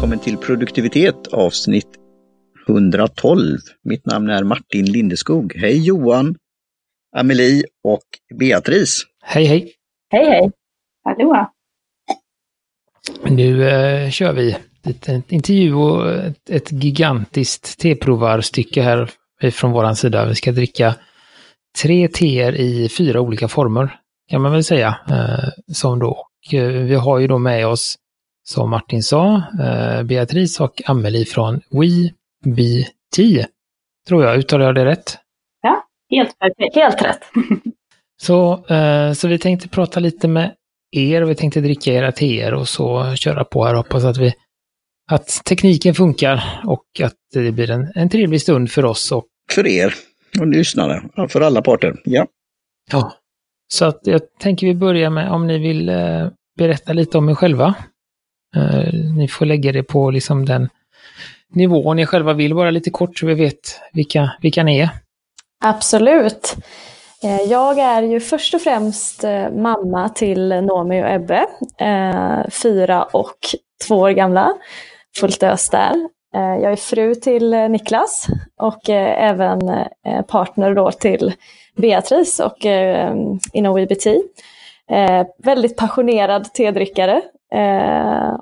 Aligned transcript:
välkommen 0.00 0.18
till 0.18 0.36
produktivitet 0.36 1.26
avsnitt 1.26 1.88
112. 2.68 3.58
Mitt 3.82 4.06
namn 4.06 4.30
är 4.30 4.44
Martin 4.44 4.84
Lindeskog. 4.84 5.54
Hej 5.56 5.86
Johan, 5.86 6.36
Amelie 7.16 7.64
och 7.84 8.38
Beatrice. 8.38 9.06
Hej 9.22 9.44
hej! 9.44 9.72
Hej 10.10 10.24
hej! 10.24 10.50
Hallå! 11.04 11.50
Nu 13.24 13.68
eh, 13.68 14.10
kör 14.10 14.32
vi 14.32 14.56
lite 14.82 15.22
intervju 15.28 15.74
och 15.74 16.12
ett, 16.12 16.50
ett 16.50 16.72
gigantiskt 16.72 17.78
teprovarstycke 17.78 18.82
här 18.82 19.10
från 19.50 19.72
våran 19.72 19.96
sida. 19.96 20.26
Vi 20.26 20.34
ska 20.34 20.52
dricka 20.52 20.94
tre 21.82 22.08
teer 22.08 22.54
i 22.54 22.88
fyra 22.88 23.20
olika 23.20 23.48
former, 23.48 24.00
kan 24.30 24.42
man 24.42 24.52
väl 24.52 24.64
säga. 24.64 24.98
Eh, 25.10 25.48
som 25.74 25.98
då. 25.98 26.10
Och, 26.10 26.54
eh, 26.54 26.68
vi 26.68 26.94
har 26.94 27.18
ju 27.18 27.26
då 27.26 27.38
med 27.38 27.66
oss, 27.66 27.96
som 28.50 28.70
Martin 28.70 29.02
sa, 29.02 29.42
eh, 29.60 30.02
Beatrice 30.02 30.60
och 30.60 30.82
Amelie 30.86 31.24
från 31.24 31.60
WeBT. 31.70 33.46
Tror 34.08 34.24
jag, 34.24 34.38
uttalar 34.38 34.66
jag 34.66 34.74
det 34.74 34.84
rätt? 34.84 35.18
Ja, 35.62 35.84
helt 36.10 36.38
perfekt. 36.38 36.74
Helt 36.74 37.02
rätt. 37.02 37.20
så, 38.22 38.66
eh, 38.66 39.12
så 39.12 39.28
vi 39.28 39.38
tänkte 39.38 39.68
prata 39.68 40.00
lite 40.00 40.28
med 40.28 40.54
er 40.96 41.22
och 41.22 41.30
vi 41.30 41.34
tänkte 41.34 41.60
dricka 41.60 41.92
era 41.92 42.12
teer 42.12 42.54
och 42.54 42.68
så 42.68 43.14
köra 43.14 43.44
på 43.44 43.64
här. 43.64 43.74
Hoppas 43.74 44.04
att 44.04 44.18
vi 44.18 44.34
att 45.10 45.44
tekniken 45.44 45.94
funkar 45.94 46.60
och 46.64 46.84
att 47.02 47.16
det 47.32 47.52
blir 47.52 47.70
en, 47.70 47.92
en 47.94 48.08
trevlig 48.08 48.42
stund 48.42 48.70
för 48.70 48.84
oss. 48.84 49.12
Och... 49.12 49.26
För 49.52 49.66
er 49.66 49.94
och 50.40 50.46
lyssnare, 50.46 51.02
för 51.28 51.40
alla 51.40 51.62
parter. 51.62 51.96
Ja. 52.04 52.26
Ja. 52.92 53.12
Så 53.68 53.84
att 53.84 54.00
jag 54.02 54.20
tänker 54.38 54.66
vi 54.66 54.74
börjar 54.74 55.10
med 55.10 55.30
om 55.30 55.46
ni 55.46 55.58
vill 55.58 55.88
eh, 55.88 56.28
berätta 56.58 56.92
lite 56.92 57.18
om 57.18 57.28
er 57.28 57.34
själva. 57.34 57.74
Eh, 58.56 58.92
ni 59.16 59.28
får 59.28 59.46
lägga 59.46 59.72
det 59.72 59.82
på 59.82 60.10
liksom 60.10 60.44
den 60.44 60.68
nivå 61.48 61.94
ni 61.94 62.06
själva 62.06 62.32
vill, 62.32 62.54
bara 62.54 62.70
lite 62.70 62.90
kort 62.90 63.18
så 63.18 63.26
vi 63.26 63.34
vet 63.34 63.80
vilka, 63.92 64.32
vilka 64.40 64.62
ni 64.62 64.78
är. 64.78 64.90
Absolut. 65.64 66.56
Eh, 67.22 67.40
jag 67.40 67.78
är 67.78 68.02
ju 68.02 68.20
först 68.20 68.54
och 68.54 68.60
främst 68.60 69.24
eh, 69.24 69.50
mamma 69.50 70.08
till 70.08 70.48
Nomi 70.48 71.02
och 71.02 71.10
Ebbe, 71.10 71.46
eh, 71.78 72.50
fyra 72.50 73.02
och 73.02 73.38
två 73.86 73.94
år 73.94 74.10
gamla 74.10 74.54
fullt 75.16 75.42
ös 75.42 75.68
där. 75.68 76.08
Jag 76.32 76.72
är 76.72 76.76
fru 76.76 77.14
till 77.14 77.50
Niklas 77.50 78.26
och 78.56 78.90
även 78.90 79.60
partner 80.28 80.74
då 80.74 80.92
till 80.92 81.32
Beatrice 81.76 82.40
och 82.40 82.66
inom 83.52 83.74
WBT. 83.74 84.06
Väldigt 85.44 85.76
passionerad 85.76 86.54
tedrickare 86.54 87.22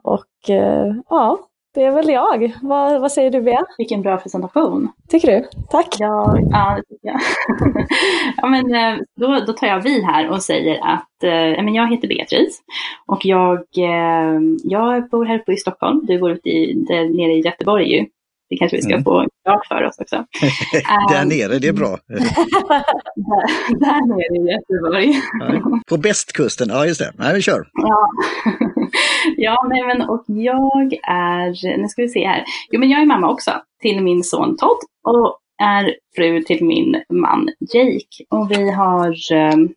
och 0.03 0.25
ja, 1.09 1.39
det 1.75 1.85
är 1.85 1.91
väl 1.91 2.09
jag. 2.09 2.53
Vad, 2.63 3.01
vad 3.01 3.13
säger 3.13 3.31
du 3.31 3.43
Bea? 3.43 3.65
Vilken 3.79 4.03
bra 4.03 4.17
presentation. 4.17 4.89
Tycker 5.09 5.29
du? 5.29 5.49
Tack. 5.71 5.97
Ja, 5.99 6.39
ja 6.51 6.77
det 6.77 6.95
tycker 6.95 7.09
jag. 7.09 7.21
ja, 8.37 8.49
men, 8.49 8.75
eh, 8.75 9.01
då, 9.17 9.45
då 9.47 9.53
tar 9.53 9.67
jag 9.67 9.83
vid 9.83 10.05
här 10.05 10.29
och 10.29 10.43
säger 10.43 10.81
att 10.83 11.23
eh, 11.23 11.65
men 11.65 11.75
jag 11.75 11.91
heter 11.91 12.09
Beatrice 12.09 12.63
och 13.07 13.25
jag, 13.25 13.59
eh, 13.59 14.41
jag 14.63 15.09
bor 15.09 15.25
här 15.25 15.39
uppe 15.39 15.53
i 15.53 15.57
Stockholm. 15.57 16.07
Du 16.07 16.19
bor 16.19 16.31
ute 16.31 16.49
i, 16.49 16.85
där, 16.89 17.05
nere 17.05 17.33
i 17.33 17.41
Göteborg 17.41 17.97
ju. 17.97 18.07
Det 18.51 18.57
kanske 18.57 18.77
vi 18.77 18.83
ska 18.83 18.93
mm. 18.93 19.05
få 19.05 19.27
klart 19.45 19.67
för 19.67 19.85
oss 19.85 19.99
också. 19.99 20.17
där 21.09 21.23
um, 21.23 21.29
nere, 21.29 21.59
det 21.59 21.69
är 21.69 21.73
bra. 21.73 21.99
där, 22.07 22.85
där 23.81 24.07
nere 24.07 24.37
i 24.37 24.53
Göteborg. 24.53 25.23
Ja, 25.41 25.81
på 25.89 25.97
bästkusten, 25.97 26.69
ja 26.71 26.87
just 26.87 27.01
det. 27.01 27.13
Nej, 27.15 27.35
vi 27.35 27.43
kör. 27.43 27.69
Ja, 27.73 28.11
ja 29.37 29.67
nej, 29.69 29.83
men 29.83 30.09
och 30.09 30.25
jag 30.27 30.93
är, 31.03 31.79
nu 31.79 31.89
ska 31.89 32.03
vi 32.03 32.09
se 32.09 32.27
här. 32.27 32.45
Jo 32.71 32.81
men 32.81 32.91
jag 32.91 33.03
är 33.03 33.07
mamma 33.07 33.31
också 33.31 33.51
till 33.83 34.03
min 34.03 34.25
son 34.25 34.57
Todd 34.57 34.79
och 35.05 35.39
är 35.63 35.97
fru 36.17 36.43
till 36.43 36.65
min 36.65 37.03
man 37.13 37.49
Jake. 37.75 38.25
Och 38.31 38.51
vi 38.51 38.71
har, 38.71 39.33
ehm, 39.33 39.69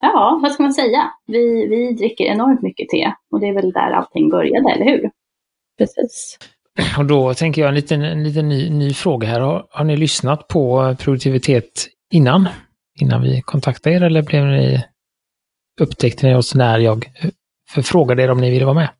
ja 0.00 0.40
vad 0.42 0.52
ska 0.52 0.62
man 0.62 0.74
säga, 0.74 1.10
vi, 1.26 1.66
vi 1.66 1.92
dricker 1.92 2.24
enormt 2.24 2.62
mycket 2.62 2.88
te 2.88 3.12
och 3.32 3.40
det 3.40 3.48
är 3.48 3.52
väl 3.52 3.72
där 3.72 3.90
allting 3.90 4.28
började, 4.28 4.70
eller 4.70 4.84
hur? 4.84 5.10
Precis. 5.78 6.38
Och 6.98 7.04
då 7.04 7.34
tänker 7.34 7.62
jag 7.62 7.68
en 7.68 7.74
liten, 7.74 8.02
en 8.02 8.24
liten 8.24 8.48
ny, 8.48 8.70
ny 8.70 8.94
fråga 8.94 9.28
här. 9.28 9.40
Har, 9.40 9.66
har 9.70 9.84
ni 9.84 9.96
lyssnat 9.96 10.48
på 10.48 10.96
produktivitet 10.98 11.88
innan? 12.12 12.48
Innan 13.00 13.22
vi 13.22 13.42
kontaktade 13.42 13.96
er 13.96 14.02
eller 14.02 14.22
blev 14.22 14.44
ni, 14.44 14.84
upptäckte 15.80 16.26
ni 16.26 16.34
oss 16.34 16.54
när 16.54 16.78
jag 16.78 17.04
förfrågade 17.74 18.22
er 18.22 18.30
om 18.30 18.38
ni 18.38 18.50
ville 18.50 18.64
vara 18.64 18.74
med? 18.74 18.90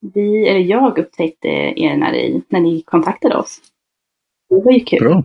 Vi, 0.00 0.48
eller 0.48 0.60
jag 0.60 0.98
upptäckte 0.98 1.48
er 1.48 1.96
när 1.96 2.12
ni, 2.12 2.42
när 2.48 2.60
ni 2.60 2.82
kontaktade 2.82 3.36
oss. 3.36 3.60
Det 4.48 4.60
var 4.64 4.72
ju 4.72 4.80
kul. 4.80 4.98
Bra. 5.00 5.24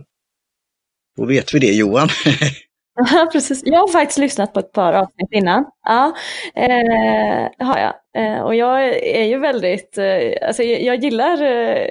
Då 1.16 1.24
vet 1.26 1.54
vi 1.54 1.58
det 1.58 1.72
Johan. 1.72 2.08
Ja, 2.96 3.28
precis. 3.32 3.62
Jag 3.64 3.80
har 3.80 3.88
faktiskt 3.88 4.18
lyssnat 4.18 4.52
på 4.52 4.60
ett 4.60 4.72
par 4.72 4.92
avsnitt 4.92 5.28
innan. 5.32 5.64
Ja, 5.84 6.14
eh, 6.54 7.66
har 7.66 7.78
jag. 7.78 7.94
Eh, 8.16 8.40
och 8.40 8.54
jag 8.54 8.88
är 8.96 9.24
ju 9.24 9.38
väldigt, 9.38 9.98
eh, 9.98 10.46
alltså 10.46 10.62
jag, 10.62 10.82
jag 10.82 10.96
gillar 11.04 11.42
eh, 11.42 11.86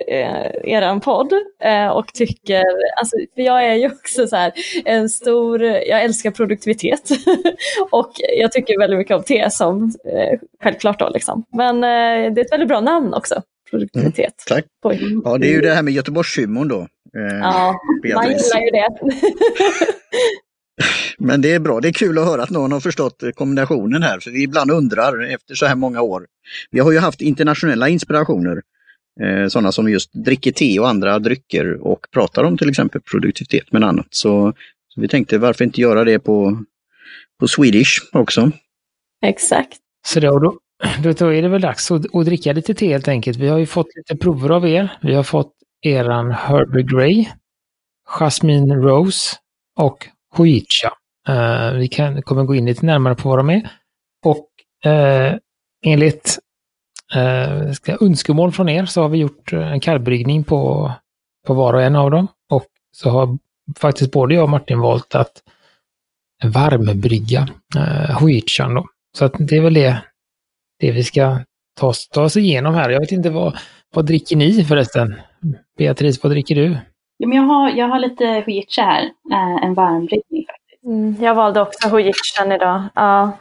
eran 0.63 1.01
podd 1.01 1.33
eh, 1.63 1.87
och 1.87 2.13
tycker, 2.13 2.63
alltså 2.97 3.17
för 3.35 3.41
jag 3.41 3.65
är 3.65 3.73
ju 3.73 3.87
också 3.87 4.27
så 4.27 4.35
här 4.35 4.51
en 4.85 5.09
stor, 5.09 5.63
jag 5.63 6.03
älskar 6.03 6.31
produktivitet 6.31 7.09
och 7.91 8.11
jag 8.37 8.51
tycker 8.51 8.79
väldigt 8.79 8.97
mycket 8.97 9.17
om 9.17 9.23
te 9.23 9.49
som 9.49 9.83
eh, 10.05 10.39
självklart 10.63 10.99
då 10.99 11.09
liksom. 11.09 11.43
Men 11.53 11.75
eh, 11.75 12.33
det 12.33 12.41
är 12.41 12.45
ett 12.45 12.51
väldigt 12.51 12.69
bra 12.69 12.81
namn 12.81 13.13
också, 13.13 13.41
produktivitet. 13.69 14.51
Mm, 14.51 14.63
tack. 14.63 14.65
Ja, 15.23 15.37
det 15.37 15.47
är 15.47 15.51
ju 15.51 15.61
det 15.61 15.73
här 15.73 15.83
med 15.83 15.93
Göteborgshumorn 15.93 16.67
då. 16.67 16.87
Ja, 17.41 17.75
man 18.13 18.27
gillar 18.29 18.59
ju 18.59 18.69
det. 18.71 18.87
Men 21.17 21.41
det 21.41 21.51
är 21.51 21.59
bra, 21.59 21.79
det 21.79 21.87
är 21.87 21.93
kul 21.93 22.17
att 22.17 22.25
höra 22.25 22.43
att 22.43 22.49
någon 22.49 22.71
har 22.71 22.79
förstått 22.79 23.23
kombinationen 23.35 24.03
här, 24.03 24.19
för 24.19 24.31
vi 24.31 24.43
ibland 24.43 24.71
undrar 24.71 25.33
efter 25.33 25.55
så 25.55 25.65
här 25.65 25.75
många 25.75 26.01
år. 26.01 26.25
Vi 26.71 26.79
har 26.79 26.91
ju 26.91 26.99
haft 26.99 27.21
internationella 27.21 27.89
inspirationer, 27.89 28.61
eh, 29.21 29.47
sådana 29.47 29.71
som 29.71 29.89
just 29.89 30.09
dricker 30.13 30.51
te 30.51 30.79
och 30.79 30.89
andra 30.89 31.19
drycker 31.19 31.87
och 31.87 32.07
pratar 32.11 32.43
om 32.43 32.57
till 32.57 32.69
exempel 32.69 33.01
produktivitet 33.01 33.71
men 33.71 33.83
annat. 33.83 34.07
Så, 34.09 34.53
så 34.93 35.01
vi 35.01 35.07
tänkte 35.07 35.37
varför 35.37 35.65
inte 35.65 35.81
göra 35.81 36.03
det 36.03 36.19
på, 36.19 36.63
på 37.39 37.47
Swedish 37.47 38.09
också. 38.11 38.51
Exakt. 39.25 39.77
Så 40.05 40.19
då, 40.19 40.39
då, 40.39 40.59
då 41.11 41.33
är 41.33 41.41
det 41.41 41.49
väl 41.49 41.61
dags 41.61 41.91
att, 41.91 42.15
att 42.15 42.25
dricka 42.25 42.53
lite 42.53 42.73
te 42.73 42.87
helt 42.87 43.07
enkelt. 43.07 43.37
Vi 43.37 43.47
har 43.47 43.57
ju 43.57 43.65
fått 43.65 43.95
lite 43.95 44.15
prover 44.15 44.49
av 44.49 44.67
er. 44.67 44.97
Vi 45.01 45.15
har 45.15 45.23
fått 45.23 45.53
eran 45.81 46.31
Herbie 46.31 46.83
Grey, 46.83 47.25
Jasmine 48.05 48.75
Rose 48.75 49.35
och 49.75 50.07
Huicha. 50.37 50.91
Uh, 51.29 51.35
eh, 51.35 51.73
vi 51.73 51.87
kan, 51.87 52.21
kommer 52.21 52.43
gå 52.43 52.55
in 52.55 52.65
lite 52.65 52.85
närmare 52.85 53.15
på 53.15 53.29
vad 53.29 53.39
de 53.39 53.49
är. 53.49 53.69
Och 54.25 54.47
uh, 54.85 55.37
enligt 55.85 56.39
uh, 57.15 57.71
ska, 57.71 57.97
önskemål 58.01 58.51
från 58.51 58.69
er 58.69 58.85
så 58.85 59.01
har 59.01 59.09
vi 59.09 59.17
gjort 59.17 59.53
en 59.53 59.79
kallbryggning 59.79 60.43
på, 60.43 60.91
på 61.47 61.53
var 61.53 61.73
och 61.73 61.83
en 61.83 61.95
av 61.95 62.11
dem. 62.11 62.27
Och 62.49 62.65
så 62.91 63.09
har 63.09 63.37
faktiskt 63.79 64.11
både 64.11 64.35
jag 64.35 64.43
och 64.43 64.49
Martin 64.49 64.79
valt 64.79 65.15
att 65.15 65.43
varmbrygga 66.43 67.47
uh, 67.75 68.19
Hoichan. 68.19 68.73
då. 68.73 68.85
Så 69.17 69.25
att 69.25 69.33
det 69.39 69.57
är 69.57 69.61
väl 69.61 69.73
det, 69.73 70.03
det 70.79 70.91
vi 70.91 71.03
ska 71.03 71.39
ta, 71.79 71.93
ta 72.11 72.23
oss 72.23 72.37
igenom 72.37 72.75
här. 72.75 72.89
Jag 72.89 72.99
vet 72.99 73.11
inte 73.11 73.29
vad, 73.29 73.57
vad 73.93 74.05
dricker 74.05 74.35
ni 74.35 74.63
förresten? 74.63 75.15
Beatrice, 75.77 76.23
vad 76.23 76.31
dricker 76.31 76.55
du? 76.55 76.77
Ja, 77.23 77.27
men 77.27 77.37
jag, 77.37 77.43
har, 77.43 77.69
jag 77.69 77.87
har 77.87 77.99
lite 77.99 78.25
huicha 78.25 78.81
här, 78.81 79.03
eh, 79.31 79.63
en 79.63 79.73
varmbryggning 79.73 80.45
faktiskt. 80.47 80.83
Mm, 80.85 81.15
jag 81.19 81.35
valde 81.35 81.61
också 81.61 81.89
huichan 81.89 82.51
idag. 82.51 82.83
Ja. 82.95 83.37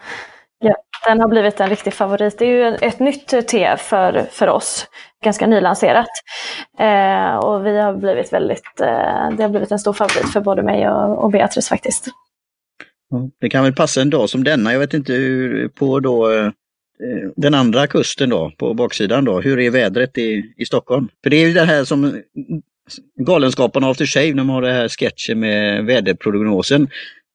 Ja, 0.59 0.75
den 1.07 1.21
har 1.21 1.29
blivit 1.29 1.61
en 1.61 1.69
riktig 1.69 1.95
favorit. 1.95 2.39
Det 2.39 2.45
är 2.45 2.49
ju 2.49 2.77
ett 2.77 2.99
nytt 2.99 3.49
te 3.49 3.77
för, 3.77 4.27
för 4.31 4.49
oss, 4.49 4.87
ganska 5.25 5.47
nylanserat. 5.47 6.09
Eh, 6.79 7.37
och 7.37 7.67
vi 7.67 7.79
har 7.79 7.95
blivit 7.95 8.33
väldigt, 8.33 8.81
eh, 8.81 9.31
det 9.37 9.43
har 9.43 9.49
blivit 9.49 9.73
en 9.73 9.79
stor 9.79 9.93
favorit 9.93 10.33
för 10.33 10.41
både 10.41 10.63
mig 10.63 10.89
och, 10.89 11.25
och 11.25 11.31
Beatrice 11.31 11.69
faktiskt. 11.69 12.07
Det 13.41 13.49
kan 13.49 13.65
väl 13.65 13.75
passa 13.75 14.01
en 14.01 14.11
dag 14.11 14.31
som 14.31 14.45
denna. 14.45 14.73
Jag 14.73 14.81
vet 14.81 14.95
inte 14.95 15.13
hur 15.13 15.69
på 15.69 16.01
då 16.01 16.33
eh, 16.33 16.51
den 17.37 17.55
andra 17.55 17.87
kusten 17.87 18.31
då, 18.31 18.53
på 18.59 18.75
baksidan 18.75 19.25
då. 19.25 19.41
Hur 19.41 19.61
är 19.61 19.71
vädret 19.71 20.19
i, 20.19 20.55
i 20.57 20.65
Stockholm? 20.65 21.09
För 21.23 21.31
det 21.31 21.37
är 21.37 21.47
ju 21.47 21.53
det 21.53 21.65
här 21.65 21.85
som 21.85 22.23
Galenskaparna 23.27 23.91
After 23.91 24.07
Shave, 24.07 24.33
de 24.33 24.49
har 24.49 24.63
det 24.63 24.73
här 24.73 24.89
sketchen 24.89 25.41
med 25.41 25.85
väderprognosen. 25.85 26.89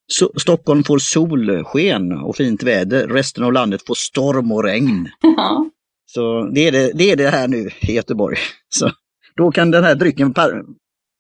Så, 0.07 0.31
Stockholm 0.37 0.83
får 0.83 0.99
solsken 0.99 2.11
och 2.11 2.35
fint 2.35 2.63
väder, 2.63 3.07
resten 3.07 3.43
av 3.43 3.53
landet 3.53 3.81
får 3.87 3.95
storm 3.95 4.51
och 4.51 4.63
regn. 4.63 5.09
Ja. 5.21 5.69
Så 6.05 6.43
det 6.53 6.67
är 6.67 6.71
det, 6.71 6.91
det 6.93 7.11
är 7.11 7.15
det 7.15 7.29
här 7.29 7.47
nu 7.47 7.69
i 7.79 7.93
Göteborg. 7.93 8.37
Så 8.69 8.91
då 9.35 9.51
kan 9.51 9.71
den 9.71 9.83
här 9.83 9.95
drycken 9.95 10.33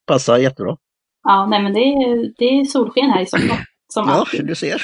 passa 0.07 0.39
jättebra. 0.39 0.77
Ja, 1.23 1.47
nej 1.49 1.63
men 1.63 1.73
det 1.73 1.79
är, 1.79 2.33
det 2.37 2.45
är 2.45 2.65
solsken 2.65 3.09
här 3.09 3.21
i 3.21 3.25
Stockholm. 3.25 3.61
Som 3.93 4.07
ja, 4.07 4.13
alltid. 4.13 4.47
du 4.47 4.55
ser. 4.55 4.81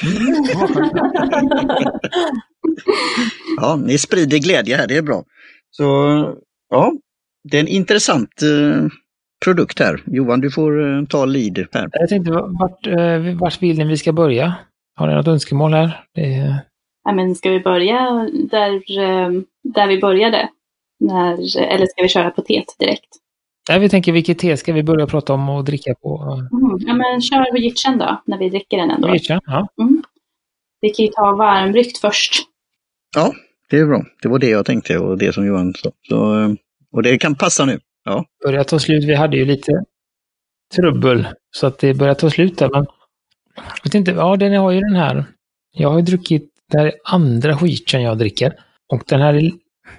ja, 3.56 3.76
ni 3.76 3.98
sprider 3.98 4.38
glädje 4.38 4.76
här, 4.76 4.86
det 4.86 4.96
är 4.96 5.02
bra. 5.02 5.24
Så 5.70 5.84
ja, 6.70 6.92
det 7.50 7.56
är 7.56 7.60
en 7.60 7.68
intressant 7.68 8.42
eh, 8.42 8.86
produkt 9.44 9.78
här. 9.78 10.02
Johan, 10.06 10.40
du 10.40 10.50
får 10.50 10.98
eh, 10.98 11.04
ta 11.04 11.24
lead 11.24 11.66
här. 11.72 11.88
Jag 11.92 12.08
tänkte, 12.08 12.32
vart, 12.32 12.86
eh, 12.86 13.38
vart 13.40 13.62
vill 13.62 13.78
ni 13.78 13.84
vi 13.84 13.96
ska 13.96 14.12
börja? 14.12 14.54
Har 14.96 15.08
ni 15.08 15.14
något 15.14 15.28
önskemål 15.28 15.72
här? 15.72 16.04
Det... 16.14 16.56
Ja, 17.04 17.12
men 17.12 17.34
ska 17.34 17.50
vi 17.50 17.60
börja 17.60 18.28
där, 18.50 18.72
eh, 18.74 19.30
där 19.74 19.86
vi 19.86 20.00
började? 20.00 20.48
När, 21.00 21.32
eller 21.58 21.86
ska 21.86 22.02
vi 22.02 22.08
köra 22.08 22.30
på 22.30 22.42
teet 22.42 22.78
direkt? 22.78 23.08
Ja, 23.68 23.78
vi 23.78 23.88
tänker 23.88 24.12
vilket 24.12 24.38
te 24.38 24.56
ska 24.56 24.72
vi 24.72 24.82
börja 24.82 25.06
prata 25.06 25.32
om 25.32 25.48
och 25.48 25.64
dricka 25.64 25.94
på? 26.02 26.22
Mm. 26.52 26.78
Ja, 26.80 26.94
men 26.94 27.22
kör 27.22 27.50
hojitchen 27.50 27.98
då, 27.98 28.22
när 28.26 28.38
vi 28.38 28.48
dricker 28.48 28.76
den 28.76 28.90
ändå. 28.90 29.08
Hojitchen, 29.08 29.40
ja. 29.46 29.68
Mm. 29.80 30.02
Vi 30.80 30.90
kan 30.90 31.04
ju 31.04 31.10
ta 31.12 31.36
varmbryggt 31.36 31.98
först. 31.98 32.34
Ja, 33.16 33.32
det 33.70 33.78
är 33.78 33.86
bra. 33.86 34.04
Det 34.22 34.28
var 34.28 34.38
det 34.38 34.48
jag 34.48 34.66
tänkte 34.66 34.98
och 34.98 35.18
det 35.18 35.32
som 35.32 35.46
Johan 35.46 35.74
sa. 35.74 35.90
Så, 36.08 36.56
och 36.92 37.02
det 37.02 37.18
kan 37.18 37.34
passa 37.34 37.64
nu. 37.64 37.78
Ja. 38.04 38.24
Börjar 38.44 38.64
ta 38.64 38.78
slut. 38.78 39.04
Vi 39.04 39.14
hade 39.14 39.36
ju 39.36 39.44
lite 39.44 39.84
trubbel 40.74 41.26
så 41.56 41.66
att 41.66 41.78
det 41.78 41.94
börjar 41.94 42.14
ta 42.14 42.30
slut 42.30 42.58
där. 42.58 42.70
Men 42.72 42.86
jag 43.56 43.84
vet 43.84 43.94
inte, 43.94 44.10
ja 44.10 44.36
den 44.36 44.54
har 44.54 44.70
ju 44.70 44.80
den 44.80 44.96
här. 44.96 45.24
Jag 45.72 45.90
har 45.90 45.96
ju 45.96 46.04
druckit, 46.04 46.50
det 46.70 46.78
här 46.78 46.86
är 46.86 46.94
andra 47.04 47.58
skiten 47.58 48.02
jag 48.02 48.18
dricker. 48.18 48.52
Och 48.88 49.02
den 49.06 49.20
här 49.20 49.34
är, 49.34 49.52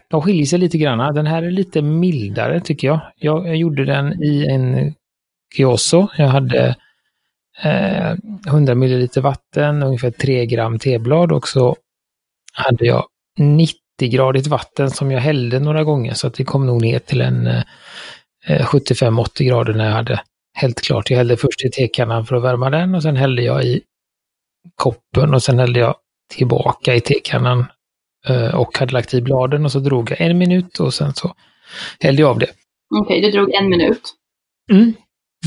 de 0.10 0.22
skiljer 0.22 0.46
sig 0.46 0.60
lite 0.60 0.78
grann. 0.78 1.16
Den 1.16 1.28
här 1.28 1.44
är 1.44 1.52
lite 1.52 1.82
mildare 1.82 2.60
tycker 2.60 2.88
jag. 2.88 3.00
Jag, 3.16 3.48
jag 3.48 3.56
gjorde 3.56 3.86
den 3.86 4.24
i 4.24 4.48
en 4.48 4.94
Kioso. 5.56 6.08
Jag 6.18 6.28
hade 6.28 6.76
eh, 7.64 8.16
100 8.48 8.76
ml 8.76 9.10
vatten, 9.16 9.84
ungefär 9.84 10.12
3 10.12 10.46
gram 10.46 10.80
teblad 10.80 11.32
och 11.32 11.48
så 11.48 11.76
hade 12.54 12.86
jag 12.86 13.06
90-gradigt 13.40 14.48
vatten 14.48 14.90
som 14.92 15.12
jag 15.12 15.20
hällde 15.20 15.60
några 15.60 15.84
gånger 15.84 16.14
så 16.14 16.28
att 16.28 16.34
det 16.34 16.44
kom 16.44 16.66
nog 16.66 16.82
ner 16.82 17.00
till 17.00 17.22
en 17.22 17.48
eh, 17.48 17.64
75-80 18.48 19.44
grader 19.44 19.74
när 19.74 19.86
jag 19.86 19.96
hade 19.96 20.22
hällt 20.54 20.82
klart. 20.82 21.10
Jag 21.10 21.18
hällde 21.18 21.38
först 21.38 21.66
i 21.66 21.70
tekannan 21.70 22.26
för 22.26 22.36
att 22.36 22.44
värma 22.44 22.70
den 22.70 22.96
och 22.96 23.04
sen 23.04 23.16
hällde 23.16 23.42
jag 23.42 23.64
i 23.64 23.82
koppen 24.76 25.34
och 25.34 25.44
sen 25.44 25.60
hällde 25.60 25.80
jag 25.80 25.96
tillbaka 26.34 26.96
i 26.96 27.02
tekannan 27.02 27.66
eh, 28.28 28.56
och 28.56 28.78
hade 28.78 28.94
lagt 28.94 29.14
i 29.14 29.22
bladen 29.22 29.66
och 29.66 29.72
så 29.72 29.80
drog 29.80 30.12
jag 30.12 30.22
en 30.22 30.38
minut 30.38 30.80
och 30.80 30.94
sen 30.94 31.14
så 31.14 31.36
hällde 32.00 32.22
jag 32.22 32.30
av 32.30 32.40
det. 32.40 32.50
Okej, 32.96 33.20
okay, 33.20 33.22
du 33.22 33.38
drog 33.38 33.54
en 33.54 33.70
minut. 33.70 34.14
Mm. 34.72 34.94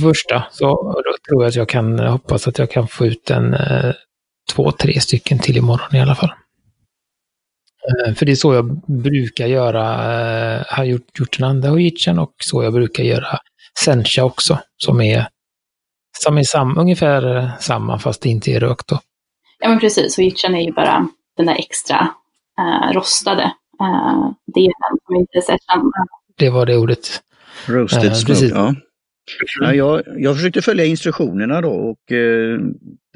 Första, 0.02 0.44
så 0.50 0.66
då 1.04 1.16
tror 1.28 1.42
jag 1.42 1.48
att 1.48 1.56
jag 1.56 1.68
kan 1.68 1.98
hoppas 1.98 2.48
att 2.48 2.58
jag 2.58 2.70
kan 2.70 2.88
få 2.88 3.06
ut 3.06 3.30
en 3.30 3.54
eh, 3.54 3.92
två, 4.52 4.70
tre 4.70 5.00
stycken 5.00 5.38
till 5.38 5.56
imorgon 5.56 5.96
i 5.96 6.00
alla 6.00 6.14
fall. 6.14 6.30
Eh, 7.88 8.14
för 8.14 8.26
det 8.26 8.32
är 8.32 8.36
så 8.36 8.54
jag 8.54 8.82
brukar 8.86 9.46
göra, 9.46 9.84
eh, 10.56 10.64
har 10.68 10.84
gjort, 10.84 11.18
gjort 11.18 11.38
den 11.38 11.48
andra 11.48 11.68
hojitchen 11.68 12.18
och 12.18 12.34
så 12.44 12.62
jag 12.62 12.72
brukar 12.72 13.04
göra 13.04 13.38
sencha 13.84 14.24
också, 14.24 14.58
som 14.76 15.00
är, 15.00 15.28
som 16.18 16.38
är 16.38 16.42
sam, 16.42 16.78
ungefär 16.78 17.36
eh, 17.36 17.58
samma 17.60 17.98
fast 17.98 18.22
det 18.22 18.28
inte 18.28 18.50
är 18.50 18.60
rökt 18.60 18.88
då. 18.88 19.00
Ja 19.58 19.68
men 19.68 19.80
precis, 19.80 20.16
hojitchen 20.16 20.54
är 20.54 20.60
ju 20.60 20.72
bara 20.72 21.08
den 21.36 21.46
där 21.46 21.54
extra 21.58 22.08
uh, 22.60 22.92
rostade 22.92 23.52
uh, 23.82 24.30
delen 24.54 24.98
som 25.06 25.16
inte 25.16 25.38
är 25.38 25.72
samma. 25.72 25.92
Det 26.36 26.50
var 26.50 26.66
det 26.66 26.76
ordet. 26.76 27.22
Roasted 27.66 28.04
uh, 28.04 28.12
smoke, 28.12 28.46
ja. 28.46 28.74
Ja, 29.60 29.74
jag, 29.74 30.02
jag 30.16 30.36
försökte 30.36 30.62
följa 30.62 30.84
instruktionerna 30.84 31.60
då 31.60 31.70
och 31.70 32.12
eh, 32.12 32.58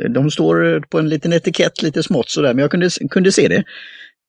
de 0.09 0.31
står 0.31 0.81
på 0.81 0.99
en 0.99 1.09
liten 1.09 1.33
etikett 1.33 1.83
lite 1.83 2.03
smått 2.03 2.31
sådär, 2.31 2.55
men 2.55 2.63
jag 2.63 2.71
kunde, 2.71 2.91
kunde 3.11 3.33
se 3.33 3.49
det. 3.49 3.65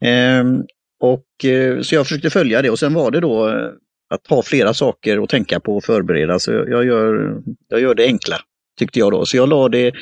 Ehm, 0.03 0.63
och, 0.99 1.45
eh, 1.45 1.81
så 1.81 1.95
jag 1.95 2.05
försökte 2.05 2.29
följa 2.29 2.61
det 2.61 2.69
och 2.69 2.79
sen 2.79 2.93
var 2.93 3.11
det 3.11 3.19
då 3.19 3.49
eh, 3.49 3.69
att 4.09 4.27
ha 4.27 4.43
flera 4.43 4.73
saker 4.73 5.23
att 5.23 5.29
tänka 5.29 5.59
på 5.59 5.77
och 5.77 5.83
förbereda. 5.83 6.39
Så 6.39 6.51
jag 6.51 6.85
gör, 6.85 7.41
jag 7.67 7.81
gör 7.81 7.95
det 7.95 8.05
enkla, 8.05 8.37
tyckte 8.79 8.99
jag 8.99 9.11
då. 9.11 9.25
Så 9.25 9.37
jag 9.37 9.49
la 9.49 9.69
det, 9.69 9.93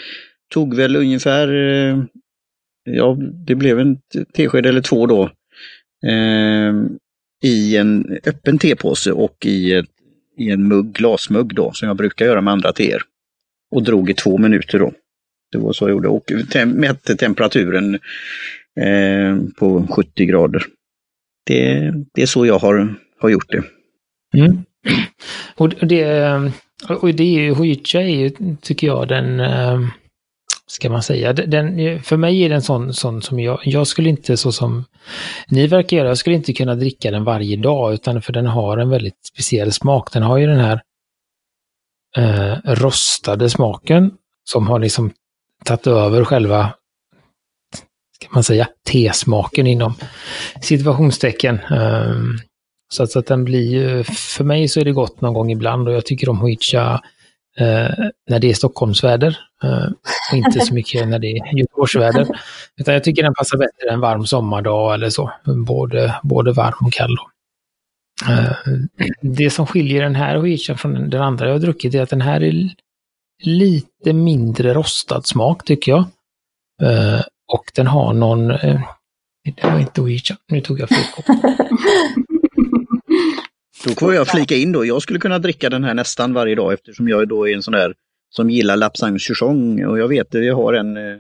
tog 0.54 0.76
väl 0.76 0.96
ungefär, 0.96 1.48
eh, 1.48 2.04
ja 2.84 3.18
det 3.48 3.56
blev 3.56 3.80
en 3.80 3.98
tesked 4.34 4.66
eller 4.66 4.82
två 4.82 5.06
då, 5.06 5.24
eh, 6.08 6.74
i 7.44 7.78
en 7.78 8.20
öppen 8.26 8.60
tepåse 8.60 9.12
och 9.12 9.46
i, 9.46 9.74
ett, 9.74 9.90
i 10.38 10.52
en 10.52 10.68
mugg, 10.68 10.94
glasmugg 10.94 11.56
då, 11.56 11.72
som 11.74 11.88
jag 11.88 11.98
brukar 11.98 12.26
göra 12.26 12.42
med 12.42 12.52
andra 12.52 12.74
teer. 12.74 13.02
Och 13.72 13.84
drog 13.84 14.10
i 14.10 14.14
två 14.14 14.38
minuter 14.38 14.80
då. 14.80 14.94
Det 15.52 15.58
var 15.58 15.74
så 15.74 15.84
jag 15.84 15.92
gjorde 15.92 16.08
och 16.08 16.32
mätte 16.66 17.16
temperaturen 17.16 18.00
eh, 18.80 19.38
på 19.60 19.88
70 19.90 20.26
grader. 20.26 20.64
Det, 21.46 21.94
det 22.14 22.22
är 22.22 22.26
så 22.26 22.46
jag 22.46 22.60
har, 22.60 22.96
har 23.20 23.30
gjort 23.30 23.50
det. 23.50 23.64
Mm. 24.38 24.64
Och 25.56 25.70
det, 25.70 26.52
och 26.90 27.14
det 27.14 27.24
är 27.24 27.42
ju, 27.42 27.54
Hoicha 27.54 28.02
är 28.02 28.20
ju, 28.20 28.56
tycker 28.62 28.88
jag, 28.88 29.08
den, 29.08 29.40
eh, 29.40 29.80
ska 30.68 30.90
man 30.90 31.04
säga, 31.04 31.34
den, 31.34 32.02
för 32.04 32.18
mig 32.18 32.44
är 32.44 32.50
den 32.50 32.62
sån, 32.62 32.94
sån 32.94 33.22
som 33.22 33.40
jag, 33.40 33.60
jag 33.64 33.88
skulle 33.88 34.10
inte 34.10 34.38
så 34.38 34.52
som 34.52 34.86
ni 35.48 35.68
verkar 35.68 35.98
göra, 35.98 36.08
jag 36.08 36.18
skulle 36.18 36.36
inte 36.36 36.54
kunna 36.54 36.76
dricka 36.76 37.12
den 37.12 37.24
varje 37.24 37.58
dag, 37.58 37.94
utan 37.94 38.22
för 38.22 38.34
den 38.34 38.46
har 38.46 38.78
en 38.78 38.90
väldigt 38.90 39.26
speciell 39.34 39.72
smak. 39.72 40.14
Den 40.14 40.24
har 40.24 40.38
ju 40.38 40.48
den 40.48 40.60
här 40.60 40.82
eh, 42.18 42.58
rostade 42.66 43.50
smaken 43.50 44.12
som 44.44 44.68
har 44.68 44.80
liksom 44.80 45.12
tagit 45.66 45.88
över 45.88 46.24
själva 46.24 46.74
kan 48.22 48.30
man 48.34 48.44
säga, 48.44 48.68
tesmaken 48.92 49.68
inom 49.68 49.94
situationstecken. 50.62 51.60
Ehm, 51.60 52.38
så 52.94 53.04
att, 53.04 53.12
så 53.12 53.20
att 53.20 53.28
den 53.28 53.44
blir 53.44 53.72
ju, 53.72 54.04
för 54.04 54.44
mig 54.44 54.68
så 54.68 54.80
är 54.80 54.86
det 54.86 54.92
gott 54.92 55.22
någon 55.22 55.34
gång 55.34 55.52
ibland 55.52 55.88
och 55.88 55.94
jag 55.94 56.06
tycker 56.06 56.30
om 56.30 56.40
Huicha 56.40 57.02
eh, 57.58 57.90
när 58.30 58.40
det 58.40 58.50
är 58.50 58.54
Stockholmsväder. 58.54 59.40
Eh, 59.64 59.88
och 60.32 60.38
inte 60.38 60.60
så 60.60 60.74
mycket 60.74 61.08
när 61.08 61.20
det 61.20 61.28
är 61.28 61.58
Göteborgsväder. 61.58 62.28
Utan 62.78 62.94
jag 62.94 63.04
tycker 63.04 63.24
den 63.24 63.34
passar 63.34 63.58
bättre 63.58 63.94
en 63.94 64.00
varm 64.00 64.26
sommardag 64.26 64.94
eller 64.94 65.10
så. 65.10 65.32
Både, 65.66 66.16
både 66.24 66.52
varm 66.52 66.86
och 66.86 66.94
kall. 66.94 67.18
Eh, 68.30 68.52
det 69.22 69.50
som 69.50 69.68
skiljer 69.68 70.04
den 70.04 70.16
här 70.16 70.38
Huichan 70.38 70.78
från 70.78 71.10
den 71.10 71.22
andra 71.22 71.46
jag 71.46 71.54
har 71.54 71.60
druckit 71.60 71.96
är 71.96 72.02
att 72.02 72.10
den 72.10 72.22
här 72.22 72.44
är 72.44 72.70
lite 73.44 74.14
mindre 74.14 74.74
rostad 74.74 75.22
smak 75.22 75.66
tycker 75.66 75.92
jag. 75.92 76.06
Eh, 76.82 77.22
och 77.52 77.72
den 77.76 77.88
har 77.88 78.14
någon, 78.14 78.52
eh, 78.52 78.82
det 79.44 79.64
var 79.64 79.80
inte 79.80 80.02
Ouija, 80.02 80.38
nu 80.48 80.62
tog 80.62 80.80
jag 80.80 80.90
fel 80.90 81.06
kopp. 81.16 81.26
Då 83.86 83.92
får 84.00 84.14
jag 84.14 84.28
flika 84.28 84.56
in 84.56 84.72
då, 84.72 84.86
jag 84.86 85.02
skulle 85.02 85.20
kunna 85.20 85.40
dricka 85.40 85.70
den 85.70 85.84
här 85.84 85.94
nästan 85.94 86.34
varje 86.34 86.56
dag 86.56 86.74
eftersom 86.74 87.10
jag 87.10 87.28
då 87.28 87.50
är 87.50 87.56
en 87.56 87.64
sån 87.64 87.72
där 87.72 87.94
som 88.30 88.50
gillar 88.50 88.78
Lapsang 88.78 89.20
Chuchong 89.20 89.86
och 89.86 90.00
jag 90.00 90.08
vet 90.08 90.36
att 90.36 90.46
jag 90.46 90.56
har 90.56 90.74
en 90.74 90.98
eh, 90.98 91.18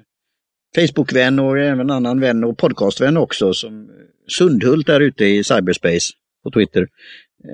Facebookvän 0.76 1.40
och 1.40 1.60
även 1.60 1.80
en 1.80 1.92
annan 1.92 2.20
vän 2.20 2.44
och 2.44 2.58
podcastvän 2.58 3.18
också 3.18 3.54
som 3.54 3.82
eh, 3.82 3.88
Sundhult 4.28 4.88
där 4.88 5.00
ute 5.00 5.26
i 5.26 5.44
cyberspace 5.44 6.14
på 6.44 6.52
Twitter. 6.52 6.88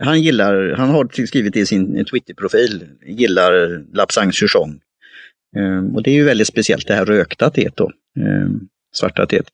Han 0.02 0.22
gillar, 0.22 0.76
han 0.78 0.90
har 0.90 1.26
skrivit 1.26 1.56
i 1.56 1.66
sin 1.66 1.98
eh, 1.98 2.04
Twitterprofil, 2.06 2.86
gillar 3.06 3.84
Lapsang 3.96 4.32
Chuchong. 4.32 4.80
Ehm, 5.58 5.96
och 5.96 6.04
det 6.04 6.12
är 6.12 6.16
ju 6.16 6.24
väldigt 6.24 6.48
speciellt 6.48 6.88
det 6.88 6.94
här 6.94 7.06
rökta 7.06 7.50
teet 7.50 7.76
då. 7.76 7.92
Eh, 8.18 8.50
svarta 8.94 9.26
teet. 9.26 9.48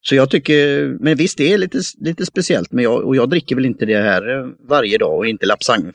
Så 0.00 0.14
jag 0.14 0.30
tycker, 0.30 0.88
men 1.00 1.16
visst 1.16 1.38
det 1.38 1.52
är 1.52 1.58
lite, 1.58 1.78
lite 2.00 2.26
speciellt, 2.26 2.72
men 2.72 2.84
jag, 2.84 3.04
och 3.04 3.16
jag 3.16 3.30
dricker 3.30 3.56
väl 3.56 3.66
inte 3.66 3.86
det 3.86 4.02
här 4.02 4.38
eh, 4.38 4.46
varje 4.68 4.98
dag 4.98 5.18
och 5.18 5.26
inte 5.26 5.46
lapsang 5.46 5.92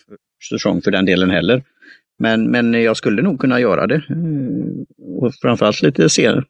säsong 0.50 0.82
för 0.82 0.92
den 0.92 1.06
delen 1.06 1.30
heller. 1.30 1.64
Men, 2.20 2.52
men 2.52 2.74
jag 2.74 2.98
skulle 2.98 3.22
nog 3.22 3.40
kunna 3.40 3.60
göra 3.60 3.88
det. 3.88 3.96
Eh, 3.96 5.22
och 5.22 5.34
framförallt 5.42 5.82
lite 5.82 6.10
sen, 6.10 6.44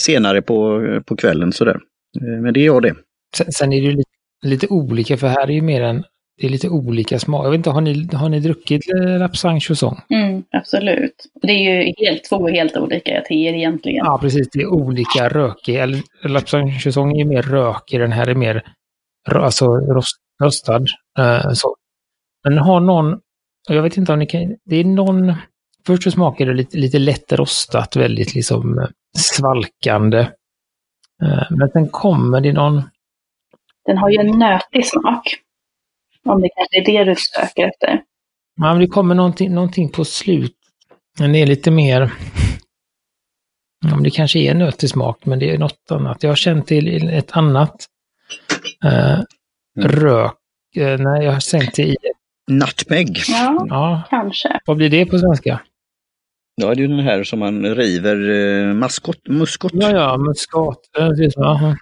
senare 0.00 0.42
på, 0.42 0.82
eh, 0.82 1.00
på 1.00 1.16
kvällen 1.16 1.52
sådär. 1.52 1.80
Men 2.20 2.54
det 2.54 2.60
gör 2.60 2.80
det. 2.80 2.94
Sen, 3.36 3.52
sen 3.52 3.72
är 3.72 3.80
det 3.80 3.86
ju 3.86 3.92
lite, 3.92 4.10
lite 4.42 4.66
olika, 4.66 5.16
för 5.16 5.26
här 5.26 5.48
är 5.48 5.52
ju 5.52 5.62
mer 5.62 5.82
en 5.82 6.04
det 6.38 6.46
är 6.46 6.50
lite 6.50 6.68
olika 6.68 7.18
smak. 7.18 7.46
Jag 7.46 7.50
vet 7.50 7.58
inte, 7.58 7.70
har 7.70 7.80
ni, 7.80 8.08
har 8.12 8.28
ni 8.28 8.40
druckit 8.40 8.82
Lapsang 9.20 9.60
Chusong? 9.60 10.00
Mm, 10.10 10.44
absolut. 10.50 11.26
Det 11.42 11.52
är 11.52 11.58
ju 11.58 11.94
helt, 11.98 12.24
två 12.24 12.48
helt 12.48 12.76
olika 12.76 13.22
teer 13.28 13.52
egentligen. 13.52 14.04
Ja, 14.04 14.18
precis. 14.20 14.48
Det 14.52 14.60
är 14.60 14.66
olika 14.66 15.28
rökig. 15.28 16.02
Lapsang 16.24 16.78
Chusong 16.78 17.20
är 17.20 17.24
mer 17.24 17.42
rökig, 17.42 18.00
den 18.00 18.12
här 18.12 18.26
är 18.28 18.34
mer 18.34 18.62
alltså, 19.34 19.66
rost, 19.66 20.16
röstad. 20.42 20.84
Uh, 21.18 21.52
så. 21.52 21.76
Men 22.44 22.58
har 22.58 22.80
någon, 22.80 23.20
jag 23.68 23.82
vet 23.82 23.96
inte 23.96 24.12
om 24.12 24.18
ni 24.18 24.26
kan, 24.26 24.56
det 24.64 24.76
är 24.76 24.84
någon, 24.84 25.34
först 25.86 26.02
så 26.02 26.10
smakar 26.10 26.46
det 26.46 26.54
lite, 26.54 26.78
lite 26.78 26.98
lätt 26.98 27.32
rostat, 27.32 27.96
väldigt 27.96 28.34
liksom 28.34 28.86
svalkande. 29.16 30.20
Uh, 31.22 31.50
men 31.50 31.68
sen 31.72 31.88
kommer 31.88 32.40
det 32.40 32.52
någon... 32.52 32.82
Den 33.86 33.98
har 33.98 34.10
ju 34.10 34.16
en 34.16 34.38
nötig 34.38 34.86
smak. 34.86 35.38
Om 36.24 36.40
det 36.42 36.48
kanske 36.56 36.78
är 36.80 36.84
det 36.84 37.10
du 37.10 37.16
söker 37.16 37.68
efter. 37.68 38.02
Ja, 38.56 38.72
men 38.72 38.78
det 38.78 38.86
kommer 38.86 39.14
någonting, 39.14 39.54
någonting 39.54 39.88
på 39.88 40.04
slut. 40.04 40.56
Men 41.18 41.32
det 41.32 41.38
är 41.38 41.46
lite 41.46 41.70
mer... 41.70 42.12
Ja, 43.90 43.96
det 43.96 44.10
kanske 44.10 44.38
är 44.38 44.54
nötig 44.54 44.90
smak, 44.90 45.26
men 45.26 45.38
det 45.38 45.50
är 45.50 45.58
något 45.58 45.90
annat. 45.90 46.22
Jag 46.22 46.30
har 46.30 46.36
känt 46.36 46.66
till 46.66 47.08
ett 47.08 47.36
annat 47.36 47.86
eh, 48.84 49.14
mm. 49.14 49.24
rök. 49.76 50.34
Eh, 50.76 50.98
när 50.98 51.22
jag 51.22 51.32
har 51.32 51.40
sänkt 51.40 51.76
det 51.76 51.82
i 51.82 51.96
Nutmeg. 52.50 53.18
Ja, 53.28 53.66
Ja, 53.68 54.02
kanske. 54.10 54.60
vad 54.66 54.76
blir 54.76 54.90
det 54.90 55.06
på 55.06 55.18
svenska? 55.18 55.60
Ja, 56.54 56.66
det 56.66 56.72
är 56.72 56.76
ju 56.76 56.88
den 56.88 56.98
här 56.98 57.24
som 57.24 57.38
man 57.38 57.74
river 57.74 58.30
eh, 58.30 58.74
maskot, 58.74 59.28
muskot. 59.28 59.72
Ja, 59.74 59.90
ja, 59.90 60.16
muskat. 60.18 60.78
Aha. 61.44 61.76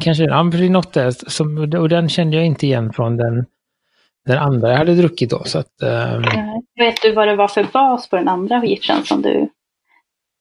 Kanske 0.00 0.24
ja, 0.24 0.50
för 0.50 0.58
det 0.58 0.66
är 0.66 0.70
något 0.70 0.92
där, 0.92 1.10
som, 1.10 1.58
och 1.58 1.88
den 1.88 2.08
kände 2.08 2.36
jag 2.36 2.46
inte 2.46 2.66
igen 2.66 2.92
från 2.92 3.16
den, 3.16 3.46
den 4.26 4.38
andra 4.38 4.70
jag 4.70 4.78
hade 4.78 4.94
druckit 4.94 5.30
då. 5.30 5.42
Så 5.44 5.58
att, 5.58 5.72
Nej. 5.80 6.62
Vet 6.78 7.02
du 7.02 7.12
vad 7.12 7.28
det 7.28 7.36
var 7.36 7.48
för 7.48 7.66
bas 7.72 8.10
på 8.10 8.16
den 8.16 8.28
andra 8.28 8.64
gitchen 8.64 9.04
som 9.04 9.22
du, 9.22 9.48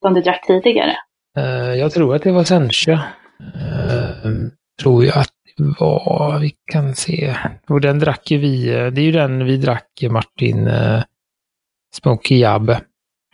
som 0.01 0.13
du 0.13 0.21
drack 0.21 0.47
tidigare? 0.47 0.95
eh, 1.37 1.73
jag 1.73 1.91
tror 1.91 2.15
att 2.15 2.23
det 2.23 2.31
var 2.31 2.43
Sencha. 2.43 3.03
Uh, 3.41 4.47
tror 4.81 5.05
jag 5.05 5.17
att 5.17 5.33
det 5.57 5.63
var, 5.79 6.39
vi 6.39 6.53
kan 6.71 6.95
se. 6.95 7.35
Och 7.67 7.81
den 7.81 7.99
drack 7.99 8.31
ju 8.31 8.37
vi, 8.37 8.69
eh, 8.69 8.87
det 8.87 9.01
är 9.01 9.05
ju 9.05 9.11
den 9.11 9.45
vi 9.45 9.57
drack 9.57 10.03
Martin 10.09 10.67
uh, 10.67 11.03
Smoky 11.93 12.37
Jab. 12.37 12.69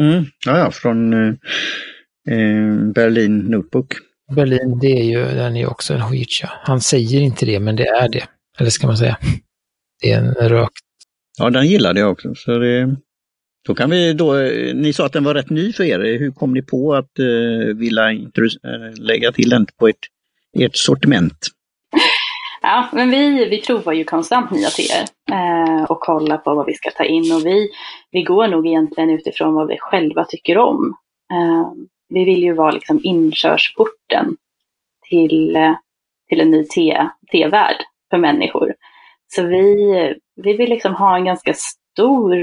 Mm. 0.02 0.26
Ja, 0.46 0.58
ja, 0.58 0.72
från 0.72 1.14
eh, 1.14 1.34
eh, 2.30 2.74
Berlin 2.96 3.38
Notebook. 3.38 3.94
Berlin, 4.36 4.80
det 4.80 4.88
är 4.88 5.04
ju, 5.04 5.26
den 5.26 5.56
är 5.56 5.60
ju 5.60 5.68
också 5.68 5.94
en 5.94 6.02
Hojicha. 6.02 6.50
Han 6.64 6.82
säger 6.82 7.22
inte 7.22 7.46
det, 7.46 7.60
men 7.60 7.76
det 7.76 7.88
är 7.88 8.10
det. 8.10 8.24
Eller 8.60 8.70
ska 8.70 8.88
man 8.88 8.98
säga. 8.98 9.18
Det 10.02 10.12
är 10.12 10.18
en 10.18 10.34
rök. 10.34 10.72
Ja, 11.38 11.50
den 11.50 11.68
gillade 11.68 12.00
jag 12.00 12.12
också. 12.12 12.36
Så 12.36 12.58
det, 12.58 12.96
då 13.68 13.76
kan 13.76 13.90
vi 13.90 14.14
då, 14.14 14.38
eh, 14.38 14.76
ni 14.76 14.94
sa 14.94 15.06
att 15.06 15.14
den 15.14 15.24
var 15.24 15.34
rätt 15.34 15.50
ny 15.50 15.74
för 15.74 15.84
er. 15.84 16.20
Hur 16.20 16.32
kom 16.32 16.54
ni 16.54 16.62
på 16.62 16.94
att 16.94 17.20
eh, 17.20 17.76
vilja 17.76 18.12
eh, 18.12 18.20
lägga 19.00 19.32
till 19.32 19.50
den 19.50 19.66
på 19.80 19.88
ert, 19.88 20.08
ert 20.60 20.76
sortiment? 20.76 21.48
Ja, 22.64 22.90
men 22.94 23.10
vi, 23.10 23.50
vi 23.50 23.62
provar 23.62 23.94
ju 23.94 24.04
konstant 24.04 24.52
nya 24.52 24.70
teer 24.70 25.06
eh, 25.32 25.84
och 25.84 26.00
kollar 26.00 26.38
på 26.38 26.56
vad 26.56 26.66
vi 26.66 26.74
ska 26.74 26.92
ta 26.92 27.04
in. 27.04 27.34
Och 27.34 27.46
vi, 27.46 27.70
vi 28.12 28.24
går 28.24 28.48
nog 28.48 28.68
egentligen 28.68 29.10
utifrån 29.10 29.54
vad 29.54 29.68
vi 29.68 29.78
själva 29.80 30.26
tycker 30.26 30.58
om. 30.58 30.96
Eh, 31.34 31.72
vi 32.12 32.26
vill 32.26 32.44
ju 32.44 32.54
vara 32.54 32.72
liksom 32.72 33.00
inkörsporten 33.04 34.38
till, 35.10 35.56
eh, 35.56 35.76
till 36.30 36.42
en 36.42 36.52
ny 36.52 36.64
te, 36.64 37.08
tevärld 37.32 37.78
för 38.10 38.18
människor. 38.18 38.74
Så 39.28 39.44
vi, 39.44 40.16
vi 40.36 40.54
vill 40.54 40.70
liksom 40.70 40.96
ha 40.96 41.18
en 41.18 41.26
ganska 41.26 41.54
stor 41.54 42.36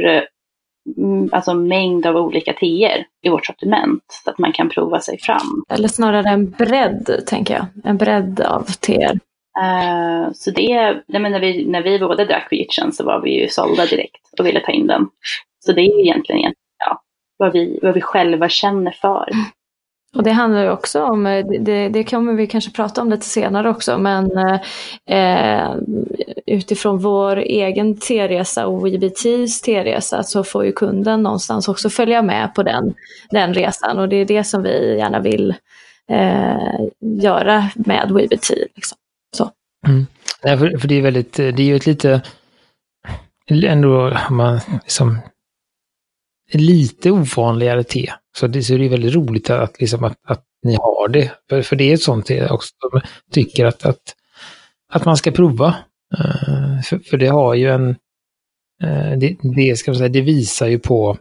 mm, 0.97 1.29
alltså 1.33 1.55
mängd 1.55 2.07
av 2.07 2.17
olika 2.17 2.53
teer 2.53 3.07
i 3.23 3.29
vårt 3.29 3.47
sortiment 3.47 4.03
så 4.25 4.31
att 4.31 4.39
man 4.39 4.53
kan 4.53 4.69
prova 4.69 5.01
sig 5.01 5.19
fram. 5.19 5.65
Eller 5.69 5.89
snarare 5.89 6.29
en 6.29 6.51
bredd, 6.51 7.25
tänker 7.27 7.55
jag. 7.55 7.67
En 7.85 7.97
bredd 7.97 8.41
av 8.41 8.63
teer. 8.63 9.19
Eh, 9.63 10.33
så 10.33 10.51
det, 10.51 11.03
nej, 11.07 11.23
men 11.23 11.33
när, 11.33 11.41
vi, 11.41 11.67
när 11.67 11.83
vi 11.83 11.99
båda 11.99 12.25
drack 12.25 12.49
Vitchen 12.51 12.93
så 12.93 13.05
var 13.05 13.21
vi 13.21 13.41
ju 13.41 13.49
sålda 13.49 13.87
direkt 13.87 14.39
och 14.39 14.47
ville 14.47 14.61
ta 14.61 14.73
in 14.73 14.87
den. 14.87 15.09
Så 15.65 15.73
det 15.73 15.81
är 15.81 15.97
ju 15.97 16.01
egentligen 16.01 16.53
ja, 16.79 17.03
vad, 17.37 17.53
vi, 17.53 17.79
vad 17.83 17.95
vi 17.95 18.01
själva 18.01 18.49
känner 18.49 18.91
för. 18.91 19.29
Och 20.15 20.23
det 20.23 20.31
handlar 20.31 20.62
ju 20.62 20.71
också 20.71 21.03
om, 21.03 21.27
eh, 21.27 21.47
det, 21.61 21.88
det 21.88 22.05
kommer 22.05 22.33
vi 22.33 22.47
kanske 22.47 22.71
prata 22.71 23.03
om 23.03 23.11
lite 23.11 23.27
senare 23.27 23.71
också, 23.71 23.99
men 23.99 24.31
eh, 25.07 25.75
utifrån 26.47 26.99
vår 26.99 27.37
egen 27.37 27.97
T-resa 27.97 28.67
och 28.67 28.87
WeBTs 28.87 29.61
T-resa 29.61 30.23
så 30.23 30.45
får 30.45 30.65
ju 30.65 30.73
kunden 30.73 31.23
någonstans 31.23 31.69
också 31.69 31.91
följa 31.91 32.23
med 32.23 32.55
på 32.55 32.62
den, 32.62 32.95
den 33.31 33.55
resan 33.55 33.99
och 33.99 34.09
det 34.09 34.17
är 34.17 34.25
det 34.25 34.45
som 34.45 34.62
vi 34.62 34.97
gärna 34.99 35.21
vill 35.21 35.55
eh, 36.11 36.81
göra 37.00 37.71
med 37.75 38.11
WeBT. 38.11 38.50
Liksom. 38.75 38.99
Så. 39.37 39.50
Mm. 39.87 40.07
Nej, 40.45 40.59
för, 40.59 40.79
för 40.79 40.88
det 40.88 40.95
är 40.95 41.03
väldigt, 41.03 41.33
det 41.33 41.61
är 41.61 41.67
ju 41.67 41.77
ett 41.77 41.87
lite, 41.87 42.23
ändå, 43.50 44.17
man 44.31 44.61
liksom, 44.83 45.19
lite 46.53 47.11
ovanligare 47.11 47.85
te. 47.85 48.12
Så 48.38 48.47
det, 48.47 48.62
så 48.62 48.76
det 48.76 48.85
är 48.85 48.88
väldigt 48.88 49.14
roligt 49.14 49.50
att, 49.50 49.80
liksom, 49.80 50.04
att, 50.04 50.16
att 50.25 50.45
ni 50.62 50.75
har 50.75 51.09
det. 51.09 51.33
För, 51.49 51.62
för 51.62 51.76
det 51.76 51.85
är 51.85 51.95
ett 51.95 52.02
sånt 52.02 52.26
te 52.26 52.49
också 52.49 52.75
som 52.80 53.00
tycker 53.33 53.64
att, 53.64 53.87
att, 53.87 54.14
att 54.92 55.04
man 55.04 55.16
ska 55.16 55.30
prova. 55.30 55.66
Uh, 56.18 56.83
för, 56.83 56.99
för 56.99 57.16
det 57.16 57.26
har 57.26 57.54
ju 57.54 57.71
en, 57.71 57.88
uh, 58.85 59.18
det, 59.18 59.37
det, 59.57 59.78
ska 59.78 59.90
man 59.90 59.99
säga, 59.99 60.09
det 60.09 60.21
visar 60.21 60.66
ju 60.66 60.78
på 60.78 61.18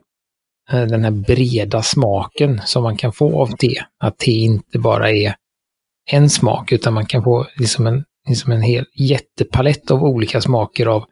uh, 0.74 0.86
den 0.86 1.04
här 1.04 1.12
breda 1.12 1.82
smaken 1.82 2.62
som 2.66 2.84
man 2.84 2.98
kan 2.98 3.14
få 3.14 3.42
av 3.42 3.48
te. 3.48 3.84
Att 4.00 4.18
te 4.18 4.32
inte 4.32 4.80
bara 4.80 5.12
är 5.12 5.36
en 6.12 6.30
smak, 6.30 6.72
utan 6.72 6.94
man 6.94 7.06
kan 7.06 7.24
få 7.24 7.48
liksom 7.56 7.88
en, 7.88 8.04
liksom 8.30 8.52
en 8.52 8.62
hel 8.62 8.86
jättepalett 8.94 9.92
av 9.92 10.04
olika 10.04 10.42
smaker 10.42 10.86
av 10.86 11.06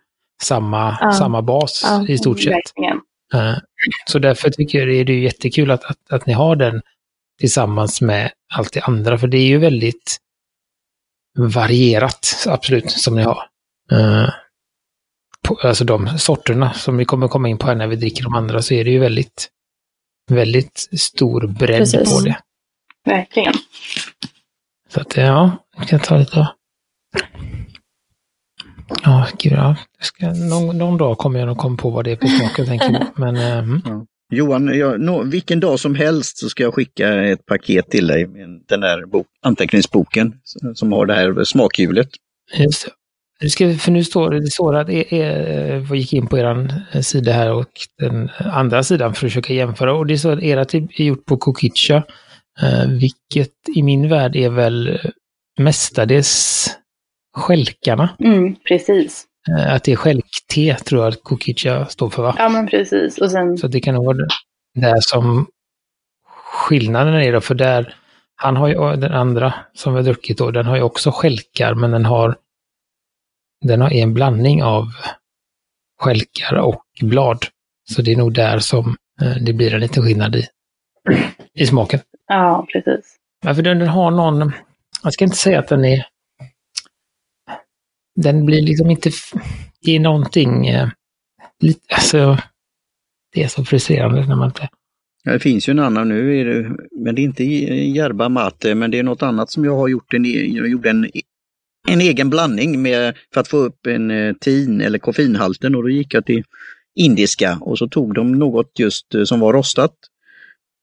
samma, 0.44 1.12
samma 1.14 1.42
bas 1.42 1.84
i 2.08 2.18
stort 2.18 2.42
sett. 2.42 2.54
Verkligen. 2.54 3.02
Eh, 3.36 3.58
Så 4.08 4.20
därför 4.20 4.50
tycker 4.50 4.80
jag 4.80 5.08
det 5.08 5.14
är 5.14 5.18
jättekul 5.18 5.72
att, 5.72 5.84
att, 5.84 6.12
att 6.12 6.26
ni 6.26 6.34
har 6.34 6.56
den 6.56 6.82
tillsammans 7.40 8.02
med 8.02 8.32
allt 8.54 8.74
det 8.74 8.82
andra, 8.82 9.18
för 9.18 9.28
det 9.28 9.38
är 9.38 9.48
ju 9.48 9.58
väldigt 9.58 10.18
varierat, 11.38 12.46
absolut, 12.48 12.92
som 12.92 13.16
ni 13.16 13.24
har. 13.24 13.48
Eh, 13.92 14.30
alltså 15.64 15.84
de 15.84 16.18
sorterna 16.18 16.74
som 16.74 16.98
vi 16.98 17.06
kommer 17.06 17.28
komma 17.28 17.50
in 17.50 17.58
på 17.58 17.68
här 17.68 17.76
när 17.76 17.88
vi 17.88 17.96
dricker 17.96 18.24
de 18.24 18.36
andra, 18.36 18.62
så 18.62 18.74
är 18.74 18.84
det 18.84 18.92
ju 18.92 19.00
väldigt, 19.00 19.50
väldigt 20.32 20.88
stor 20.98 21.48
bredd 21.48 21.80
Precis. 21.80 22.14
på 22.14 22.20
det. 22.20 22.38
Verkligen. 23.06 23.54
Så 24.90 25.02
att 25.02 25.18
ja, 25.18 25.58
vi 25.80 25.86
kan 25.86 26.00
ta 26.00 26.18
lite. 26.18 26.48
Ja, 29.04 29.28
gud 29.40 29.54
ja. 29.54 29.76
Jag 29.98 30.06
ska, 30.06 30.46
någon, 30.46 30.78
någon 30.78 30.98
dag 30.98 31.18
kommer 31.18 31.40
jag 31.40 31.48
nog 31.48 31.58
komma 31.58 31.78
på 31.78 31.90
vad 31.90 32.06
det 32.06 32.12
är 32.12 32.16
för 32.16 32.28
smak 32.28 32.60
jag 32.60 32.68
tänker 32.68 32.90
på. 33.00 33.22
Men 33.22 33.36
eh, 33.36 33.58
mm. 33.58 33.82
Johan, 34.32 34.78
jag, 34.78 35.02
nå, 35.02 35.24
vilken 35.24 35.60
dag 35.60 35.80
som 35.80 35.96
helst 35.96 36.38
så 36.38 36.50
ska 36.50 36.64
jag 36.64 36.74
skicka 36.74 37.24
ett 37.24 37.46
paket 37.46 37.90
till 37.90 38.08
dig 38.08 38.28
med 38.28 38.62
den 38.68 38.80
där 38.80 39.06
bok, 39.06 39.28
anteckningsboken 39.42 40.34
som 40.76 40.92
har 40.92 41.06
det 41.06 41.14
här 41.14 41.44
smakhjulet. 41.44 42.10
Just 42.58 42.88
det. 43.40 43.50
Ska, 43.50 43.74
för 43.74 43.92
nu 43.92 44.04
står 44.04 44.30
det, 44.30 44.40
det 44.40 44.52
står 44.52 44.76
att 44.76 44.90
er, 44.90 45.14
er, 45.14 45.78
vi 45.80 45.98
gick 45.98 46.14
in 46.14 46.28
på 46.28 46.38
er 46.38 47.02
sida 47.02 47.32
här 47.32 47.54
och 47.54 47.70
den 48.00 48.30
andra 48.38 48.84
sidan 48.84 49.14
för 49.14 49.26
att 49.26 49.32
försöka 49.32 49.54
jämföra. 49.54 49.94
Och 49.94 50.08
det 50.08 50.14
är 50.14 50.18
så 50.18 50.30
att 50.30 50.40
ert 50.42 50.74
är 50.74 51.04
gjort 51.04 51.26
på 51.26 51.38
Kokicha, 51.38 52.04
eh, 52.62 52.88
vilket 52.88 53.54
i 53.76 53.84
min 53.84 54.10
värld 54.10 54.36
är 54.36 54.50
väl 54.50 55.00
mestadels 55.60 56.70
skälkarna. 57.36 58.10
Mm, 58.20 58.56
precis. 58.56 59.26
Eh, 59.50 59.74
att 59.74 59.84
det 59.84 59.92
är 59.92 59.96
skälkte 59.96 60.76
tror 60.76 61.02
jag 61.04 61.14
att 61.14 61.24
Kokicha 61.24 61.86
står 61.86 62.10
för 62.10 62.24
va? 62.24 62.36
Ja, 62.38 62.50
men 62.50 62.68
precis. 62.68 63.18
Och 63.18 63.32
sen, 63.32 63.58
Så 63.58 63.68
det 63.68 63.80
kan 63.80 63.96
nog 63.96 64.06
vara 64.06 64.18
där 64.76 64.98
som 65.00 65.48
skillnaden 66.68 67.14
är 67.14 67.34
då, 67.34 67.42
för 67.42 67.56
där, 67.56 67.96
han 68.36 68.56
har 68.56 68.68
ju, 68.68 68.96
den 68.96 69.14
andra 69.14 69.54
som 69.74 69.94
vi 69.94 69.98
har 70.00 70.04
druckit 70.04 70.38
då, 70.38 70.52
den 70.52 70.66
har 70.66 70.76
ju 70.76 70.82
också 70.82 71.12
skälkar, 71.12 71.74
men 71.74 71.92
den 71.92 72.06
har, 72.06 72.36
den 73.62 73.82
har 73.82 73.94
en 73.94 74.14
blandning 74.14 74.64
av 74.64 74.86
skälkar 76.00 76.56
och 76.56 76.84
blad. 77.02 77.46
Så 77.90 78.02
det 78.02 78.12
är 78.12 78.16
nog 78.18 78.34
där 78.34 78.60
som 78.60 78.96
eh, 79.22 79.36
det 79.42 79.54
blir 79.54 79.74
en 79.74 79.82
liten 79.82 80.04
skillnad 80.04 80.36
i, 80.36 80.48
i 81.54 81.66
smaken. 81.68 82.00
ja, 82.28 82.68
precis. 82.74 83.16
Ja, 83.46 83.56
för 83.56 83.62
den, 83.62 83.80
den 83.80 83.88
har 83.88 84.12
någon, 84.12 84.52
jag 85.04 85.14
ska 85.14 85.24
inte 85.24 85.38
säga 85.38 85.60
att 85.60 85.68
den 85.68 85.86
är, 85.86 86.06
den 88.16 88.46
blir 88.46 88.62
liksom 88.62 88.92
inte, 88.92 89.12
i 89.82 90.00
någonting, 90.00 90.68
eh, 90.68 90.90
lite, 91.60 91.96
alltså, 91.96 92.38
det 93.34 93.44
är 93.44 93.48
så 93.48 93.66
frustrerande 93.66 94.28
när 94.28 94.36
man 94.36 94.48
inte 94.48 94.70
Ja, 95.24 95.32
Det 95.34 95.40
finns 95.40 95.70
ju 95.70 95.72
en 95.72 95.80
annan 95.80 96.10
nu, 96.10 96.40
är 96.40 96.46
det, 96.46 96.76
men 96.92 97.16
det 97.16 97.22
är 97.22 97.24
inte 97.24 97.44
Järba 97.44 98.30
Mate, 98.30 98.76
men 98.76 98.92
det 98.92 99.00
är 99.00 99.04
något 99.04 99.24
annat 99.24 99.52
som 99.52 99.66
jag 99.66 99.76
har 99.76 99.88
gjort. 99.88 100.14
En, 100.14 100.26
e- 100.26 100.30
jag 100.30 100.68
gjorde 100.68 100.90
en, 100.90 101.06
e- 101.06 101.22
en 101.88 102.02
egen 102.02 102.30
blandning 102.30 102.82
med, 102.82 103.16
för 103.34 103.42
att 103.42 103.48
få 103.48 103.58
upp 103.58 103.86
en 103.88 104.12
eh, 104.12 104.34
tin 104.34 104.82
eller 104.82 105.00
koffeinhalten 105.00 105.76
och 105.76 105.84
då 105.84 105.90
gick 105.90 106.14
jag 106.14 106.26
till 106.26 106.44
indiska 106.96 107.58
och 107.62 107.78
så 107.78 107.88
tog 107.88 108.14
de 108.14 108.32
något 108.32 108.80
just 108.80 109.16
eh, 109.16 109.24
som 109.24 109.40
var 109.40 109.54
rostat. 109.54 109.94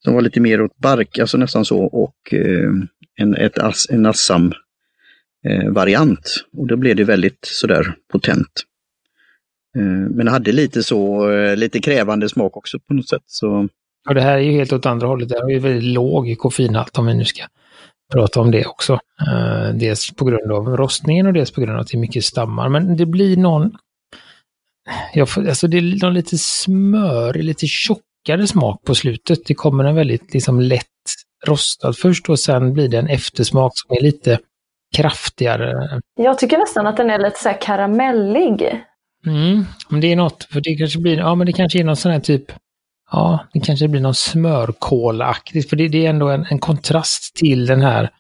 Som 0.05 0.15
var 0.15 0.23
lite 0.23 0.41
mer 0.41 0.61
åt 0.63 0.77
bark, 0.77 1.19
alltså 1.19 1.39
nästan 1.39 1.65
så, 1.65 1.79
och 1.79 2.35
eh, 2.35 2.71
en, 3.17 3.35
ett, 3.37 3.59
en 3.91 4.07
Assam 4.07 4.53
eh, 5.49 5.71
variant. 5.71 6.45
Och 6.57 6.67
då 6.67 6.77
blev 6.77 6.97
det 6.97 7.05
väldigt 7.05 7.39
sådär 7.43 7.95
potent. 8.13 8.63
Eh, 9.77 9.83
men 9.85 10.27
det 10.27 10.31
hade 10.31 10.53
lite 10.53 10.83
så, 10.83 11.31
eh, 11.31 11.57
lite 11.57 11.81
krävande 11.81 12.29
smak 12.29 12.57
också 12.57 12.79
på 12.79 12.95
något 12.95 13.09
sätt. 13.09 13.23
Så 13.27 13.69
Ja, 14.05 14.15
det 14.15 14.21
här 14.21 14.35
är 14.35 14.43
ju 14.43 14.53
helt 14.53 14.73
åt 14.73 14.87
andra 14.87 15.07
hållet. 15.07 15.29
Det 15.29 15.35
här 15.35 15.45
är 15.45 15.51
ju 15.51 15.59
väldigt 15.59 15.95
låg 15.95 16.39
koffeinhalt 16.39 16.99
om 16.99 17.07
vi 17.07 17.15
nu 17.15 17.25
ska 17.25 17.43
prata 18.13 18.41
om 18.41 18.51
det 18.51 18.67
också. 18.67 18.93
Eh, 19.29 19.75
dels 19.75 20.11
på 20.11 20.25
grund 20.25 20.53
av 20.53 20.77
rostningen 20.77 21.27
och 21.27 21.33
dels 21.33 21.51
på 21.51 21.61
grund 21.61 21.75
av 21.75 21.81
att 21.81 21.89
det 21.89 21.97
är 21.97 22.01
mycket 22.01 22.25
stammar. 22.25 22.69
Men 22.69 22.97
det 22.97 23.07
blir 23.07 23.37
någon... 23.37 23.71
Jag 25.15 25.29
får, 25.29 25.49
alltså 25.49 25.69
det 25.69 25.79
är 25.79 26.03
någon 26.03 26.15
lite 26.15 26.39
smör, 26.39 27.35
lite 27.35 27.67
tjockare 27.67 28.47
smak 28.47 28.85
på 28.85 28.95
slutet. 28.95 29.39
Det 29.47 29.55
kommer 29.55 29.85
en 29.85 29.95
väldigt 29.95 30.35
liksom 30.35 30.61
lätt 30.61 30.87
rostad 31.47 31.93
först 31.93 32.29
och 32.29 32.39
sen 32.39 32.73
blir 32.73 32.89
det 32.89 32.99
en 32.99 33.09
eftersmak 33.09 33.73
som 33.75 33.97
är 33.97 34.01
lite 34.01 34.39
kraftigare. 34.97 36.01
Jag 36.17 36.39
tycker 36.39 36.59
nästan 36.59 36.87
att 36.87 36.97
den 36.97 37.11
är 37.11 37.19
lite 37.19 37.39
så 37.39 37.49
här 37.49 37.61
karamellig. 37.61 38.85
Mm, 39.27 39.65
men 39.89 40.01
det 40.01 40.13
är 40.13 40.17
något, 40.17 40.45
för 40.45 40.61
det 40.61 40.75
kanske 40.75 40.99
blir, 40.99 41.19
ja 41.19 41.35
men 41.35 41.47
det 41.47 41.53
kanske 41.53 41.79
är 41.81 41.85
någon 41.85 41.97
sån 41.97 42.13
här 42.13 42.21
typ, 42.21 42.53
ja, 43.11 43.47
det 43.53 43.61
kanske 43.61 43.89
blir 43.89 44.01
någon 44.01 44.15
smörkolaktigt, 44.15 45.71
för 45.71 45.77
det, 45.77 45.89
det 45.89 46.07
är 46.07 46.11
ändå 46.11 46.29
en, 46.29 46.47
en, 46.51 46.59
kontrast 46.59 47.35
till 47.35 47.67
den 47.67 47.83
här, 47.83 48.11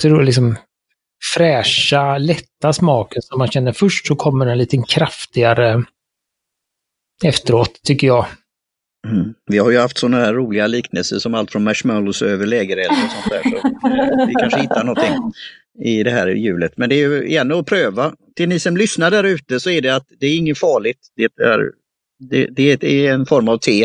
tror 0.00 0.22
liksom, 0.22 0.56
fräscha, 1.34 2.18
lätta 2.18 2.72
smaken 2.72 3.22
som 3.22 3.38
man 3.38 3.48
känner 3.48 3.72
först 3.72 4.06
så 4.06 4.16
kommer 4.16 4.46
en 4.46 4.58
lite 4.58 4.82
kraftigare 4.88 5.84
efteråt, 7.24 7.82
tycker 7.82 8.06
jag. 8.06 8.26
Mm. 9.06 9.34
Vi 9.46 9.58
har 9.58 9.70
ju 9.70 9.78
haft 9.78 9.98
sådana 9.98 10.16
här 10.16 10.34
roliga 10.34 10.66
liknelser 10.66 11.18
som 11.18 11.34
allt 11.34 11.52
från 11.52 11.64
marshmallows 11.64 12.22
över 12.22 12.46
lägereld 12.46 12.90
och 12.90 13.10
sånt 13.10 13.30
där. 13.30 13.42
Så 13.50 14.26
vi 14.26 14.34
kanske 14.34 14.60
hittar 14.60 14.84
någonting 14.84 15.32
i 15.84 16.02
det 16.02 16.10
här 16.10 16.26
hjulet. 16.26 16.72
Men 16.76 16.88
det 16.88 16.94
är 16.94 17.08
ju 17.08 17.28
igen 17.28 17.52
att 17.52 17.66
pröva. 17.66 18.14
Till 18.36 18.48
ni 18.48 18.60
som 18.60 18.76
lyssnar 18.76 19.10
där 19.10 19.24
ute 19.24 19.60
så 19.60 19.70
är 19.70 19.80
det 19.80 19.94
att 19.94 20.06
det 20.20 20.26
är 20.26 20.36
inget 20.36 20.58
farligt. 20.58 20.98
Det 21.16 21.24
är, 21.42 21.72
det, 22.50 22.76
det 22.76 23.06
är 23.06 23.14
en 23.14 23.26
form 23.26 23.48
av 23.48 23.58
te. 23.58 23.84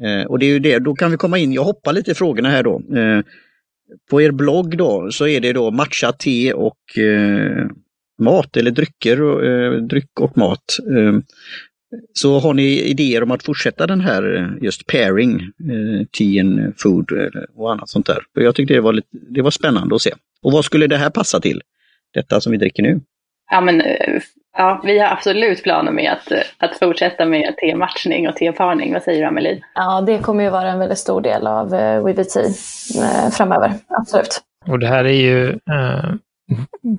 Eh, 0.00 0.26
och 0.28 0.38
det 0.38 0.46
är 0.46 0.50
ju 0.50 0.58
det, 0.58 0.78
då 0.78 0.94
kan 0.94 1.10
vi 1.10 1.16
komma 1.16 1.38
in, 1.38 1.52
jag 1.52 1.64
hoppar 1.64 1.92
lite 1.92 2.10
i 2.10 2.14
frågorna 2.14 2.50
här 2.50 2.62
då. 2.62 2.82
Eh, 2.96 3.20
på 4.10 4.22
er 4.22 4.30
blogg 4.30 4.76
då 4.78 5.10
så 5.10 5.26
är 5.26 5.40
det 5.40 5.52
då 5.52 5.70
matcha 5.70 6.12
te 6.12 6.52
och 6.52 6.98
eh, 6.98 7.66
mat 8.18 8.56
eller 8.56 8.70
drycker, 8.70 9.44
eh, 9.44 9.72
dryck 9.72 10.20
och 10.20 10.38
mat. 10.38 10.64
Eh, 10.96 11.18
Eh, 11.94 12.00
så 12.12 12.38
har 12.38 12.54
ni 12.54 12.80
idéer 12.80 13.22
om 13.22 13.30
att 13.30 13.42
fortsätta 13.42 13.86
den 13.86 14.00
här 14.00 14.36
eh, 14.36 14.64
just 14.64 14.86
pairing, 14.86 15.40
eh, 15.40 16.06
tea 16.18 16.40
and 16.40 16.72
food 16.78 17.06
och 17.56 17.72
annat 17.72 17.88
sånt 17.88 18.06
där? 18.06 18.18
För 18.34 18.40
jag 18.40 18.54
tyckte 18.54 18.74
det 18.74 18.80
var, 18.80 18.92
lite, 18.92 19.08
det 19.12 19.42
var 19.42 19.50
spännande 19.50 19.94
att 19.94 20.02
se. 20.02 20.12
Och 20.42 20.52
vad 20.52 20.64
skulle 20.64 20.86
det 20.86 20.96
här 20.96 21.10
passa 21.10 21.40
till? 21.40 21.62
Detta 22.14 22.40
som 22.40 22.52
vi 22.52 22.58
dricker 22.58 22.82
nu? 22.82 23.00
Ja, 23.50 23.60
men, 23.60 23.80
eh, 23.80 24.20
ja, 24.56 24.82
vi 24.84 24.98
har 24.98 25.08
absolut 25.08 25.62
planer 25.62 25.92
med 25.92 26.12
att, 26.12 26.32
att 26.58 26.78
fortsätta 26.78 27.24
med 27.24 27.56
tematchning 27.56 28.28
och 28.28 28.36
teparning. 28.36 28.92
Vad 28.92 29.02
säger 29.02 29.20
du 29.20 29.26
Amelie? 29.26 29.62
Ja, 29.74 30.00
det 30.00 30.18
kommer 30.18 30.44
ju 30.44 30.50
vara 30.50 30.70
en 30.70 30.78
väldigt 30.78 30.98
stor 30.98 31.20
del 31.20 31.46
av 31.46 31.74
eh, 31.74 31.96
eh, 31.96 33.30
framöver, 33.32 33.72
absolut. 33.88 34.40
Och 34.66 34.78
det 34.78 34.86
här 34.86 35.04
är 35.04 35.12
ju 35.12 35.48
eh, 35.48 36.14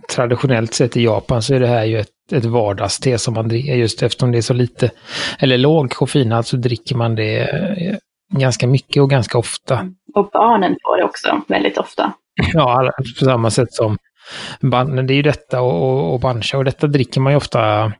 traditionellt 0.09 0.73
sett 0.73 0.97
i 0.97 1.03
Japan 1.03 1.41
så 1.41 1.55
är 1.55 1.59
det 1.59 1.67
här 1.67 1.85
ju 1.85 1.99
ett, 1.99 2.09
ett 2.31 2.45
vardagste 2.45 3.17
som 3.17 3.33
man 3.33 3.47
dricker 3.47 3.75
just 3.75 4.03
eftersom 4.03 4.31
det 4.31 4.37
är 4.37 4.41
så 4.41 4.53
lite, 4.53 4.91
eller 5.39 5.57
låg 5.57 5.91
koffeinhalt 5.91 6.47
så 6.47 6.57
dricker 6.57 6.95
man 6.95 7.15
det 7.15 7.39
eh, 7.39 7.95
ganska 8.33 8.67
mycket 8.67 9.03
och 9.03 9.09
ganska 9.09 9.37
ofta. 9.37 9.91
Och 10.15 10.29
barnen 10.33 10.75
får 10.83 10.97
det 10.97 11.03
också 11.03 11.41
väldigt 11.47 11.77
ofta. 11.77 12.13
Ja, 12.53 12.91
på 13.19 13.25
samma 13.25 13.51
sätt 13.51 13.73
som 13.73 13.97
det 14.61 15.13
är 15.13 15.15
ju 15.15 15.21
detta 15.21 15.61
och, 15.61 15.83
och, 15.83 16.13
och 16.13 16.19
bancha 16.19 16.57
och 16.57 16.65
detta 16.65 16.87
dricker 16.87 17.21
man 17.21 17.33
ju 17.33 17.37
ofta 17.37 17.93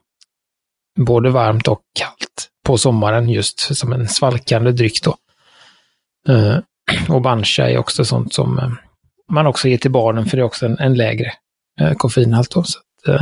både 0.98 1.30
varmt 1.30 1.68
och 1.68 1.80
kallt 1.98 2.48
på 2.66 2.78
sommaren 2.78 3.28
just 3.28 3.76
som 3.76 3.92
en 3.92 4.08
svalkande 4.08 4.72
dryck 4.72 5.02
då. 5.02 5.16
Uh, 6.28 6.58
och 7.08 7.22
bancha 7.22 7.70
är 7.70 7.78
också 7.78 8.04
sånt 8.04 8.34
som 8.34 8.58
uh, 8.58 8.72
man 9.30 9.46
också 9.46 9.68
ger 9.68 9.78
till 9.78 9.90
barnen 9.90 10.26
för 10.26 10.36
det 10.36 10.40
är 10.40 10.44
också 10.44 10.66
en, 10.66 10.78
en 10.78 10.94
lägre 10.94 11.32
koffeinhalt. 11.96 12.50
Då, 12.50 12.62
så 12.62 12.78
att, 12.78 13.18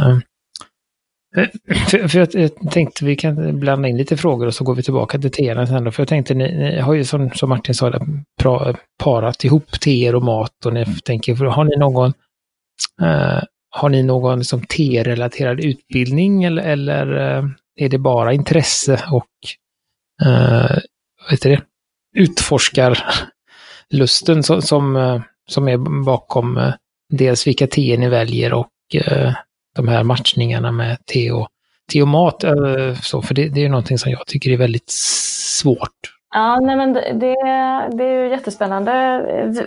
för, 1.91 2.09
för 2.09 2.19
jag, 2.19 2.35
jag, 2.35 2.71
tänkte 2.71 3.05
vi 3.05 3.17
kan 3.17 3.61
blanda 3.61 3.89
in 3.89 3.97
lite 3.97 4.17
frågor 4.17 4.47
och 4.47 4.55
så 4.55 4.65
går 4.65 4.75
vi 4.75 4.83
tillbaka 4.83 5.19
till 5.19 5.31
teerna 5.31 5.67
sen 5.67 5.85
då. 5.85 5.91
För 5.91 6.01
jag 6.01 6.09
tänkte 6.09 6.35
ni, 6.35 6.57
ni 6.57 6.81
har 6.81 6.95
ju 6.95 7.05
som, 7.05 7.31
som 7.31 7.49
Martin 7.49 7.75
sa, 7.75 7.93
pra, 8.43 8.77
parat 9.03 9.45
ihop 9.45 9.81
teer 9.81 10.15
och 10.15 10.23
mat 10.23 10.67
och 10.67 10.73
ni 10.73 10.87
tänker, 11.05 11.35
har 11.35 11.65
ni 11.65 11.77
någon 11.77 12.13
Uh, 13.03 13.43
har 13.71 13.89
ni 13.89 14.03
någon 14.03 14.39
liksom, 14.39 14.67
T-relaterad 14.67 15.61
utbildning 15.61 16.45
eller, 16.45 16.63
eller 16.63 17.13
uh, 17.13 17.45
är 17.77 17.89
det 17.89 17.99
bara 17.99 18.33
intresse 18.33 19.05
och 19.11 19.29
uh, 20.27 20.79
vet 21.31 21.43
det, 21.43 21.63
utforskarlusten 22.17 24.43
som, 24.43 24.63
som, 24.63 25.23
som 25.49 25.69
är 25.69 26.05
bakom 26.05 26.73
dels 27.13 27.47
vilka 27.47 27.67
teer 27.67 27.99
ni 27.99 28.09
väljer 28.09 28.53
och 28.53 28.71
de 29.75 29.89
här 29.89 30.03
matchningarna 30.03 30.73
med 30.73 31.07
te 31.07 31.31
och, 31.31 31.49
te 31.93 32.03
och 32.03 32.09
mat. 32.09 32.45
Eh, 32.45 32.95
så, 33.03 33.23
för 33.23 33.35
det, 33.35 33.49
det 33.49 33.65
är 33.65 33.69
någonting 33.69 33.99
som 33.99 34.13
jag 34.13 34.27
tycker 34.27 34.51
är 34.51 34.57
väldigt 34.57 34.91
svårt 34.91 36.15
Ja, 36.35 36.61
nej 36.61 36.77
men 36.77 36.93
det, 36.93 37.35
det 37.97 38.05
är 38.05 38.25
ju 38.25 38.29
jättespännande. 38.31 38.93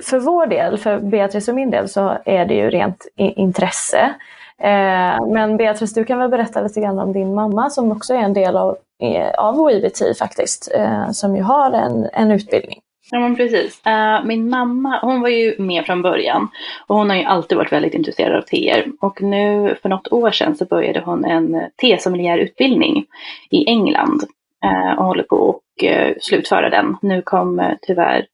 För 0.04 0.20
vår 0.20 0.46
del, 0.46 0.78
för 0.78 1.00
Beatrice 1.00 1.48
och 1.48 1.56
min 1.56 1.72
del, 1.72 1.90
så 1.90 2.18
är 2.26 2.46
det 2.46 2.54
ju 2.54 2.70
rent 2.70 3.08
intresse. 3.16 4.16
Eh, 4.62 5.28
men 5.28 5.58
Beatrice, 5.58 5.94
du 5.94 6.04
kan 6.04 6.20
väl 6.20 6.30
berätta 6.30 6.62
lite 6.62 6.82
grann 6.82 7.00
om 7.00 7.14
din 7.14 7.34
mamma 7.34 7.70
som 7.70 7.92
också 7.92 8.14
är 8.14 8.20
en 8.20 8.34
del 8.34 8.58
av, 8.58 8.78
eh, 9.04 9.30
av 9.30 9.60
OIVT 9.60 10.18
faktiskt, 10.20 10.72
som 11.14 11.36
ju 11.36 11.42
har 11.42 11.72
en, 11.72 12.10
en 12.14 12.32
utbildning. 12.32 12.80
Ja 13.12 13.20
men 13.20 13.36
precis. 13.36 13.86
Eh, 13.86 14.26
min 14.26 14.50
mamma, 14.50 15.00
hon 15.02 15.22
var 15.22 15.30
ju 15.30 15.56
med 15.60 15.86
från 15.86 16.02
början 16.02 16.48
och 16.88 16.96
hon 16.96 17.10
har 17.10 17.18
ju 17.18 17.24
alltid 17.24 17.58
varit 17.58 17.72
väldigt 17.72 17.94
intresserad 17.94 18.36
av 18.38 18.42
teer. 18.42 18.92
Och 19.00 19.22
nu 19.22 19.76
för 19.82 19.90
något 19.90 20.12
år 20.12 20.32
sedan 20.32 20.56
så 20.56 20.66
började 20.66 21.00
hon 21.00 21.26
en 21.26 21.62
tesommelier-utbildning 21.82 23.06
i 23.50 23.70
England 23.70 24.24
eh, 24.64 25.00
och 25.00 25.06
håller 25.06 25.24
på 25.24 25.50
att 25.50 25.84
eh, 25.84 26.14
slutföra 26.22 26.70
den. 26.70 26.98
Nu 27.02 27.22
kom 27.22 27.76
tyvärr 27.82 28.26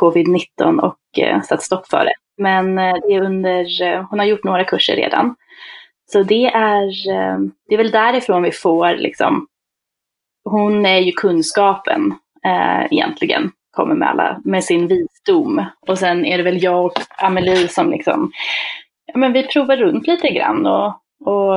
covid-19 0.00 0.80
och 0.80 0.98
satt 1.44 1.62
stopp 1.62 1.86
för 1.86 2.04
det. 2.04 2.14
Men 2.42 2.76
det 2.76 3.14
är 3.14 3.22
under, 3.22 3.96
hon 4.10 4.18
har 4.18 4.26
gjort 4.26 4.44
några 4.44 4.64
kurser 4.64 4.96
redan. 4.96 5.34
Så 6.12 6.22
det 6.22 6.46
är, 6.46 6.86
det 7.68 7.74
är 7.74 7.76
väl 7.76 7.90
därifrån 7.90 8.42
vi 8.42 8.52
får 8.52 8.96
liksom, 8.96 9.46
hon 10.44 10.86
är 10.86 10.98
ju 10.98 11.12
kunskapen 11.12 12.14
eh, 12.44 12.84
egentligen, 12.90 13.52
kommer 13.78 13.94
med, 13.94 14.08
alla, 14.08 14.40
med 14.44 14.64
sin 14.64 14.86
visdom. 14.86 15.64
Och 15.88 15.98
sen 15.98 16.24
är 16.24 16.38
det 16.38 16.44
väl 16.44 16.62
jag 16.62 16.84
och 16.84 16.92
Amelie 17.22 17.68
som 17.68 17.90
liksom, 17.90 18.32
ja 19.12 19.18
men 19.18 19.32
vi 19.32 19.42
provar 19.42 19.76
runt 19.76 20.06
lite 20.06 20.28
grann 20.28 20.66
och, 20.66 20.86
och 21.24 21.54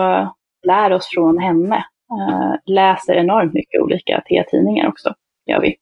lär 0.68 0.92
oss 0.92 1.10
från 1.16 1.38
henne. 1.38 1.86
Uh, 2.14 2.56
läser 2.66 3.14
enormt 3.14 3.54
mycket 3.54 3.82
olika 3.82 4.22
T-tidningar 4.30 4.88
också 4.88 5.14
gör 5.48 5.62
vi. 5.62 5.76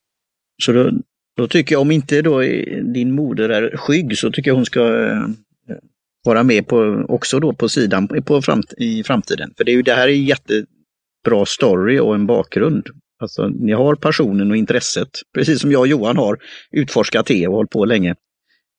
Så 0.63 0.71
då, 0.71 0.91
då 1.38 1.47
tycker 1.47 1.75
jag, 1.75 1.82
om 1.82 1.91
inte 1.91 2.21
då 2.21 2.41
din 2.93 3.12
moder 3.12 3.49
är 3.49 3.78
skygg, 3.78 4.17
så 4.17 4.32
tycker 4.32 4.52
jag 4.52 4.56
hon 4.56 4.65
ska 4.65 4.82
uh, 4.82 5.28
vara 6.25 6.43
med 6.43 6.67
på, 6.67 7.06
också 7.10 7.39
då 7.39 7.54
på 7.54 7.69
sidan 7.69 8.08
på 8.08 8.41
framt, 8.41 8.73
i 8.78 9.04
framtiden. 9.04 9.54
För 9.58 9.63
det, 9.63 9.71
är 9.71 9.75
ju, 9.75 9.82
det 9.82 9.93
här 9.93 10.08
är 10.08 10.13
en 10.13 10.25
jättebra 10.25 11.45
story 11.45 11.99
och 11.99 12.15
en 12.15 12.25
bakgrund. 12.25 12.88
Alltså, 13.19 13.47
ni 13.47 13.71
har 13.71 13.95
passionen 13.95 14.51
och 14.51 14.58
intresset, 14.58 15.10
precis 15.34 15.62
som 15.62 15.71
jag 15.71 15.82
och 15.82 15.88
Johan 15.88 16.17
har 16.17 16.38
utforskat 16.71 17.25
det 17.25 17.47
och 17.47 17.53
hållit 17.53 17.71
på 17.71 17.86
länge. 17.86 18.15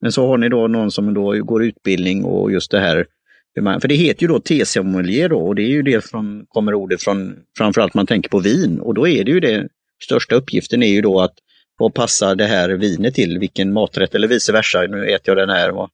Men 0.00 0.12
så 0.12 0.26
har 0.26 0.38
ni 0.38 0.48
då 0.48 0.68
någon 0.68 0.90
som 0.90 1.14
då 1.14 1.42
går 1.42 1.64
utbildning 1.64 2.24
och 2.24 2.53
just 2.53 2.70
det 2.70 2.81
här 2.81 3.07
för 3.55 3.88
det 3.88 3.94
heter 3.94 4.22
ju 4.22 4.29
då 4.29 4.40
tesommelier 4.40 5.29
då 5.29 5.38
och 5.38 5.55
det 5.55 5.62
är 5.62 5.68
ju 5.68 5.83
det 5.83 6.05
som 6.05 6.44
kommer 6.48 6.74
ordet 6.74 7.03
från, 7.03 7.37
framförallt 7.59 7.94
man 7.94 8.07
tänker 8.07 8.31
på 8.31 8.38
vin 8.38 8.81
och 8.81 8.94
då 8.94 9.09
är 9.09 9.24
det 9.24 9.31
ju 9.31 9.40
det 9.40 9.68
största 10.05 10.35
uppgiften 10.35 10.83
är 10.83 10.88
ju 10.88 11.00
då 11.00 11.20
att 11.20 11.35
vad 11.79 11.94
passar 11.94 12.35
det 12.35 12.44
här 12.44 12.68
vinet 12.68 13.14
till, 13.14 13.38
vilken 13.38 13.72
maträtt 13.72 14.14
eller 14.14 14.29
vice 14.29 14.53
versa. 14.53 14.81
Nu 14.83 15.07
äter 15.07 15.37
jag 15.37 15.48
den 15.48 15.57
här, 15.57 15.70
vad, 15.70 15.90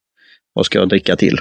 vad 0.52 0.66
ska 0.66 0.78
jag 0.78 0.88
dricka 0.88 1.16
till? 1.16 1.38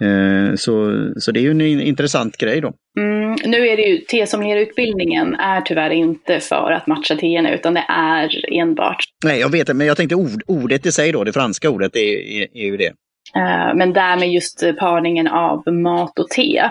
Eh, 0.00 0.54
så, 0.54 1.06
så 1.16 1.32
det 1.32 1.40
är 1.40 1.42
ju 1.42 1.50
en 1.50 1.80
intressant 1.80 2.36
grej 2.36 2.60
då. 2.60 2.72
Mm, 2.98 3.36
nu 3.44 3.68
är 3.68 3.76
det 3.76 3.82
ju, 3.82 3.98
T-sommelierutbildningen 3.98 5.34
är 5.34 5.60
tyvärr 5.60 5.90
inte 5.90 6.40
för 6.40 6.72
att 6.72 6.86
matcha 6.86 7.16
teerna 7.16 7.54
utan 7.54 7.74
det 7.74 7.84
är 7.88 8.52
enbart. 8.52 9.04
Nej, 9.24 9.40
jag 9.40 9.52
vet 9.52 9.66
det, 9.66 9.74
men 9.74 9.86
jag 9.86 9.96
tänkte 9.96 10.14
ord, 10.14 10.42
ordet 10.46 10.86
i 10.86 10.92
sig 10.92 11.12
då, 11.12 11.24
det 11.24 11.32
franska 11.32 11.70
ordet, 11.70 11.96
är, 11.96 12.40
är, 12.40 12.46
är 12.54 12.64
ju 12.64 12.76
det. 12.76 12.92
Uh, 13.36 13.74
men 13.74 13.92
där 13.92 14.16
med 14.16 14.32
just 14.32 14.64
parningen 14.78 15.28
av 15.28 15.72
mat 15.72 16.18
och 16.18 16.28
te, 16.28 16.62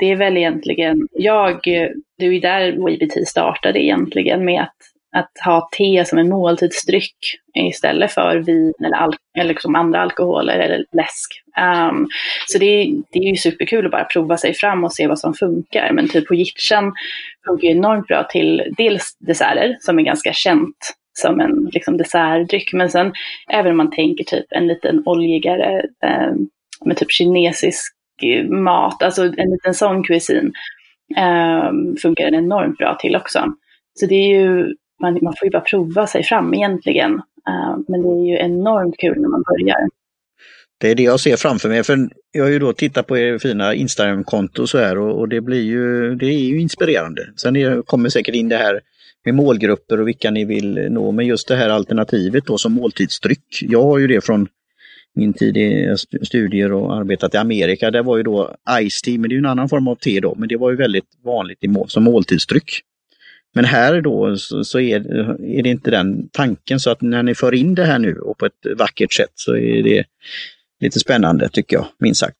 det 0.00 0.10
är 0.10 0.16
väl 0.16 0.36
egentligen, 0.36 0.96
jag, 1.12 1.60
det 2.18 2.26
är 2.26 2.30
ju 2.32 2.40
där 2.40 2.72
WBT 2.72 3.28
startade 3.28 3.84
egentligen 3.84 4.44
med 4.44 4.62
att, 4.62 4.76
att 5.18 5.32
ha 5.44 5.68
te 5.78 6.04
som 6.04 6.18
en 6.18 6.28
måltidsdryck 6.28 7.16
istället 7.54 8.12
för 8.12 8.36
vin 8.36 8.72
eller, 8.84 8.96
al 8.96 9.14
eller 9.38 9.48
liksom 9.48 9.74
andra 9.74 10.00
alkoholer 10.00 10.58
eller 10.58 10.84
läsk. 10.92 11.42
Um, 11.90 12.08
så 12.46 12.58
det, 12.58 12.94
det 13.12 13.18
är 13.18 13.30
ju 13.30 13.36
superkul 13.36 13.84
att 13.84 13.92
bara 13.92 14.04
prova 14.04 14.36
sig 14.36 14.54
fram 14.54 14.84
och 14.84 14.92
se 14.92 15.06
vad 15.06 15.18
som 15.18 15.34
funkar. 15.34 15.92
Men 15.92 16.08
typ 16.08 16.28
Hojitchen 16.28 16.92
funkar 17.46 17.68
enormt 17.68 18.06
bra 18.06 18.24
till 18.24 18.74
dels 18.76 19.16
desserter 19.18 19.76
som 19.80 19.98
är 19.98 20.02
ganska 20.02 20.32
känt 20.32 20.94
som 21.18 21.40
en 21.40 21.68
liksom, 21.72 21.96
dessertdryck. 21.96 22.72
Men 22.72 22.90
sen 22.90 23.12
även 23.52 23.70
om 23.70 23.76
man 23.76 23.90
tänker 23.90 24.24
typ 24.24 24.46
en 24.50 24.66
liten 24.66 25.02
oljigare, 25.06 25.82
eh, 26.04 26.32
med 26.84 26.96
typ 26.96 27.10
kinesisk 27.10 27.94
eh, 28.22 28.44
mat, 28.44 29.02
alltså 29.02 29.22
en 29.22 29.50
liten 29.50 29.74
sån 29.74 30.04
kuisin, 30.04 30.52
eh, 31.16 31.70
funkar 32.02 32.24
den 32.24 32.34
enormt 32.34 32.78
bra 32.78 32.94
till 32.94 33.16
också. 33.16 33.52
Så 33.94 34.06
det 34.06 34.14
är 34.14 34.40
ju, 34.40 34.74
man, 35.00 35.18
man 35.22 35.34
får 35.38 35.46
ju 35.46 35.50
bara 35.50 35.62
prova 35.62 36.06
sig 36.06 36.22
fram 36.22 36.54
egentligen. 36.54 37.14
Eh, 37.48 37.78
men 37.88 38.02
det 38.02 38.08
är 38.08 38.24
ju 38.30 38.36
enormt 38.36 38.98
kul 38.98 39.20
när 39.20 39.28
man 39.28 39.42
börjar. 39.42 39.88
Det 40.80 40.90
är 40.90 40.94
det 40.94 41.02
jag 41.02 41.20
ser 41.20 41.36
framför 41.36 41.68
mig. 41.68 41.84
För 41.84 42.08
jag 42.32 42.44
har 42.44 42.50
ju 42.50 42.58
då 42.58 42.72
tittat 42.72 43.06
på 43.06 43.18
er 43.18 43.38
fina 43.38 43.74
Instagram-konto 43.74 44.66
så 44.66 44.78
här 44.78 44.98
och, 44.98 45.18
och, 45.18 45.28
det 45.28 45.40
blir 45.40 45.62
ju, 45.62 46.14
det 46.14 46.26
är 46.26 46.38
ju 46.38 46.60
inspirerande. 46.60 47.28
Sen 47.36 47.56
är, 47.56 47.82
kommer 47.82 48.08
säkert 48.08 48.34
in 48.34 48.48
det 48.48 48.56
här 48.56 48.80
med 49.24 49.34
målgrupper 49.34 50.00
och 50.00 50.08
vilka 50.08 50.30
ni 50.30 50.44
vill 50.44 50.86
nå. 50.90 51.12
Men 51.12 51.26
just 51.26 51.48
det 51.48 51.56
här 51.56 51.68
alternativet 51.68 52.46
då 52.46 52.58
som 52.58 52.72
måltidsdryck. 52.72 53.58
Jag 53.60 53.82
har 53.82 53.98
ju 53.98 54.06
det 54.06 54.24
från 54.24 54.48
min 55.14 55.32
tid 55.32 55.56
i 55.56 55.94
studier 56.22 56.72
och 56.72 56.96
arbetat 56.96 57.34
i 57.34 57.36
Amerika. 57.36 57.90
Där 57.90 58.02
var 58.02 58.16
ju 58.16 58.22
då 58.22 58.56
Ice 58.88 59.02
Tea, 59.02 59.18
men 59.18 59.30
det 59.30 59.36
är 59.36 59.38
en 59.38 59.46
annan 59.46 59.68
form 59.68 59.88
av 59.88 59.94
te 59.94 60.20
då. 60.20 60.34
Men 60.34 60.48
det 60.48 60.56
var 60.56 60.70
ju 60.70 60.76
väldigt 60.76 61.08
vanligt 61.24 61.58
i 61.60 61.68
mål, 61.68 61.88
som 61.88 62.04
måltidsdryck. 62.04 62.80
Men 63.58 63.64
här 63.64 64.00
då 64.00 64.36
så, 64.36 64.64
så 64.64 64.80
är, 64.80 65.00
är, 65.58 65.62
det 65.62 65.68
inte 65.68 65.90
den 65.90 66.28
tanken 66.32 66.80
så 66.80 66.90
att 66.90 67.00
när 67.00 67.22
ni 67.22 67.34
för 67.34 67.54
in 67.54 67.74
det 67.74 67.84
här 67.84 67.98
nu 67.98 68.18
och 68.18 68.38
på 68.38 68.46
ett 68.46 68.78
vackert 68.78 69.12
sätt 69.12 69.32
så 69.34 69.56
är 69.56 69.82
det 69.82 70.04
lite 70.80 70.98
spännande 71.00 71.48
tycker 71.48 71.76
jag, 71.76 71.86
minst 71.98 72.20
sagt. 72.20 72.36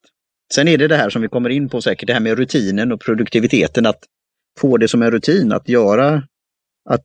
Sen 0.55 0.69
är 0.69 0.79
det 0.79 0.89
det 0.89 0.97
här 0.97 1.11
som 1.11 1.23
vi 1.23 1.29
kommer 1.29 1.51
in 1.51 1.69
på 1.69 1.81
säkert, 1.81 2.07
det 2.07 2.13
här 2.13 2.21
med 2.21 2.39
rutinen 2.39 2.93
och 2.93 3.01
produktiviteten, 3.01 3.87
att 3.87 3.99
få 4.61 4.77
det 4.77 4.89
som 4.89 5.03
en 5.03 5.11
rutin, 5.11 5.53
att 5.53 5.69
göra 5.69 6.23
att 6.91 7.05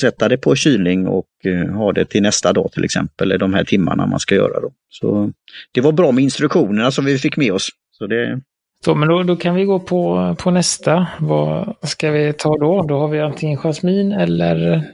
sätta 0.00 0.28
det 0.28 0.38
på 0.38 0.54
kylning 0.54 1.06
och 1.06 1.26
uh, 1.46 1.70
ha 1.70 1.92
det 1.92 2.04
till 2.04 2.22
nästa 2.22 2.52
dag 2.52 2.72
till 2.72 2.84
exempel, 2.84 3.28
eller 3.28 3.38
de 3.38 3.54
här 3.54 3.64
timmarna 3.64 4.06
man 4.06 4.20
ska 4.20 4.34
göra. 4.34 4.60
Då. 4.60 4.72
Så 4.88 5.32
Det 5.72 5.80
var 5.80 5.92
bra 5.92 6.12
med 6.12 6.24
instruktionerna 6.24 6.90
som 6.90 7.04
vi 7.04 7.18
fick 7.18 7.36
med 7.36 7.52
oss. 7.52 7.68
Så 7.90 8.06
det... 8.06 8.40
Så, 8.84 8.94
men 8.94 9.08
då, 9.08 9.22
då 9.22 9.36
kan 9.36 9.54
vi 9.54 9.64
gå 9.64 9.80
på, 9.80 10.34
på 10.38 10.50
nästa. 10.50 11.06
Vad 11.20 11.76
ska 11.82 12.10
vi 12.10 12.32
ta 12.32 12.56
då? 12.56 12.82
Då 12.82 12.98
har 12.98 13.08
vi 13.08 13.20
antingen 13.20 13.58
jasmin 13.58 14.12
eller 14.12 14.84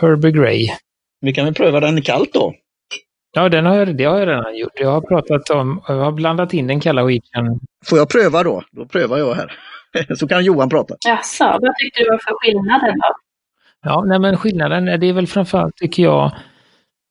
Herbie 0.00 0.30
Grey. 0.32 0.68
Vi 1.20 1.32
kan 1.32 1.44
väl 1.44 1.54
pröva 1.54 1.80
den 1.80 2.02
kallt 2.02 2.32
då? 2.32 2.54
Ja, 3.32 3.48
den 3.48 3.66
har 3.66 3.76
jag, 3.76 3.96
det 3.96 4.04
har 4.04 4.18
jag 4.18 4.28
redan 4.28 4.56
gjort. 4.56 4.72
Jag 4.80 4.90
har 4.90 5.00
pratat 5.00 5.50
om, 5.50 5.82
jag 5.88 5.94
har 5.94 6.12
blandat 6.12 6.54
in 6.54 6.66
den 6.66 6.80
kalla 6.80 7.04
wheaten. 7.04 7.60
Får 7.86 7.98
jag 7.98 8.08
pröva 8.08 8.42
då? 8.42 8.62
Då 8.70 8.86
prövar 8.86 9.18
jag 9.18 9.34
här. 9.34 9.52
Så 10.16 10.28
kan 10.28 10.44
Johan 10.44 10.68
prata. 10.68 10.94
Jaså, 11.06 11.44
vad 11.44 11.76
tyckte 11.76 12.02
du 12.02 12.10
var 12.10 12.18
för 12.18 12.34
skillnaden 12.40 12.98
då? 12.98 13.14
Ja, 13.82 14.04
nej 14.06 14.18
men 14.18 14.36
skillnaden 14.36 15.00
det 15.00 15.06
är 15.06 15.12
väl 15.12 15.26
framförallt, 15.26 15.76
tycker 15.76 16.02
jag, 16.02 16.32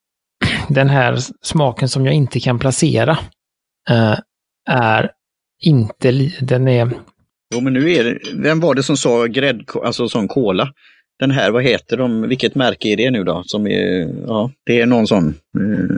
den 0.70 0.90
här 0.90 1.18
smaken 1.42 1.90
som 1.90 2.06
jag 2.06 2.16
inte 2.16 2.40
kan 2.40 2.60
placera. 2.60 3.18
Uh, 3.90 4.20
är 4.70 5.12
inte, 5.60 6.12
den 6.42 6.68
är... 6.68 6.92
Jo, 7.56 7.62
men 7.62 7.74
nu 7.74 7.92
är 7.92 8.04
det, 8.04 8.20
vem 8.34 8.60
var 8.60 8.76
det 8.76 8.84
som 8.84 8.98
sa 8.98 9.26
grädd, 9.26 9.64
alltså 9.84 10.10
som 10.10 10.28
cola? 10.28 10.74
Den 11.20 11.32
här, 11.32 11.52
vad 11.52 11.64
heter 11.64 11.98
de, 11.98 12.22
vilket 12.22 12.56
märke 12.56 12.88
är 12.88 12.98
det 12.98 13.12
nu 13.12 13.24
då? 13.24 13.44
Som 13.46 13.68
är, 13.68 14.16
ja, 14.28 14.52
det 14.66 14.82
är 14.82 14.86
någon 14.86 15.08
sån, 15.08 15.28
uh, 15.60 15.98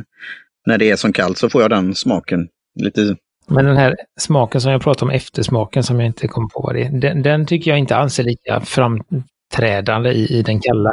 när 0.66 0.78
det 0.78 0.90
är 0.90 0.96
som 0.96 1.14
kallt 1.14 1.38
så 1.38 1.50
får 1.50 1.62
jag 1.62 1.70
den 1.70 1.96
smaken. 1.96 2.48
Lite 2.80 3.16
men 3.48 3.66
den 3.66 3.78
här 3.78 3.96
smaken 4.20 4.62
som 4.62 4.72
jag 4.72 4.82
pratade 4.82 5.06
om, 5.06 5.16
eftersmaken 5.16 5.84
som 5.84 6.00
jag 6.00 6.08
inte 6.08 6.28
kom 6.28 6.50
på 6.50 6.62
vad 6.62 6.76
det 6.76 6.84
är, 6.84 6.92
den, 6.92 7.22
den 7.22 7.46
tycker 7.46 7.72
jag 7.72 7.80
inte 7.80 7.96
alls 7.96 8.20
är 8.20 8.24
lika 8.24 8.62
fram, 8.62 9.04
framträdande 9.52 10.12
i, 10.12 10.26
i 10.26 10.42
den 10.42 10.60
kalla. 10.60 10.92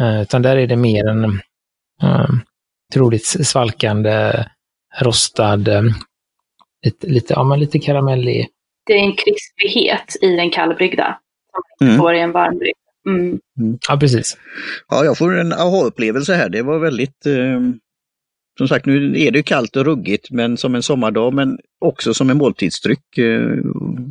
Uh, 0.00 0.22
utan 0.22 0.42
där 0.42 0.56
är 0.56 0.66
det 0.66 0.76
mer 0.76 1.08
en 1.08 1.24
uh, 2.02 2.30
troligt 2.92 3.26
svalkande, 3.26 4.44
rostad, 5.00 5.64
lite, 6.84 7.06
lite, 7.06 7.34
ja, 7.34 7.44
men 7.44 7.60
lite 7.60 7.78
karamellig. 7.78 8.48
Det 8.86 8.92
är 8.92 8.98
en 8.98 9.16
krispighet 9.16 10.16
i 10.20 10.36
den 10.36 10.50
kallbryggda 10.50 11.18
som 11.78 11.86
mm. 11.86 11.98
får 11.98 12.14
i 12.14 12.20
en 12.20 12.32
varmbrygd. 12.32 12.76
Mm. 13.06 13.40
Mm. 13.60 13.78
Ja, 13.88 13.96
precis. 13.96 14.36
Ja, 14.88 15.04
jag 15.04 15.18
får 15.18 15.38
en 15.38 15.52
aha-upplevelse 15.52 16.34
här. 16.34 16.48
Det 16.48 16.62
var 16.62 16.78
väldigt, 16.78 17.26
eh, 17.26 17.60
som 18.58 18.68
sagt, 18.68 18.86
nu 18.86 19.20
är 19.20 19.30
det 19.30 19.42
kallt 19.42 19.76
och 19.76 19.84
ruggigt, 19.84 20.30
men 20.30 20.56
som 20.56 20.74
en 20.74 20.82
sommardag, 20.82 21.34
men 21.34 21.58
också 21.80 22.14
som 22.14 22.30
en 22.30 22.36
måltidsdryck. 22.36 23.18
Eh, 23.18 23.56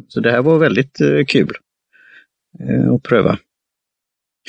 så 0.07 0.19
det 0.19 0.31
här 0.31 0.41
var 0.41 0.57
väldigt 0.57 1.01
eh, 1.01 1.25
kul 1.27 1.51
att 2.95 3.03
pröva. 3.03 3.37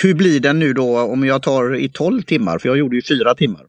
Hur 0.02 0.14
blir 0.14 0.40
den 0.40 0.58
nu 0.58 0.72
då 0.72 0.98
om 0.98 1.24
jag 1.24 1.42
tar 1.42 1.76
i 1.76 1.88
12 1.88 2.22
timmar? 2.22 2.58
För 2.58 2.68
jag 2.68 2.78
gjorde 2.78 2.96
ju 2.96 3.02
fyra 3.02 3.34
timmar. 3.34 3.66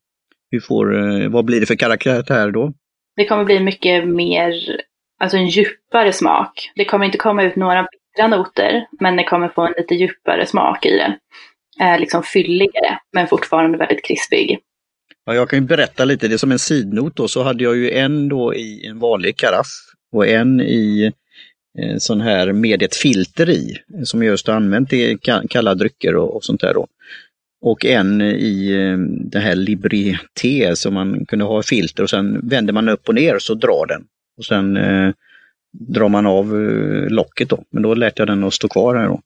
Hur 0.51 0.59
får, 0.59 0.95
eh, 0.95 1.29
vad 1.29 1.45
blir 1.45 1.59
det 1.59 1.65
för 1.65 1.75
karaktär 1.75 2.51
då? 2.51 2.73
Det 3.15 3.25
kommer 3.25 3.43
bli 3.43 3.59
mycket 3.59 4.07
mer, 4.07 4.81
alltså 5.19 5.37
en 5.37 5.47
djupare 5.47 6.13
smak. 6.13 6.71
Det 6.75 6.85
kommer 6.85 7.05
inte 7.05 7.17
komma 7.17 7.43
ut 7.43 7.55
några 7.55 7.87
bittra 7.91 8.27
noter, 8.27 8.87
men 8.99 9.15
det 9.15 9.23
kommer 9.23 9.49
få 9.49 9.61
en 9.61 9.73
lite 9.77 9.95
djupare 9.95 10.45
smak 10.45 10.85
i 10.85 10.97
den. 10.97 11.13
Eh, 11.81 11.99
liksom 11.99 12.23
fylligare, 12.23 12.99
men 13.13 13.27
fortfarande 13.27 13.77
väldigt 13.77 14.05
krispig. 14.05 14.59
Ja, 15.25 15.35
jag 15.35 15.49
kan 15.49 15.59
ju 15.59 15.65
berätta 15.65 16.05
lite, 16.05 16.27
det 16.27 16.33
är 16.33 16.37
som 16.37 16.51
en 16.51 16.59
sidnot 16.59 17.15
då, 17.15 17.27
så 17.27 17.43
hade 17.43 17.63
jag 17.63 17.77
ju 17.77 17.91
en 17.91 18.29
då 18.29 18.55
i 18.55 18.87
en 18.87 18.99
vanlig 18.99 19.37
karaff 19.37 19.67
och 20.11 20.27
en 20.27 20.61
i 20.61 21.11
en 21.79 21.99
sån 21.99 22.21
här 22.21 22.53
med 22.53 22.83
ett 22.83 22.95
filter 22.95 23.49
i, 23.49 23.77
som 24.03 24.23
jag 24.23 24.31
just 24.31 24.47
har 24.47 24.55
använt 24.55 24.93
i 24.93 25.17
kalla 25.49 25.75
drycker 25.75 26.15
och, 26.15 26.35
och 26.35 26.43
sånt 26.43 26.61
där. 26.61 26.73
Då. 26.73 26.87
Och 27.65 27.85
en 27.85 28.21
i 28.21 28.71
eh, 28.71 28.97
det 29.31 29.39
här 29.39 29.55
Liberté 29.55 30.75
som 30.75 30.93
man 30.93 31.25
kunde 31.25 31.45
ha 31.45 31.63
filter 31.63 32.03
och 32.03 32.09
sen 32.09 32.49
vänder 32.49 32.73
man 32.73 32.89
upp 32.89 33.09
och 33.09 33.15
ner 33.15 33.39
så 33.39 33.53
drar 33.53 33.85
den. 33.87 34.03
Och 34.37 34.45
sen 34.45 34.77
eh, 34.77 35.13
drar 35.71 36.09
man 36.09 36.25
av 36.25 36.45
eh, 36.45 37.09
locket 37.09 37.49
då, 37.49 37.63
men 37.71 37.83
då 37.83 37.93
lät 37.93 38.19
jag 38.19 38.27
den 38.27 38.43
att 38.43 38.53
stå 38.53 38.67
kvar 38.67 38.95
här 38.95 39.07
då. 39.07 39.21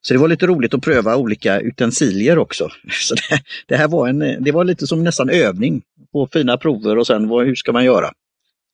Så 0.00 0.14
det 0.14 0.20
var 0.20 0.28
lite 0.28 0.46
roligt 0.46 0.74
att 0.74 0.82
pröva 0.82 1.16
olika 1.16 1.60
utensilier 1.60 2.38
också. 2.38 2.68
Så 2.90 3.14
det, 3.14 3.42
det 3.66 3.76
här 3.76 3.88
var, 3.88 4.08
en, 4.08 4.18
det 4.44 4.52
var 4.52 4.64
lite 4.64 4.86
som 4.86 5.04
nästan 5.04 5.30
övning 5.30 5.82
på 6.12 6.28
fina 6.32 6.56
prover 6.56 6.98
och 6.98 7.06
sen 7.06 7.28
vad, 7.28 7.46
hur 7.46 7.54
ska 7.54 7.72
man 7.72 7.84
göra? 7.84 8.12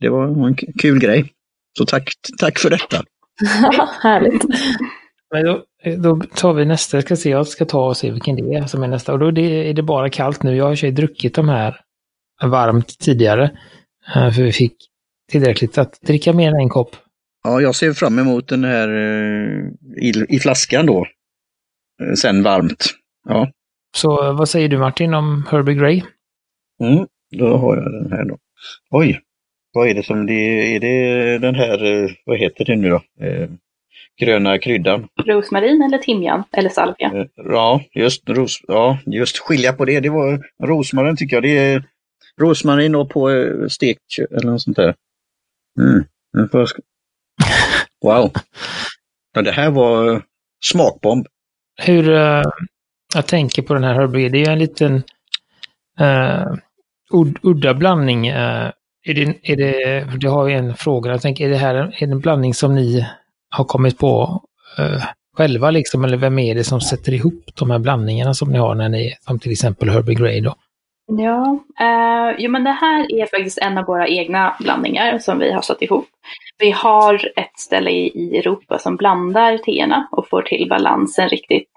Det 0.00 0.08
var 0.08 0.46
en 0.46 0.54
kul 0.54 0.98
grej. 0.98 1.32
Så 1.78 1.86
tack, 1.86 2.12
tack 2.38 2.58
för 2.58 2.70
detta. 2.70 3.02
Härligt. 4.02 4.44
Men 5.30 5.44
då, 5.44 5.64
då, 5.98 6.20
tar 6.34 6.52
vi 6.52 6.64
nästa, 6.64 6.96
jag 6.96 7.04
ska 7.04 7.16
se, 7.16 7.30
jag 7.30 7.46
ska 7.46 7.64
ta 7.64 7.86
och 7.86 7.96
se 7.96 8.10
vilken 8.10 8.36
det 8.36 8.54
är 8.54 8.66
som 8.66 8.82
är 8.82 8.88
nästa. 8.88 9.12
Och 9.12 9.18
då 9.18 9.28
är 9.28 9.74
det, 9.74 9.82
bara 9.82 10.10
kallt 10.10 10.42
nu. 10.42 10.56
Jag 10.56 10.64
har 10.64 10.84
ju 10.84 10.90
druckit 10.90 11.34
de 11.34 11.48
här 11.48 11.80
varmt 12.42 12.98
tidigare. 12.98 13.50
Eh, 14.14 14.30
för 14.30 14.42
vi 14.42 14.52
fick 14.52 14.76
tillräckligt 15.30 15.78
att 15.78 16.00
dricka 16.00 16.32
mer 16.32 16.48
än 16.48 16.60
en 16.60 16.68
kopp. 16.68 16.96
Ja, 17.44 17.60
jag 17.60 17.74
ser 17.74 17.92
fram 17.92 18.18
emot 18.18 18.48
den 18.48 18.64
här 18.64 18.88
eh, 18.88 19.66
i, 20.02 20.26
i 20.28 20.38
flaskan 20.38 20.86
då. 20.86 21.06
Eh, 22.02 22.14
sen 22.14 22.42
varmt. 22.42 22.84
Ja. 23.28 23.50
Så 23.96 24.32
vad 24.32 24.48
säger 24.48 24.68
du 24.68 24.78
Martin 24.78 25.14
om 25.14 25.44
Herbie 25.50 25.74
Grey? 25.74 26.02
Mm, 26.80 27.06
då 27.30 27.56
har 27.56 27.76
jag 27.76 27.92
den 27.92 28.12
här 28.12 28.24
då. 28.24 28.38
Oj, 28.90 29.20
vad 29.72 29.88
är 29.88 29.94
det 29.94 30.02
som 30.02 30.26
det 30.26 30.32
är? 30.32 30.80
Det 30.80 31.38
den 31.38 31.54
här, 31.54 31.84
eh, 31.84 32.10
vad 32.24 32.38
heter 32.38 32.64
det 32.64 32.76
nu 32.76 32.88
då? 32.88 33.02
Eh, 34.20 34.26
gröna 34.26 34.58
kryddan? 34.58 35.08
Rosmarin 35.26 35.82
eller 35.82 35.98
timjan 35.98 36.44
eller 36.52 36.70
salvia? 36.70 37.12
Eh, 37.14 37.26
ja, 37.36 37.80
just, 37.92 38.28
ros, 38.28 38.60
ja, 38.68 38.98
just 39.06 39.38
skilja 39.38 39.72
på 39.72 39.84
det. 39.84 40.00
Det 40.00 40.10
var 40.10 40.44
rosmarin 40.62 41.16
tycker 41.16 41.36
jag. 41.36 41.42
Det 41.42 41.58
är 41.58 41.84
rosmarin 42.40 42.94
och 42.94 43.10
på 43.10 43.30
stek 43.68 43.98
eller 44.30 44.50
något 44.50 44.62
sånt 44.62 44.76
där. 44.76 44.94
Mm. 45.80 46.04
Wow! 48.02 48.32
Ja, 49.34 49.42
det 49.42 49.52
här 49.52 49.70
var 49.70 50.22
smakbomb. 50.64 51.26
Hur, 51.82 52.08
uh, 52.08 52.42
jag 53.14 53.26
tänker 53.26 53.62
på 53.62 53.74
den 53.74 53.84
här 53.84 53.94
Herbie, 53.94 54.28
det 54.28 54.42
är 54.42 54.50
en 54.50 54.58
liten 54.58 55.02
uh, 56.00 56.54
udda 57.42 57.74
blandning. 57.74 58.30
Uh, 58.30 58.70
är 59.02 59.14
det, 59.14 59.34
är 59.42 59.56
det, 59.56 60.04
det 60.20 60.28
har 60.28 60.48
jag 60.48 60.58
en 60.58 60.76
fråga, 60.76 61.10
jag 61.10 61.22
tänker, 61.22 61.46
är 61.46 61.50
det 61.50 61.56
här 61.56 61.74
en, 61.74 61.92
är 61.92 62.06
det 62.06 62.12
en 62.12 62.20
blandning 62.20 62.54
som 62.54 62.74
ni 62.74 63.06
har 63.50 63.64
kommit 63.64 63.98
på 63.98 64.42
eh, 64.78 65.04
själva 65.36 65.70
liksom, 65.70 66.04
eller 66.04 66.16
vem 66.16 66.38
är 66.38 66.54
det 66.54 66.64
som 66.64 66.80
sätter 66.80 67.14
ihop 67.14 67.44
de 67.58 67.70
här 67.70 67.78
blandningarna 67.78 68.34
som 68.34 68.52
ni 68.52 68.58
har 68.58 68.74
när 68.74 68.88
ni, 68.88 69.14
som 69.20 69.38
till 69.38 69.52
exempel 69.52 69.88
Herbie 69.88 70.14
Grey 70.14 70.40
då? 70.40 70.54
Ja, 71.12 71.58
eh, 71.80 72.36
jo 72.38 72.50
men 72.50 72.64
det 72.64 72.70
här 72.70 73.12
är 73.12 73.26
faktiskt 73.26 73.58
en 73.58 73.78
av 73.78 73.84
våra 73.84 74.08
egna 74.08 74.56
blandningar 74.60 75.18
som 75.18 75.38
vi 75.38 75.52
har 75.52 75.62
satt 75.62 75.82
ihop. 75.82 76.06
Vi 76.58 76.70
har 76.70 77.14
ett 77.36 77.58
ställe 77.58 77.90
i, 77.90 78.08
i 78.14 78.38
Europa 78.38 78.78
som 78.78 78.96
blandar 78.96 79.58
teerna 79.58 80.08
och 80.10 80.28
får 80.28 80.42
till 80.42 80.68
balansen 80.68 81.28
riktigt 81.28 81.70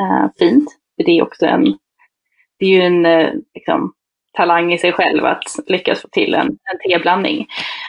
eh, 0.00 0.30
fint. 0.38 0.68
Det 1.04 1.18
är 1.18 1.22
också 1.22 1.46
en, 1.46 1.64
det 2.58 2.66
är 2.66 2.70
ju 2.70 2.82
en 2.82 3.06
eh, 3.06 3.32
liksom, 3.54 3.92
talang 4.36 4.72
i 4.72 4.78
sig 4.78 4.92
själv 4.92 5.24
att 5.24 5.44
lyckas 5.66 6.02
få 6.02 6.08
till 6.08 6.34
en, 6.34 6.46
en 6.46 6.90
teblandning. 6.90 7.46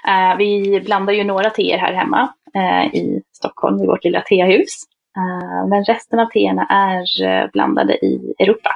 Uh, 0.07 0.37
vi 0.37 0.81
blandar 0.85 1.13
ju 1.13 1.23
några 1.23 1.49
teer 1.49 1.77
här 1.77 1.93
hemma 1.93 2.33
uh, 2.55 2.95
i 2.95 3.21
Stockholm 3.31 3.83
i 3.83 3.87
vårt 3.87 4.03
lilla 4.03 4.21
tehus. 4.21 4.83
Uh, 5.17 5.67
men 5.69 5.83
resten 5.83 6.19
av 6.19 6.25
teerna 6.25 6.65
är 6.65 7.51
blandade 7.51 7.93
i 8.05 8.33
Europa 8.39 8.69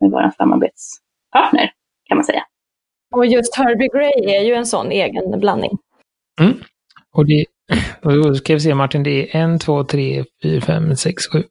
med 0.00 0.10
vår 0.10 0.30
samarbetspartner 0.36 1.72
kan 2.08 2.16
man 2.16 2.24
säga. 2.24 2.44
Och 3.14 3.26
just 3.26 3.56
Herbie 3.56 3.88
Grey 3.92 4.36
är 4.36 4.42
ju 4.42 4.54
en 4.54 4.66
sån 4.66 4.90
egen 4.90 5.40
blandning. 5.40 5.78
Mm. 6.40 6.54
Och, 7.12 7.26
det, 7.26 7.44
och 8.02 8.12
då 8.22 8.34
ska 8.34 8.54
vi 8.54 8.60
se 8.60 8.74
Martin, 8.74 9.02
det 9.02 9.36
är 9.36 9.40
en, 9.40 9.58
två, 9.58 9.84
tre, 9.84 10.24
fyra, 10.42 10.60
fem, 10.60 10.96
sex, 10.96 11.26
sju. 11.32 11.42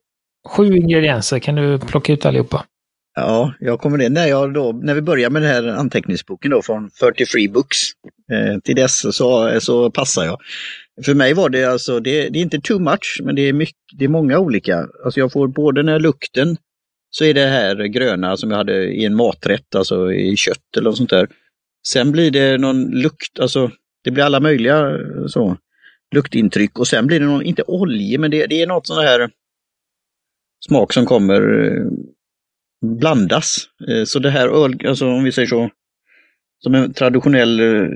Sju 0.47 0.77
ingredienser. 0.77 1.39
Kan 1.39 1.55
du 1.55 1.79
plocka 1.79 2.13
ut 2.13 2.25
allihopa? 2.25 2.65
Ja, 3.19 3.53
jag 3.59 3.79
kommer 3.79 3.97
det. 3.97 4.09
När, 4.09 4.27
jag 4.27 4.53
då, 4.53 4.71
när 4.71 4.93
vi 4.93 5.01
börjar 5.01 5.29
med 5.29 5.41
den 5.41 5.51
här 5.51 5.67
anteckningsboken 5.67 6.51
då 6.51 6.61
från 6.61 6.89
33 6.89 7.47
Books, 7.47 7.77
eh, 8.31 8.59
till 8.59 8.75
dess 8.75 9.15
så, 9.15 9.59
så 9.61 9.91
passar 9.91 10.25
jag. 10.25 10.37
För 11.05 11.13
mig 11.13 11.33
var 11.33 11.49
det 11.49 11.65
alltså, 11.65 11.99
det, 11.99 12.29
det, 12.29 12.39
är 12.39 12.43
inte 12.43 12.61
too 12.61 12.79
much, 12.79 13.21
men 13.23 13.35
det 13.35 13.41
är, 13.41 13.53
mycket, 13.53 13.75
det 13.97 14.05
är 14.05 14.09
många 14.09 14.39
olika. 14.39 14.87
Alltså 15.05 15.19
jag 15.19 15.31
får 15.31 15.47
både 15.47 15.83
när 15.83 15.99
lukten, 15.99 16.57
så 17.09 17.23
är 17.25 17.33
det 17.33 17.45
här 17.45 17.75
gröna 17.75 18.37
som 18.37 18.51
jag 18.51 18.57
hade 18.57 18.85
i 18.85 19.05
en 19.05 19.15
maträtt, 19.15 19.75
alltså 19.75 20.13
i 20.13 20.35
kött 20.37 20.77
eller 20.77 20.89
något 20.89 20.97
sånt 20.97 21.09
där. 21.09 21.27
Sen 21.87 22.11
blir 22.11 22.31
det 22.31 22.57
någon 22.57 22.85
lukt, 22.85 23.39
alltså 23.39 23.71
det 24.03 24.11
blir 24.11 24.23
alla 24.23 24.39
möjliga 24.39 24.97
så, 25.27 25.57
luktintryck 26.15 26.79
och 26.79 26.87
sen 26.87 27.07
blir 27.07 27.19
det 27.19 27.25
någon, 27.25 27.43
inte 27.43 27.63
olja, 27.63 28.19
men 28.19 28.31
det, 28.31 28.47
det 28.47 28.61
är 28.61 28.67
något 28.67 28.87
sånt 28.87 29.01
här 29.01 29.29
smak 30.67 30.93
som 30.93 31.05
kommer 31.05 31.65
eh, 31.65 31.85
blandas. 32.81 33.67
Eh, 33.89 34.03
så 34.05 34.19
det 34.19 34.29
här 34.29 34.63
öl, 34.65 34.87
alltså 34.87 35.07
om 35.07 35.23
vi 35.23 35.31
säger 35.31 35.47
så, 35.47 35.69
som 36.63 36.75
en 36.75 36.93
traditionell 36.93 37.59
eh, 37.59 37.89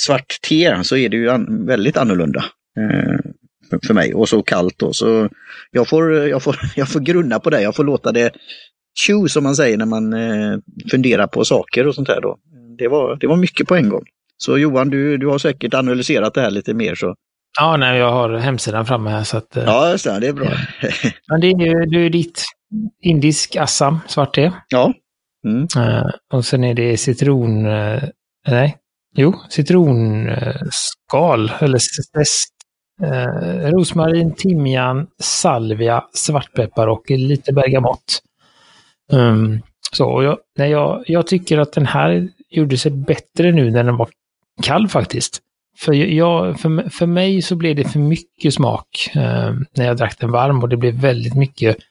svart 0.00 0.40
te 0.48 0.84
så 0.84 0.96
är 0.96 1.08
det 1.08 1.16
ju 1.16 1.30
an 1.30 1.66
väldigt 1.66 1.96
annorlunda 1.96 2.44
eh, 2.78 3.18
för 3.86 3.94
mig 3.94 4.14
och 4.14 4.28
så 4.28 4.42
kallt 4.42 4.78
då. 4.78 4.92
Så 4.92 5.28
jag 5.70 5.88
får, 5.88 6.12
jag, 6.12 6.42
får, 6.42 6.56
jag 6.76 6.88
får 6.88 7.00
grunna 7.00 7.38
på 7.40 7.50
det, 7.50 7.62
jag 7.62 7.76
får 7.76 7.84
låta 7.84 8.12
det 8.12 8.30
chew 9.06 9.28
som 9.28 9.44
man 9.44 9.56
säger 9.56 9.76
när 9.76 9.86
man 9.86 10.14
funderar 10.90 11.26
på 11.26 11.44
saker 11.44 11.86
och 11.86 11.94
sånt 11.94 12.08
här 12.08 12.20
då. 12.20 12.38
Det 12.78 12.88
var, 12.88 13.16
det 13.16 13.26
var 13.26 13.36
mycket 13.36 13.68
på 13.68 13.76
en 13.76 13.88
gång. 13.88 14.04
Så 14.36 14.58
Johan, 14.58 14.90
du, 14.90 15.16
du 15.16 15.26
har 15.26 15.38
säkert 15.38 15.74
analyserat 15.74 16.34
det 16.34 16.40
här 16.40 16.50
lite 16.50 16.74
mer 16.74 16.94
så. 16.94 17.14
Ja, 17.60 17.76
nej, 17.76 17.98
jag 17.98 18.12
har 18.12 18.36
hemsidan 18.36 18.86
framme 18.86 19.10
här 19.10 19.24
så 19.24 19.36
att... 19.36 19.56
Ja, 19.66 19.90
just 19.90 20.04
det, 20.04 20.20
det 20.20 20.26
är 20.26 20.32
bra. 20.32 20.50
Men 21.28 21.40
det 21.40 21.46
är 21.46 21.66
ju 21.66 21.86
det 21.86 21.98
är 21.98 22.10
ditt 22.10 22.44
indisk 23.02 23.56
Assam, 23.56 23.98
svart 24.06 24.34
te. 24.34 24.52
Ja. 24.68 24.92
Mm. 25.44 25.68
Uh, 25.76 26.10
och 26.32 26.44
sen 26.44 26.64
är 26.64 26.74
det 26.74 26.96
citron... 26.96 27.66
Uh, 27.66 28.02
nej, 28.48 28.76
jo, 29.16 29.34
citronskal 29.48 31.52
eller 31.60 31.78
zest. 31.78 32.54
Rosmarin, 33.62 34.34
timjan, 34.34 35.06
salvia, 35.18 36.04
svartpeppar 36.14 36.86
och 36.86 37.10
lite 37.10 37.52
bergamott. 37.52 38.22
Um, 39.12 39.62
så 39.92 40.22
jag, 40.22 40.38
nej, 40.56 40.70
jag, 40.70 41.04
jag 41.06 41.26
tycker 41.26 41.58
att 41.58 41.72
den 41.72 41.86
här 41.86 42.28
gjorde 42.50 42.78
sig 42.78 42.92
bättre 42.92 43.52
nu 43.52 43.70
när 43.70 43.84
den 43.84 43.96
var 43.96 44.08
kall 44.62 44.88
faktiskt. 44.88 45.42
För, 45.78 45.92
jag, 45.92 46.60
för, 46.60 46.90
för 46.90 47.06
mig 47.06 47.42
så 47.42 47.56
blev 47.56 47.76
det 47.76 47.84
för 47.84 47.98
mycket 47.98 48.54
smak 48.54 49.10
eh, 49.14 49.54
när 49.76 49.86
jag 49.86 49.96
drack 49.96 50.18
den 50.18 50.30
varm 50.30 50.62
och 50.62 50.68
det 50.68 50.76
blev 50.76 50.94
väldigt 50.94 51.34
mycket 51.34 51.76
eh, 51.76 51.82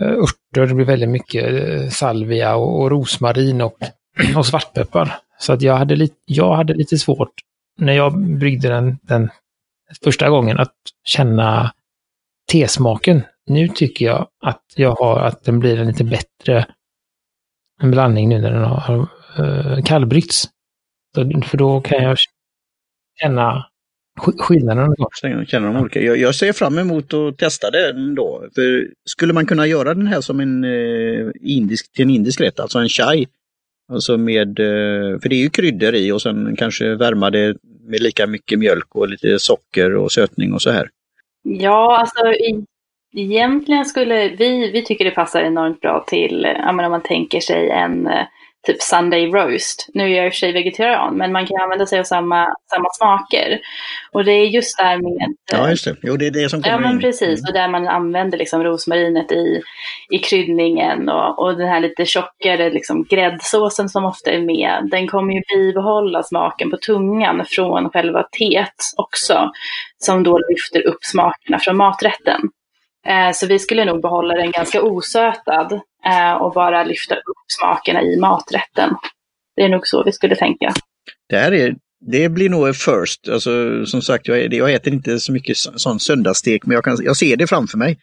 Eh, 0.00 0.08
örter, 0.08 0.66
det 0.66 0.74
blir 0.74 0.86
väldigt 0.86 1.08
mycket 1.08 1.44
eh, 1.44 1.88
salvia 1.88 2.56
och, 2.56 2.80
och 2.80 2.90
rosmarin 2.90 3.60
och, 3.60 3.78
och 4.36 4.46
svartpeppar. 4.46 5.18
Så 5.38 5.52
att 5.52 5.62
jag 5.62 5.76
hade, 5.76 5.96
lite, 5.96 6.16
jag 6.26 6.54
hade 6.54 6.74
lite 6.74 6.98
svårt 6.98 7.34
när 7.78 7.92
jag 7.92 8.38
bryggde 8.38 8.68
den, 8.68 8.98
den 9.02 9.30
första 10.04 10.30
gången 10.30 10.58
att 10.58 10.74
känna 11.04 11.72
tesmaken. 12.52 13.22
Nu 13.46 13.68
tycker 13.68 14.06
jag 14.06 14.28
att 14.42 14.64
jag 14.76 14.94
har, 14.94 15.20
att 15.20 15.44
den 15.44 15.60
blir 15.60 15.80
en 15.80 15.86
lite 15.86 16.04
bättre 16.04 16.66
en 17.82 17.90
blandning 17.90 18.28
nu 18.28 18.40
när 18.40 18.50
den 18.50 18.64
har 18.64 19.08
eh, 19.38 19.44
uh, 19.44 19.82
kallbryggts. 19.82 20.48
För 21.44 21.56
då 21.56 21.80
kan 21.80 22.02
jag 22.02 22.18
känna 23.20 23.66
skillnaden. 24.20 24.94
Känna 25.46 25.72
de 25.72 25.76
olika. 25.76 26.00
Jag, 26.00 26.16
jag 26.16 26.34
ser 26.34 26.52
fram 26.52 26.78
emot 26.78 27.14
att 27.14 27.38
testa 27.38 27.70
det 27.70 28.14
då. 28.14 28.44
För 28.54 28.88
skulle 29.04 29.32
man 29.32 29.46
kunna 29.46 29.66
göra 29.66 29.94
den 29.94 30.06
här 30.06 30.20
som 30.20 30.40
en 30.40 30.64
eh, 30.64 31.30
indisk, 31.40 31.92
till 31.92 32.04
en 32.04 32.10
indisk 32.10 32.40
rätt, 32.40 32.60
alltså 32.60 32.78
en 32.78 32.88
chai. 32.88 33.26
Alltså 33.92 34.18
med, 34.18 34.60
eh, 34.60 35.20
för 35.20 35.28
det 35.28 35.34
är 35.34 35.42
ju 35.42 35.50
kryddor 35.50 35.94
i 35.94 36.12
och 36.12 36.22
sen 36.22 36.56
kanske 36.56 36.94
värma 36.94 37.30
det 37.30 37.56
med 37.86 38.00
lika 38.00 38.26
mycket 38.26 38.58
mjölk 38.58 38.96
och 38.96 39.08
lite 39.08 39.38
socker 39.38 39.94
och 39.96 40.12
sötning 40.12 40.52
och 40.52 40.62
så 40.62 40.70
här. 40.70 40.88
Ja, 41.42 41.98
alltså 41.98 42.26
i, 42.26 42.64
egentligen 43.16 43.84
skulle 43.84 44.28
vi, 44.28 44.70
vi 44.70 44.84
tycker 44.84 45.04
det 45.04 45.10
passar 45.10 45.40
enormt 45.40 45.80
bra 45.80 46.04
till, 46.06 46.46
men 46.64 46.84
om 46.84 46.90
man 46.90 47.02
tänker 47.02 47.40
sig 47.40 47.70
en 47.70 48.06
eh, 48.06 48.26
typ 48.66 48.82
Sunday 48.82 49.26
roast. 49.26 49.86
Nu 49.94 50.04
är 50.04 50.16
jag 50.16 50.26
i 50.26 50.28
och 50.28 50.32
för 50.32 50.38
sig 50.38 50.52
vegetarian, 50.52 51.16
men 51.16 51.32
man 51.32 51.46
kan 51.46 51.60
använda 51.60 51.86
sig 51.86 52.00
av 52.00 52.04
samma, 52.04 52.54
samma 52.74 52.88
smaker. 52.98 53.60
Och 54.12 54.24
det 54.24 54.32
är 54.32 54.46
just 54.46 54.78
där 54.78 54.96
med... 54.96 55.34
Ja, 55.52 55.70
just 55.70 55.84
det. 55.84 55.96
Jo, 56.02 56.16
det 56.16 56.26
är 56.26 56.30
det 56.30 56.48
som 56.48 56.62
kommer 56.62 56.74
Ja, 56.74 56.80
men 56.80 57.00
precis. 57.00 57.40
Mm. 57.40 57.48
Och 57.48 57.52
där 57.52 57.68
man 57.68 57.88
använder 57.88 58.38
liksom 58.38 58.64
rosmarinet 58.64 59.32
i, 59.32 59.62
i 60.10 60.18
kryddningen 60.18 61.08
och, 61.08 61.38
och 61.38 61.56
den 61.56 61.68
här 61.68 61.80
lite 61.80 62.06
tjockare 62.06 62.70
liksom 62.70 63.04
gräddsåsen 63.10 63.88
som 63.88 64.04
ofta 64.04 64.30
är 64.30 64.40
med. 64.40 64.88
Den 64.90 65.08
kommer 65.08 65.34
ju 65.34 65.42
bibehålla 65.56 66.22
smaken 66.22 66.70
på 66.70 66.76
tungan 66.76 67.44
från 67.48 67.90
själva 67.90 68.22
teet 68.38 68.74
också. 68.96 69.50
Som 69.98 70.22
då 70.22 70.38
lyfter 70.48 70.86
upp 70.88 71.04
smakerna 71.04 71.58
från 71.58 71.76
maträtten. 71.76 72.40
Eh, 73.06 73.32
så 73.32 73.46
vi 73.46 73.58
skulle 73.58 73.84
nog 73.84 74.02
behålla 74.02 74.34
den 74.34 74.50
ganska 74.50 74.82
osötad 74.82 75.72
eh, 76.06 76.32
och 76.32 76.52
bara 76.52 76.84
lyfta 76.84 77.14
upp 77.14 77.44
smakerna 77.58 78.02
i 78.02 78.16
maträtten. 78.20 78.90
Det 79.56 79.62
är 79.62 79.68
nog 79.68 79.86
så 79.86 80.04
vi 80.04 80.12
skulle 80.12 80.36
tänka. 80.36 80.74
Det 81.28 81.38
här 81.38 81.52
är, 81.52 81.74
det 82.10 82.28
blir 82.28 82.50
nog 82.50 82.68
en 82.68 82.74
first. 82.74 83.28
Alltså, 83.28 83.86
som 83.86 84.02
sagt, 84.02 84.28
jag, 84.28 84.54
jag 84.54 84.72
äter 84.72 84.92
inte 84.92 85.20
så 85.20 85.32
mycket 85.32 85.56
sån 85.56 86.00
söndagsstek, 86.00 86.66
men 86.66 86.74
jag, 86.74 86.84
kan, 86.84 86.98
jag 87.02 87.16
ser 87.16 87.36
det 87.36 87.46
framför 87.46 87.78
mig. 87.78 87.98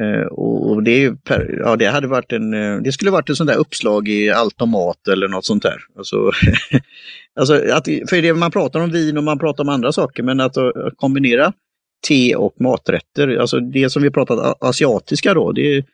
Uh, 0.00 0.26
och 0.26 0.82
det, 0.82 1.24
per, 1.24 1.60
ja, 1.64 1.76
det, 1.76 1.86
hade 1.86 2.06
varit 2.06 2.32
en, 2.32 2.50
det 2.82 2.92
skulle 2.92 3.10
varit 3.10 3.30
ett 3.30 3.36
sånt 3.36 3.50
där 3.50 3.56
uppslag 3.56 4.08
i 4.08 4.30
allt 4.30 4.62
om 4.62 4.70
mat 4.70 5.08
eller 5.08 5.28
något 5.28 5.44
sånt 5.44 5.62
där. 5.62 5.78
Alltså, 5.96 6.16
alltså 7.40 7.54
att, 7.54 7.84
för 7.84 8.22
det, 8.22 8.34
man 8.34 8.50
pratar 8.50 8.80
om 8.80 8.90
vin 8.90 9.18
och 9.18 9.24
man 9.24 9.38
pratar 9.38 9.64
om 9.64 9.68
andra 9.68 9.92
saker, 9.92 10.22
men 10.22 10.40
att, 10.40 10.56
att 10.56 10.96
kombinera 10.96 11.52
te 12.00 12.36
och 12.36 12.54
maträtter. 12.60 13.36
Alltså 13.36 13.60
det 13.60 13.90
som 13.90 14.02
vi 14.02 14.10
pratat 14.10 14.56
asiatiska 14.60 15.34
då, 15.34 15.52
det 15.52 15.76
är, 15.76 15.84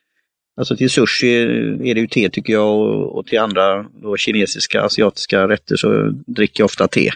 alltså 0.56 0.76
till 0.76 0.90
sushi 0.90 1.34
är 1.90 1.94
det 1.94 2.00
ju 2.00 2.06
te 2.06 2.30
tycker 2.30 2.52
jag 2.52 2.78
och, 2.78 3.18
och 3.18 3.26
till 3.26 3.38
andra 3.38 3.86
då, 4.02 4.16
kinesiska, 4.16 4.82
asiatiska 4.82 5.48
rätter 5.48 5.76
så 5.76 6.10
dricker 6.26 6.60
jag 6.60 6.64
ofta 6.66 6.88
te. 6.88 7.10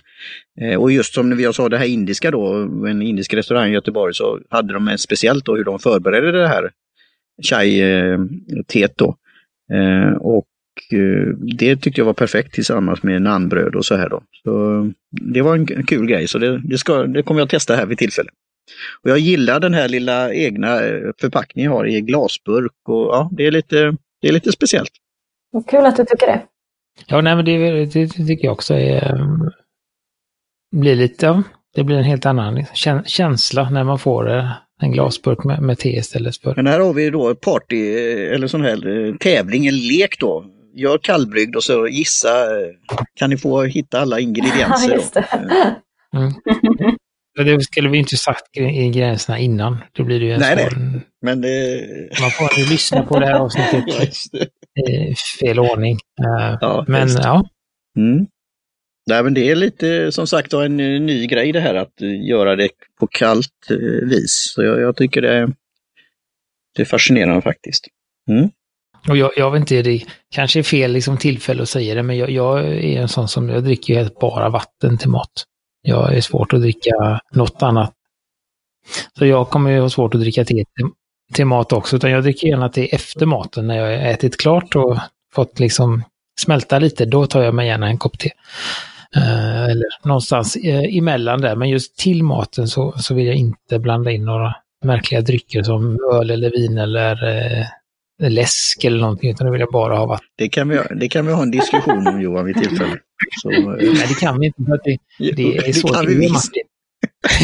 Eh, 0.61 0.81
och 0.81 0.92
just 0.92 1.14
som 1.14 1.40
jag 1.40 1.55
sa 1.55 1.68
det 1.68 1.79
här 1.79 1.87
indiska 1.87 2.31
då, 2.31 2.53
en 2.88 3.03
indisk 3.03 3.35
restaurang 3.35 3.70
i 3.70 3.74
Göteborg 3.74 4.14
så 4.14 4.40
hade 4.51 4.72
de 4.72 4.88
en 4.88 4.98
speciellt 4.98 5.44
då 5.44 5.57
hur 5.57 5.64
de 5.64 5.79
förberedde 5.79 6.33
det 6.33 6.48
här 6.48 6.70
chai-teet 7.42 9.01
eh, 9.01 9.07
då. 9.07 9.16
Eh, 9.72 10.12
och 10.12 10.46
eh, 10.92 11.35
det 11.59 11.77
tyckte 11.77 12.01
jag 12.01 12.07
var 12.07 12.12
perfekt 12.12 12.55
tillsammans 12.55 13.03
med 13.03 13.22
nanbröd 13.22 13.74
och 13.74 13.85
så 13.85 13.96
här 13.96 14.09
då. 14.09 14.22
Så 14.44 14.90
det 15.11 15.42
var 15.42 15.55
en 15.55 15.66
kul 15.66 16.07
grej, 16.07 16.29
så 16.29 16.38
det, 16.38 16.59
det, 16.59 16.79
ska, 16.79 17.03
det 17.03 17.22
kommer 17.22 17.40
jag 17.40 17.48
testa 17.48 17.77
här 17.77 17.87
vid 17.87 17.98
tillfälle. 17.98 18.31
Och 19.02 19.11
jag 19.11 19.18
gillar 19.18 19.61
den 19.61 19.74
här 19.74 19.88
lilla 19.88 20.35
egna 20.35 20.85
eh, 20.85 21.00
förpackningen 21.20 21.70
jag 21.70 21.78
har 21.78 21.87
i 21.87 22.00
glasburk 22.00 22.88
och 22.88 23.07
ja, 23.07 23.31
det 23.33 23.46
är 23.46 23.50
lite, 23.50 23.96
det 24.20 24.28
är 24.28 24.33
lite 24.33 24.52
speciellt. 24.52 24.90
Kul 25.66 25.87
att 25.87 25.96
du 25.96 26.04
tycker 26.04 26.26
det. 26.26 26.42
Ja, 27.07 27.20
nej, 27.20 27.37
men 27.37 27.44
det, 27.44 27.59
det, 27.85 28.04
det 28.16 28.26
tycker 28.26 28.44
jag 28.44 28.52
också 28.52 28.74
är, 28.74 29.14
mm, 29.14 29.50
blir 30.76 30.96
lite, 30.96 31.42
det 31.74 31.85
blir 31.85 31.96
en 31.96 32.04
helt 32.04 32.26
annan 32.26 32.64
känsla 33.07 33.70
när 33.70 33.85
man 33.85 33.98
får 33.98 34.37
eh, 34.37 34.52
en 34.81 34.92
glasburk 34.92 35.44
med, 35.44 35.62
med 35.62 35.78
te 35.78 35.88
istället 35.88 36.37
för. 36.37 36.54
Men 36.57 36.66
här 36.66 36.81
har 36.81 36.94
vi 36.94 37.11
då 37.11 37.35
party 37.35 37.96
eh, 37.96 38.35
eller 38.35 38.46
sån 38.46 38.62
här 38.62 39.16
tävling, 39.18 39.66
en 39.66 39.76
lek 39.76 40.20
då. 40.20 40.44
Gör 40.74 40.98
kallbryggd 40.98 41.57
och 41.57 41.64
så 41.64 41.88
gissa, 41.88 42.28
kan 43.14 43.31
ni 43.31 43.37
få 43.37 43.62
hitta 43.62 44.00
alla 44.00 44.20
ingredienser. 44.20 44.90
Ja, 44.90 44.94
just 44.94 45.14
det. 45.14 45.26
Mm. 46.16 46.33
Det 47.44 47.62
skulle 47.62 47.88
vi 47.88 47.98
inte 47.98 48.16
sagt 48.16 48.57
ingredienserna 48.57 49.38
innan. 49.38 49.77
Då 49.92 50.05
blir 50.05 50.20
det 50.20 50.27
ju 50.27 50.33
en 50.33 50.40
nej, 50.40 50.57
svår... 50.57 50.79
nej. 50.79 51.01
Men 51.22 51.40
det... 51.40 51.87
Man 52.20 52.31
får 52.31 52.59
ju 52.59 52.64
lyssna 52.70 53.03
på 53.03 53.18
det 53.18 53.27
här 53.27 53.35
avsnittet 53.35 53.85
i 54.88 55.14
fel 55.40 55.59
ordning. 55.59 55.98
Eh, 56.20 56.57
ja, 56.61 56.85
men 56.88 57.09
ja. 57.09 57.44
Mm. 57.96 58.27
Nej, 59.09 59.22
men 59.22 59.35
det 59.35 59.51
är 59.51 59.57
lite 59.57 60.12
som 60.12 60.27
sagt 60.27 60.53
en 60.53 60.77
ny 60.77 61.27
grej 61.27 61.53
det 61.53 61.61
här 61.61 61.74
att 61.74 62.01
göra 62.29 62.57
det 62.57 62.68
på 63.01 63.07
kallt 63.07 63.70
eh, 63.70 64.09
vis. 64.09 64.53
Så 64.55 64.62
jag, 64.62 64.81
jag 64.81 64.96
tycker 64.96 65.22
det, 65.22 65.53
det 66.77 66.83
är 66.83 66.87
fascinerande 66.87 67.42
faktiskt. 67.42 67.87
Mm. 68.31 68.51
Och 69.09 69.16
jag, 69.16 69.31
jag 69.37 69.51
vet 69.51 69.61
inte, 69.61 69.83
det 69.83 70.05
kanske 70.35 70.59
är 70.59 70.62
fel 70.62 70.92
liksom, 70.92 71.18
tillfälle 71.18 71.62
att 71.62 71.68
säga 71.68 71.94
det, 71.94 72.03
men 72.03 72.16
jag, 72.18 72.31
jag 72.31 72.66
är 72.66 73.01
en 73.01 73.09
sån 73.09 73.29
som, 73.29 73.48
jag 73.48 73.64
dricker 73.64 73.94
ju 73.94 73.98
helt 73.98 74.18
bara 74.18 74.48
vatten 74.48 74.98
till 74.98 75.09
mat. 75.09 75.44
Jag 75.82 76.14
är 76.14 76.20
svårt 76.20 76.52
att 76.52 76.60
dricka 76.60 77.20
något 77.32 77.62
annat. 77.62 77.92
Så 79.18 79.26
jag 79.26 79.50
kommer 79.50 79.70
ju 79.70 79.80
ha 79.80 79.90
svårt 79.90 80.14
att 80.14 80.20
dricka 80.20 80.44
te 80.44 80.54
till, 80.54 80.64
till 81.34 81.46
mat 81.46 81.72
också, 81.72 81.96
utan 81.96 82.10
jag 82.10 82.22
dricker 82.22 82.48
gärna 82.48 82.68
te 82.68 82.94
efter 82.94 83.26
maten 83.26 83.66
när 83.66 83.76
jag 83.76 83.84
har 83.84 84.06
ätit 84.06 84.36
klart 84.36 84.76
och 84.76 84.98
fått 85.34 85.60
liksom 85.60 86.02
smälta 86.40 86.78
lite. 86.78 87.04
Då 87.04 87.26
tar 87.26 87.42
jag 87.42 87.54
mig 87.54 87.66
gärna 87.66 87.88
en 87.88 87.98
kopp 87.98 88.18
te. 88.18 88.30
Eh, 89.16 89.64
eller 89.64 90.06
någonstans 90.06 90.56
eh, 90.56 90.96
emellan 90.98 91.40
där, 91.40 91.56
men 91.56 91.68
just 91.68 91.98
till 91.98 92.22
maten 92.22 92.68
så, 92.68 92.94
så 92.98 93.14
vill 93.14 93.26
jag 93.26 93.36
inte 93.36 93.78
blanda 93.78 94.10
in 94.10 94.24
några 94.24 94.54
märkliga 94.84 95.20
drycker 95.20 95.62
som 95.62 95.98
öl 96.12 96.30
eller 96.30 96.50
vin 96.50 96.78
eller 96.78 97.28
eh, 97.28 97.66
läsk 98.18 98.85
eller 98.85 99.00
någonting, 99.00 99.31
utan 99.31 99.46
då 99.46 99.52
vill 99.52 99.61
jag 99.61 99.72
bara 99.72 99.96
ha 99.96 100.07
vatten. 100.07 100.26
Det 100.37 100.48
kan 100.48 100.68
vi, 100.68 100.81
det 101.00 101.09
kan 101.09 101.26
vi 101.26 101.33
ha 101.33 101.42
en 101.42 101.50
diskussion 101.50 102.07
om 102.07 102.20
Johan 102.20 102.44
vid 102.44 102.57
tillfälle. 102.57 102.96
Så, 103.42 103.50
eh, 103.50 103.61
Nej, 103.66 104.07
det 104.09 104.20
kan 104.20 104.40
vi 104.40 104.46
inte, 104.46 104.64
för 104.64 104.74
att 104.74 104.85
det, 104.85 104.98
det 105.33 105.57
är 105.57 105.72
så 105.72 105.88
kan 105.88 106.07
vi 106.07 106.14
det 106.14 106.20
visst. 106.20 106.52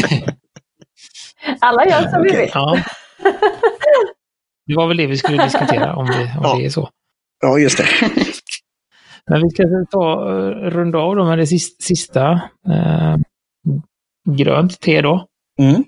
Alla 1.59 1.85
gör 1.85 2.09
som 2.09 2.21
vi 2.23 2.37
vill. 2.37 2.49
Ja. 2.53 2.83
Det 4.67 4.75
var 4.75 4.87
väl 4.87 4.97
det 4.97 5.07
vi 5.07 5.17
skulle 5.17 5.43
diskutera, 5.43 5.95
om, 5.95 6.05
det, 6.05 6.13
om 6.37 6.43
Ja. 6.43 6.55
det 6.57 6.65
är 6.65 6.69
så. 6.69 6.89
Ja, 7.41 7.59
just 7.59 7.77
det. 7.77 7.85
Men 9.29 9.41
vi 9.43 9.49
ska 9.49 9.63
ta 9.91 10.29
uh, 10.29 10.69
runda 10.69 10.97
av 10.97 11.15
då 11.15 11.25
med 11.25 11.37
det 11.37 11.47
sista, 11.47 11.83
sista 11.83 12.31
eh, 12.69 13.15
grönt 14.37 14.79
te 14.79 15.01
då. 15.01 15.27
Mm. 15.59 15.83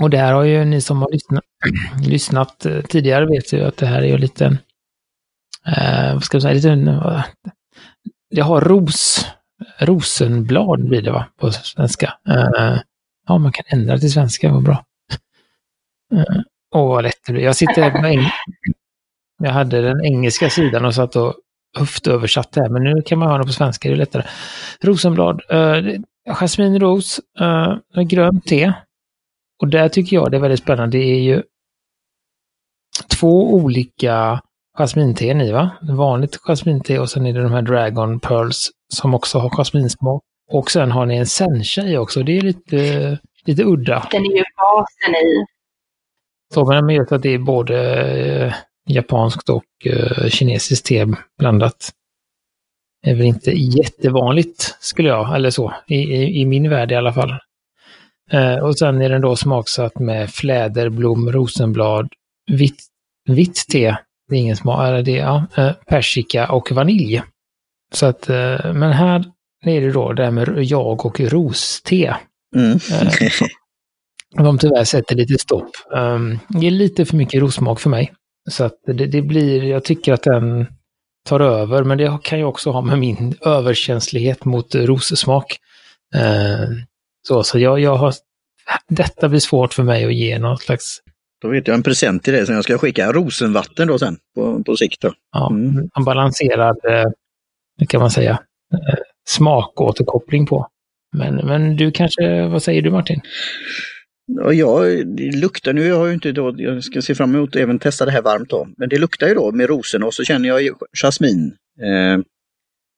Och 0.00 0.10
där 0.10 0.32
har 0.32 0.44
ju 0.44 0.64
ni 0.64 0.80
som 0.80 1.02
har 1.02 1.10
lyssnat, 1.12 1.44
lyssnat 2.06 2.66
eh, 2.66 2.80
tidigare 2.80 3.26
vet 3.26 3.52
ju 3.52 3.64
att 3.64 3.76
det 3.76 3.86
här 3.86 4.02
är 4.02 4.06
ju 4.06 4.18
lite, 4.18 4.44
eh, 5.66 6.12
vad 6.14 6.24
ska 6.24 6.34
jag 6.34 6.42
säga, 6.42 6.54
lite, 6.54 6.70
eh, 6.70 7.24
det 8.30 8.40
har 8.40 8.60
ros, 8.60 9.26
rosenblad 9.78 10.88
blir 10.88 11.02
det 11.02 11.10
va, 11.12 11.26
på 11.40 11.50
svenska. 11.52 12.14
Eh, 12.28 12.78
ja, 13.28 13.38
man 13.38 13.52
kan 13.52 13.64
ändra 13.68 13.98
till 13.98 14.12
svenska, 14.12 14.52
vad 14.52 14.62
bra. 14.62 14.84
Eh, 16.14 16.40
Åh, 16.74 16.88
vad 16.88 17.02
lätt 17.04 17.20
det 17.26 17.32
blir. 17.32 17.42
Jag 17.44 17.56
sitter 17.56 17.90
på 17.90 17.98
eng- 17.98 18.30
Jag 19.42 19.50
hade 19.50 19.80
den 19.82 20.04
engelska 20.04 20.50
sidan 20.50 20.84
och 20.84 20.94
satt 20.94 21.16
och 21.16 21.34
höftöversatte 21.78 22.60
här, 22.60 22.68
men 22.68 22.84
nu 22.84 23.02
kan 23.02 23.18
man 23.18 23.28
ha 23.30 23.38
det 23.38 23.44
på 23.44 23.52
svenska, 23.52 23.88
det 23.88 23.94
är 23.94 23.96
lättare. 23.96 24.22
Rosenblad, 24.80 25.40
eh, 25.50 25.82
jasminros, 26.34 27.20
eh, 27.40 28.02
grönt 28.02 28.44
te. 28.46 28.72
Och 29.60 29.68
där 29.68 29.88
tycker 29.88 30.16
jag 30.16 30.30
det 30.30 30.36
är 30.36 30.40
väldigt 30.40 30.60
spännande. 30.60 30.98
Det 30.98 31.04
är 31.04 31.20
ju 31.20 31.42
två 33.20 33.54
olika 33.54 34.40
jasminten 34.78 35.40
i, 35.40 35.52
va? 35.52 35.70
Vanligt 35.82 36.36
jasminte 36.36 36.98
och 36.98 37.10
sen 37.10 37.26
är 37.26 37.32
det 37.32 37.42
de 37.42 37.52
här 37.52 37.62
Dragon 37.62 38.20
Pearls 38.20 38.70
som 38.94 39.14
också 39.14 39.38
har 39.38 39.50
jasminsmak. 39.50 40.22
Och 40.50 40.70
sen 40.70 40.90
har 40.90 41.06
ni 41.06 41.16
en 41.16 41.26
sencha 41.26 41.82
i 41.82 41.96
också. 41.96 42.22
Det 42.22 42.38
är 42.38 42.40
lite, 42.40 43.18
lite 43.44 43.64
udda. 43.64 44.08
Den 44.10 44.24
är 44.24 44.36
ju 44.36 44.44
basen 44.56 45.14
i. 45.14 45.44
Så, 46.54 46.64
men 46.64 46.86
vet 46.86 47.12
att 47.12 47.22
det 47.22 47.34
är 47.34 47.38
både 47.38 48.02
eh, 48.46 48.54
japanskt 48.86 49.48
och 49.48 49.64
eh, 49.86 50.28
kinesiskt 50.28 50.86
te 50.86 51.06
blandat. 51.38 51.90
Det 53.02 53.10
är 53.10 53.14
väl 53.14 53.26
inte 53.26 53.50
jättevanligt, 53.50 54.76
skulle 54.80 55.08
jag, 55.08 55.34
eller 55.34 55.50
så, 55.50 55.74
i, 55.86 55.96
i, 55.96 56.40
i 56.40 56.46
min 56.46 56.70
värld 56.70 56.92
i 56.92 56.94
alla 56.94 57.12
fall. 57.12 57.34
Eh, 58.32 58.56
och 58.56 58.78
sen 58.78 59.02
är 59.02 59.08
den 59.08 59.20
då 59.20 59.36
smaksatt 59.36 59.98
med 59.98 60.30
fläderblom, 60.30 61.32
rosenblad, 61.32 62.08
vitt, 62.50 62.84
vitt 63.28 63.64
te, 63.72 63.96
det 64.28 64.36
är 64.36 64.40
ingen 64.40 64.56
smak, 64.56 64.88
eller 64.88 65.02
det, 65.02 65.16
ja, 65.16 65.46
eh, 65.56 65.72
persika 65.72 66.52
och 66.52 66.72
vanilj. 66.72 67.22
Så 67.94 68.06
att, 68.06 68.30
eh, 68.30 68.72
men 68.74 68.92
här 68.92 69.24
är 69.64 69.80
det 69.80 69.92
då 69.92 70.12
det 70.12 70.24
här 70.24 70.30
med 70.30 70.64
jag 70.64 71.06
och 71.06 71.20
roste. 71.20 72.16
Mm. 72.56 72.72
Eh, 72.72 73.12
de 74.44 74.58
tyvärr 74.58 74.84
sätter 74.84 75.16
lite 75.16 75.38
stopp. 75.38 75.70
Um, 75.94 76.38
det 76.48 76.66
är 76.66 76.70
lite 76.70 77.04
för 77.04 77.16
mycket 77.16 77.40
rosmak 77.40 77.80
för 77.80 77.90
mig. 77.90 78.12
Så 78.50 78.64
att 78.64 78.74
det, 78.86 79.06
det 79.06 79.22
blir, 79.22 79.64
jag 79.64 79.84
tycker 79.84 80.12
att 80.12 80.22
den 80.22 80.66
tar 81.28 81.40
över, 81.40 81.84
men 81.84 81.98
det 81.98 82.18
kan 82.22 82.38
ju 82.38 82.44
också 82.44 82.70
ha 82.70 82.80
med 82.80 82.98
min 82.98 83.34
överkänslighet 83.40 84.44
mot 84.44 84.74
rossmak. 84.74 85.56
Eh, 86.14 86.68
så 87.28 87.42
så 87.42 87.58
jag, 87.58 87.80
jag 87.80 87.96
har, 87.96 88.14
detta 88.88 89.28
blir 89.28 89.40
svårt 89.40 89.74
för 89.74 89.82
mig 89.82 90.04
att 90.04 90.14
ge 90.14 90.38
någon 90.38 90.58
slags 90.58 90.98
Då 91.42 91.48
vet 91.48 91.66
jag 91.68 91.74
en 91.74 91.82
present 91.82 92.22
till 92.24 92.32
dig 92.32 92.46
som 92.46 92.54
jag 92.54 92.64
ska 92.64 92.78
skicka. 92.78 93.12
Rosenvatten 93.12 93.88
då 93.88 93.98
sen 93.98 94.16
på, 94.34 94.62
på 94.64 94.76
sikt. 94.76 95.00
Då. 95.00 95.12
ja, 95.32 95.50
Mm. 95.50 95.88
en 95.98 96.04
balanserad, 96.04 96.76
eh, 96.88 97.04
kan 97.88 98.00
man 98.00 98.10
säga, 98.10 98.30
eh, 98.72 98.98
smakåterkoppling 99.28 100.46
på. 100.46 100.66
Men, 101.16 101.34
men 101.34 101.76
du 101.76 101.90
kanske, 101.92 102.46
vad 102.48 102.62
säger 102.62 102.82
du 102.82 102.90
Martin? 102.90 103.20
Ja, 104.52 104.80
det 105.04 105.36
luktar 105.36 105.72
nu, 105.72 105.86
jag 105.86 105.96
har 105.96 106.06
ju 106.06 106.14
inte 106.14 106.32
då, 106.32 106.54
jag 106.58 106.84
ska 106.84 107.02
se 107.02 107.14
fram 107.14 107.34
emot 107.34 107.48
att 107.48 107.62
även 107.62 107.78
testa 107.78 108.04
det 108.04 108.10
här 108.10 108.22
varmt 108.22 108.50
då. 108.50 108.68
Men 108.76 108.88
det 108.88 108.98
luktar 108.98 109.28
ju 109.28 109.34
då 109.34 109.52
med 109.52 109.68
rosen 109.68 110.02
och 110.02 110.14
så 110.14 110.24
känner 110.24 110.48
jag 110.48 110.68
jasmin. 111.02 111.56
Eh, 111.82 112.18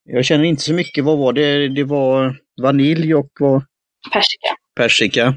jag 0.04 0.24
känner 0.24 0.44
inte 0.44 0.62
så 0.62 0.74
mycket, 0.74 1.04
vad 1.04 1.18
var 1.18 1.32
det? 1.32 1.68
Det 1.68 1.85
var 1.85 2.37
vanilj 2.62 3.14
och 3.14 3.30
vad? 3.40 3.64
Persika. 4.12 4.56
persika. 4.76 5.34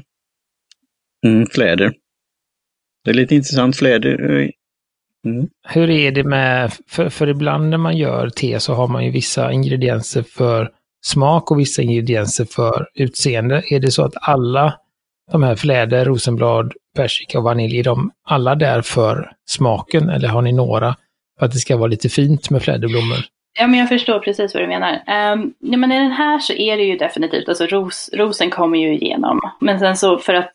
Mm, 1.26 1.46
fläder. 1.46 1.92
Det 3.04 3.10
är 3.10 3.14
lite 3.14 3.34
intressant 3.34 3.76
fläder. 3.76 4.40
eh, 4.40 4.48
Mm. 5.26 5.48
Hur 5.68 5.90
är 5.90 6.10
det 6.12 6.24
med, 6.24 6.72
för, 6.88 7.08
för 7.08 7.26
ibland 7.28 7.68
när 7.68 7.78
man 7.78 7.96
gör 7.96 8.28
te 8.30 8.60
så 8.60 8.74
har 8.74 8.88
man 8.88 9.04
ju 9.04 9.10
vissa 9.10 9.52
ingredienser 9.52 10.22
för 10.22 10.70
smak 11.04 11.50
och 11.50 11.58
vissa 11.60 11.82
ingredienser 11.82 12.44
för 12.44 12.88
utseende. 12.94 13.62
Är 13.70 13.80
det 13.80 13.90
så 13.90 14.04
att 14.04 14.14
alla 14.20 14.74
de 15.32 15.42
här 15.42 15.56
fläder, 15.56 16.04
rosenblad, 16.04 16.72
persika 16.96 17.38
och 17.38 17.44
vanilj, 17.44 17.78
är 17.78 17.84
de 17.84 18.10
alla 18.24 18.54
där 18.54 18.82
för 18.82 19.32
smaken 19.48 20.08
eller 20.10 20.28
har 20.28 20.42
ni 20.42 20.52
några 20.52 20.96
för 21.38 21.46
att 21.46 21.52
det 21.52 21.58
ska 21.58 21.76
vara 21.76 21.86
lite 21.88 22.08
fint 22.08 22.50
med 22.50 22.62
fläderblommor? 22.62 23.18
Ja, 23.58 23.66
men 23.66 23.80
jag 23.80 23.88
förstår 23.88 24.18
precis 24.18 24.54
vad 24.54 24.62
du 24.62 24.66
menar. 24.66 24.92
Um, 24.92 25.54
ja, 25.58 25.76
men 25.76 25.92
i 25.92 25.98
den 25.98 26.12
här 26.12 26.38
så 26.38 26.52
är 26.52 26.76
det 26.76 26.82
ju 26.82 26.96
definitivt, 26.96 27.48
alltså 27.48 27.66
ros, 27.66 28.10
rosen 28.12 28.50
kommer 28.50 28.78
ju 28.78 28.94
igenom. 28.94 29.40
Men 29.60 29.78
sen 29.78 29.96
så 29.96 30.18
för 30.18 30.34
att, 30.34 30.54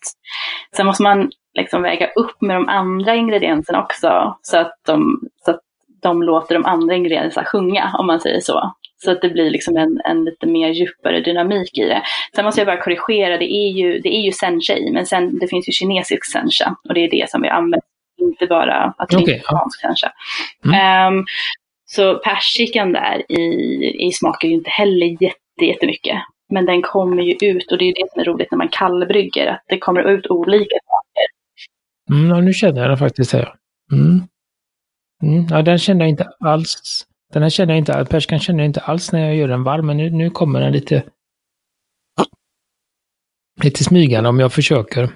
sen 0.75 0.85
måste 0.85 1.03
man 1.03 1.31
liksom 1.53 1.81
väga 1.81 2.07
upp 2.07 2.41
med 2.41 2.55
de 2.55 2.69
andra 2.69 3.15
ingredienserna 3.15 3.83
också. 3.83 4.37
Så 4.41 4.57
att 4.57 4.73
de, 4.85 5.19
så 5.45 5.51
att 5.51 5.59
de 6.01 6.23
låter 6.23 6.55
de 6.55 6.65
andra 6.65 6.95
ingredienserna 6.95 7.45
sjunga, 7.45 7.95
om 7.97 8.07
man 8.07 8.19
säger 8.19 8.39
så. 8.39 8.73
Så 9.03 9.11
att 9.11 9.21
det 9.21 9.29
blir 9.29 9.49
liksom 9.49 9.77
en, 9.77 10.01
en 10.05 10.25
lite 10.25 10.47
mer 10.47 10.69
djupare 10.69 11.21
dynamik 11.21 11.77
i 11.77 11.85
det. 11.85 12.01
Sen 12.35 12.45
måste 12.45 12.61
jag 12.61 12.67
bara 12.67 12.83
korrigera, 12.83 13.37
det 13.37 13.53
är 13.53 13.71
ju, 13.71 13.99
det 13.99 14.09
är 14.09 14.21
ju 14.21 14.31
sencha 14.31 14.73
i, 14.73 14.91
men 14.91 15.05
sen, 15.05 15.39
det 15.39 15.47
finns 15.47 15.67
ju 15.67 15.71
kinesisk 15.71 16.25
sencha. 16.31 16.75
Och 16.87 16.93
det 16.93 16.99
är 16.99 17.11
det 17.11 17.29
som 17.29 17.41
vi 17.41 17.49
använder, 17.49 17.81
inte 18.21 18.47
bara 18.47 18.93
att 18.97 19.09
det 19.09 19.17
Okej, 19.17 19.33
är 19.33 19.37
japansk 19.37 19.81
sencha. 19.81 20.11
Mm. 20.65 20.75
Ehm, 20.79 21.25
så 21.95 22.17
persikan 22.17 22.93
där 22.93 23.31
i, 23.31 24.07
i 24.07 24.11
smakar 24.11 24.47
ju 24.47 24.53
inte 24.53 24.69
heller 24.69 25.23
jätte, 25.23 25.65
jättemycket. 25.65 26.17
Men 26.49 26.65
den 26.65 26.81
kommer 26.81 27.23
ju 27.23 27.33
ut 27.41 27.71
och 27.71 27.77
det 27.77 27.85
är 27.85 27.93
det 27.93 28.11
som 28.11 28.21
är 28.21 28.25
roligt 28.25 28.51
när 28.51 28.57
man 28.57 28.69
kallbrygger, 28.69 29.47
att 29.47 29.63
det 29.67 29.77
kommer 29.77 30.03
ut 30.03 30.27
olika 30.27 30.75
smaker. 30.85 31.27
Mm, 32.11 32.29
ja, 32.29 32.41
nu 32.41 32.53
känner 32.53 32.81
jag 32.81 32.89
den 32.89 32.97
faktiskt 32.97 33.33
här. 33.33 33.55
Mm. 33.91 34.21
Mm, 35.23 35.47
ja, 35.49 35.61
den 35.61 35.77
känner 35.77 36.01
jag 36.01 36.09
inte 36.09 36.29
alls. 36.39 37.05
Den 37.33 37.43
här 37.43 37.49
känner 37.49 37.73
jag 37.73 37.77
inte. 37.77 38.05
Perskan 38.09 38.39
känner 38.39 38.59
jag 38.59 38.65
inte 38.65 38.79
alls 38.79 39.11
när 39.11 39.25
jag 39.25 39.35
gör 39.35 39.47
den 39.47 39.63
varm, 39.63 39.87
men 39.87 39.97
nu, 39.97 40.09
nu 40.09 40.29
kommer 40.29 40.61
den 40.61 40.73
lite 40.73 41.03
lite 43.63 43.83
smygande 43.83 44.29
om 44.29 44.39
jag 44.39 44.53
försöker 44.53 45.09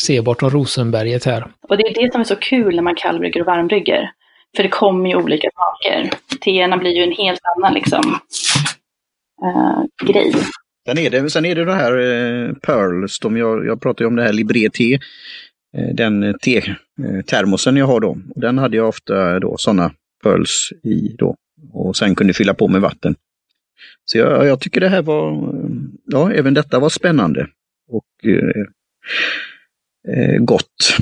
se 0.00 0.20
bortom 0.20 0.50
Rosenberget 0.50 1.24
här. 1.24 1.46
Och 1.68 1.76
det 1.76 1.82
är 1.82 1.94
det 1.94 2.12
som 2.12 2.20
är 2.20 2.24
så 2.24 2.36
kul 2.36 2.76
när 2.76 2.82
man 2.82 2.94
kallbrygger 2.94 3.40
och 3.40 3.46
varmbrygger. 3.46 4.10
För 4.56 4.62
det 4.62 4.68
kommer 4.68 5.10
ju 5.10 5.16
olika 5.16 5.48
smaker. 5.50 6.10
Teerna 6.40 6.76
blir 6.76 6.90
ju 6.90 7.02
en 7.02 7.12
helt 7.12 7.40
annan 7.56 7.74
liksom 7.74 8.18
eh, 9.42 10.06
grej. 10.06 10.34
Sen 10.86 10.98
är 10.98 11.10
det, 11.10 11.30
sen 11.30 11.44
är 11.44 11.54
det 11.54 11.64
det 11.64 11.74
här 11.74 11.98
eh, 11.98 12.52
Pearls, 12.52 13.18
de, 13.18 13.36
jag, 13.36 13.66
jag 13.66 13.80
pratade 13.80 14.04
ju 14.04 14.08
om 14.08 14.16
det 14.16 14.22
här 14.22 14.32
Libré 14.32 14.64
eh, 14.64 14.70
te. 14.70 14.94
Eh, 15.76 15.94
den 15.94 16.38
te-termosen 16.38 17.76
jag 17.76 17.86
har 17.86 18.00
då. 18.00 18.18
Och 18.34 18.40
den 18.40 18.58
hade 18.58 18.76
jag 18.76 18.88
ofta 18.88 19.34
eh, 19.34 19.40
då 19.40 19.56
sådana 19.56 19.92
Pearls 20.22 20.72
i 20.82 21.16
då. 21.18 21.36
Och 21.72 21.96
sen 21.96 22.14
kunde 22.14 22.32
fylla 22.32 22.54
på 22.54 22.68
med 22.68 22.80
vatten. 22.80 23.14
Så 24.04 24.18
jag, 24.18 24.46
jag 24.46 24.60
tycker 24.60 24.80
det 24.80 24.88
här 24.88 25.02
var, 25.02 25.32
eh, 25.32 25.70
ja 26.04 26.32
även 26.32 26.54
detta 26.54 26.78
var 26.78 26.88
spännande. 26.88 27.46
Och 27.88 28.30
eh, 30.08 30.38
gott. 30.38 30.96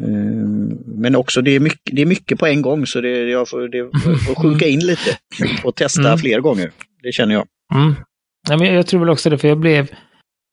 Eh, 0.00 0.76
Men 0.86 1.16
också 1.16 1.42
det 1.42 1.50
är, 1.50 1.60
mycket, 1.60 1.94
det 1.96 2.02
är 2.02 2.06
mycket 2.06 2.38
på 2.38 2.46
en 2.46 2.62
gång 2.62 2.86
så 2.86 3.00
det, 3.00 3.30
jag 3.30 3.48
får, 3.48 3.68
det 3.68 3.90
får 4.26 4.34
sjunka 4.42 4.66
in 4.66 4.80
lite 4.80 5.18
och 5.64 5.74
testa 5.76 6.00
Mm. 6.06 6.18
fler 6.18 6.40
gånger. 6.40 6.70
Det 7.02 7.12
känner 7.12 7.34
jag. 7.34 7.46
Mm. 7.74 7.94
Men 8.48 8.74
jag 8.74 8.86
tror 8.86 9.00
väl 9.00 9.10
också 9.10 9.30
det, 9.30 9.38
för 9.38 9.48
jag 9.48 9.58
blev, 9.58 9.90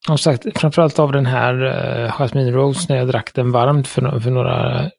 som 0.06 0.18
sagt, 0.18 0.60
framförallt 0.60 1.00
av 1.00 1.12
den 1.12 1.26
här 1.26 1.64
uh, 1.64 2.12
Jasmine 2.12 2.52
Rose 2.52 2.86
när 2.90 2.98
jag 2.98 3.08
drack 3.08 3.34
den 3.34 3.52
varmt 3.52 3.88
för, 3.88 4.20
för 4.20 4.32
några 4.32 4.90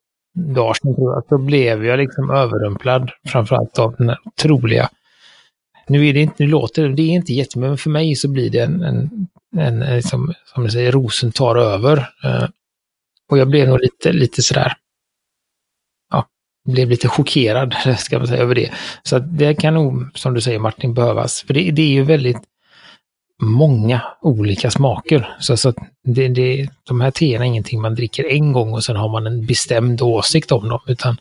dagar 0.55 0.75
sedan, 0.75 0.95
tror 0.95 1.13
jag, 1.15 1.25
så 1.29 1.39
blev 1.39 1.85
jag 1.85 1.99
liksom 1.99 2.31
överrumplad, 2.31 3.11
framförallt 3.27 3.79
av 3.79 3.95
den 3.99 4.09
här 4.09 4.19
otroliga 4.25 4.89
nu 5.89 6.07
är 6.09 6.13
det 6.13 6.21
inte, 6.21 6.35
nu 6.39 6.47
låter 6.47 6.83
det, 6.89 6.95
det 6.95 7.03
är 7.03 7.11
inte 7.11 7.33
jättemycket, 7.33 7.69
men 7.69 7.79
för 7.79 7.91
mig 7.91 8.15
så 8.15 8.29
blir 8.29 8.51
det 8.51 8.59
en, 8.59 8.83
en, 8.83 9.27
en, 9.57 9.83
en 9.83 10.03
som, 10.03 10.35
som 10.55 10.65
du 10.65 10.71
säger, 10.71 10.93
rosen 10.93 11.33
tar 11.33 11.57
över. 11.57 11.97
Eh, 12.25 12.45
och 13.31 13.39
jag 13.39 13.49
blev 13.49 13.69
nog 13.69 13.81
lite, 13.81 14.13
lite 14.13 14.43
sådär, 14.43 14.73
ja, 16.11 16.27
blev 16.69 16.91
lite 16.91 17.09
chockerad, 17.09 17.75
ska 17.99 18.19
man 18.19 18.27
säga, 18.27 18.43
över 18.43 18.55
det. 18.55 18.73
Så 19.03 19.17
att 19.17 19.39
det 19.39 19.55
kan 19.55 19.75
nog, 19.75 20.11
som 20.15 20.35
du 20.35 20.41
säger 20.41 20.59
Martin, 20.59 20.95
behövas. 20.95 21.43
För 21.43 21.55
det, 21.55 21.71
det 21.71 21.83
är 21.83 21.93
ju 21.93 22.03
väldigt 22.03 22.43
många 23.43 24.03
olika 24.23 24.71
smaker. 24.71 25.37
Så, 25.41 25.57
så 25.57 25.69
att 25.69 25.77
det, 26.05 26.29
det, 26.29 26.69
de 26.89 27.01
här 27.01 27.11
teerna 27.11 27.45
är 27.45 27.49
ingenting 27.49 27.81
man 27.81 27.95
dricker 27.95 28.25
en 28.25 28.53
gång 28.53 28.73
och 28.73 28.85
sen 28.85 28.97
har 28.97 29.09
man 29.09 29.27
en 29.27 29.47
bestämd 29.47 30.03
åsikt 30.03 30.53
om 30.53 30.69
dem, 30.69 30.81
utan 30.87 31.17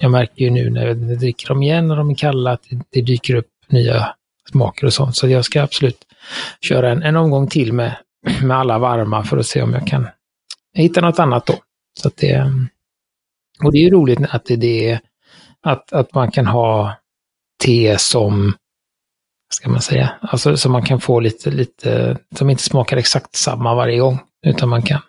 jag 0.00 0.10
märker 0.10 0.44
ju 0.44 0.50
nu 0.50 0.70
när 0.70 0.86
jag 0.86 0.96
dricker 0.96 1.48
dem 1.48 1.62
igen 1.62 1.90
och 1.90 1.96
de 1.96 2.10
är 2.10 2.14
kalla 2.14 2.52
att 2.52 2.62
det 2.90 3.00
dyker 3.00 3.34
upp 3.34 3.48
nya 3.68 4.14
smaker 4.50 4.86
och 4.86 4.92
sånt. 4.92 5.16
Så 5.16 5.28
jag 5.28 5.44
ska 5.44 5.62
absolut 5.62 5.98
köra 6.60 6.90
en, 6.90 7.02
en 7.02 7.16
omgång 7.16 7.48
till 7.48 7.72
med, 7.72 7.96
med 8.42 8.56
alla 8.56 8.78
varma 8.78 9.24
för 9.24 9.36
att 9.36 9.46
se 9.46 9.62
om 9.62 9.72
jag 9.72 9.86
kan 9.86 10.08
hitta 10.74 11.00
något 11.00 11.18
annat 11.18 11.46
då. 11.46 11.54
Så 12.00 12.08
att 12.08 12.16
det, 12.16 12.52
och 13.64 13.72
det 13.72 13.78
är 13.78 13.82
ju 13.82 13.90
roligt 13.90 14.18
att 14.28 14.44
det, 14.44 14.56
det 14.56 15.00
att, 15.62 15.92
att 15.92 16.14
man 16.14 16.30
kan 16.30 16.46
ha 16.46 16.96
te 17.64 17.98
som, 17.98 18.54
ska 19.54 19.68
man 19.68 19.80
säga, 19.80 20.12
alltså 20.20 20.56
som 20.56 20.72
man 20.72 20.82
kan 20.82 21.00
få 21.00 21.20
lite, 21.20 21.50
lite, 21.50 22.18
som 22.36 22.50
inte 22.50 22.62
smakar 22.62 22.96
exakt 22.96 23.36
samma 23.36 23.74
varje 23.74 23.98
gång, 23.98 24.18
utan 24.46 24.68
man 24.68 24.82
kan 24.82 25.00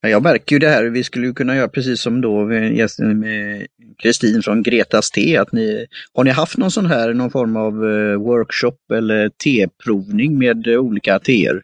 jag 0.00 0.22
märker 0.22 0.56
ju 0.56 0.60
det 0.60 0.68
här, 0.68 0.84
vi 0.84 1.04
skulle 1.04 1.26
ju 1.26 1.34
kunna 1.34 1.56
göra 1.56 1.68
precis 1.68 2.00
som 2.00 2.20
då 2.20 2.44
med 2.44 3.66
Kristin 4.02 4.42
från 4.42 4.62
Gretas 4.62 5.10
te. 5.10 5.36
Att 5.36 5.52
ni, 5.52 5.86
har 6.14 6.24
ni 6.24 6.30
haft 6.30 6.58
någon 6.58 6.70
sån 6.70 6.86
här, 6.86 7.14
någon 7.14 7.30
form 7.30 7.56
av 7.56 7.90
eh, 7.90 8.16
workshop 8.16 8.76
eller 8.94 9.28
teprovning 9.28 10.38
med 10.38 10.66
eh, 10.66 10.78
olika 10.78 11.18
teer? 11.18 11.62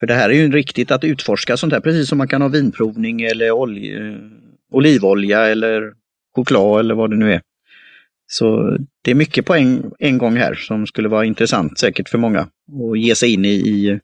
För 0.00 0.06
det 0.06 0.14
här 0.14 0.30
är 0.30 0.34
ju 0.34 0.52
riktigt 0.52 0.90
att 0.90 1.04
utforska 1.04 1.56
sånt 1.56 1.72
här, 1.72 1.80
precis 1.80 2.08
som 2.08 2.18
man 2.18 2.28
kan 2.28 2.42
ha 2.42 2.48
vinprovning 2.48 3.22
eller 3.22 3.50
olje, 3.50 4.08
eh, 4.08 4.14
olivolja 4.72 5.46
eller 5.46 5.92
choklad 6.34 6.80
eller 6.80 6.94
vad 6.94 7.10
det 7.10 7.16
nu 7.16 7.32
är. 7.32 7.40
Så 8.26 8.76
det 9.04 9.10
är 9.10 9.14
mycket 9.14 9.46
på 9.46 9.54
en, 9.54 9.92
en 9.98 10.18
gång 10.18 10.36
här 10.36 10.54
som 10.54 10.86
skulle 10.86 11.08
vara 11.08 11.24
intressant 11.24 11.78
säkert 11.78 12.08
för 12.08 12.18
många 12.18 12.40
att 12.40 12.98
ge 12.98 13.14
sig 13.14 13.34
in 13.34 13.44
i, 13.44 13.48
i 13.48 14.00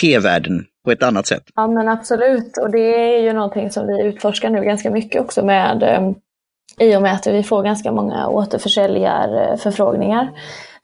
tevärlden 0.00 0.64
på 0.84 0.92
ett 0.92 1.02
annat 1.02 1.26
sätt. 1.26 1.42
Ja 1.54 1.66
men 1.68 1.88
absolut 1.88 2.58
och 2.58 2.70
det 2.70 3.14
är 3.14 3.22
ju 3.22 3.32
någonting 3.32 3.70
som 3.70 3.86
vi 3.86 4.02
utforskar 4.02 4.50
nu 4.50 4.64
ganska 4.64 4.90
mycket 4.90 5.20
också 5.20 5.44
med 5.44 5.82
eh, 5.82 6.12
i 6.78 6.96
och 6.96 7.02
med 7.02 7.12
att 7.12 7.26
vi 7.26 7.42
får 7.42 7.62
ganska 7.62 7.92
många 7.92 8.28
återförsäljarförfrågningar. 8.28 10.22
Eh, 10.22 10.30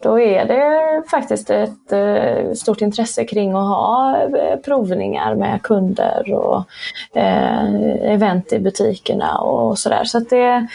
då 0.03 0.21
är 0.21 0.45
det 0.45 1.03
faktiskt 1.11 1.51
ett 1.51 1.93
eh, 1.93 2.53
stort 2.53 2.81
intresse 2.81 3.25
kring 3.25 3.51
att 3.51 3.69
ha 3.69 4.23
eh, 4.23 4.57
provningar 4.57 5.35
med 5.35 5.63
kunder 5.63 6.33
och 6.35 6.65
eh, 7.15 8.13
event 8.13 8.53
i 8.53 8.59
butikerna 8.59 9.39
och 9.39 9.79
sådär. 9.79 10.05
Så 10.05 10.19
att 10.19 10.31
det, 10.31 10.69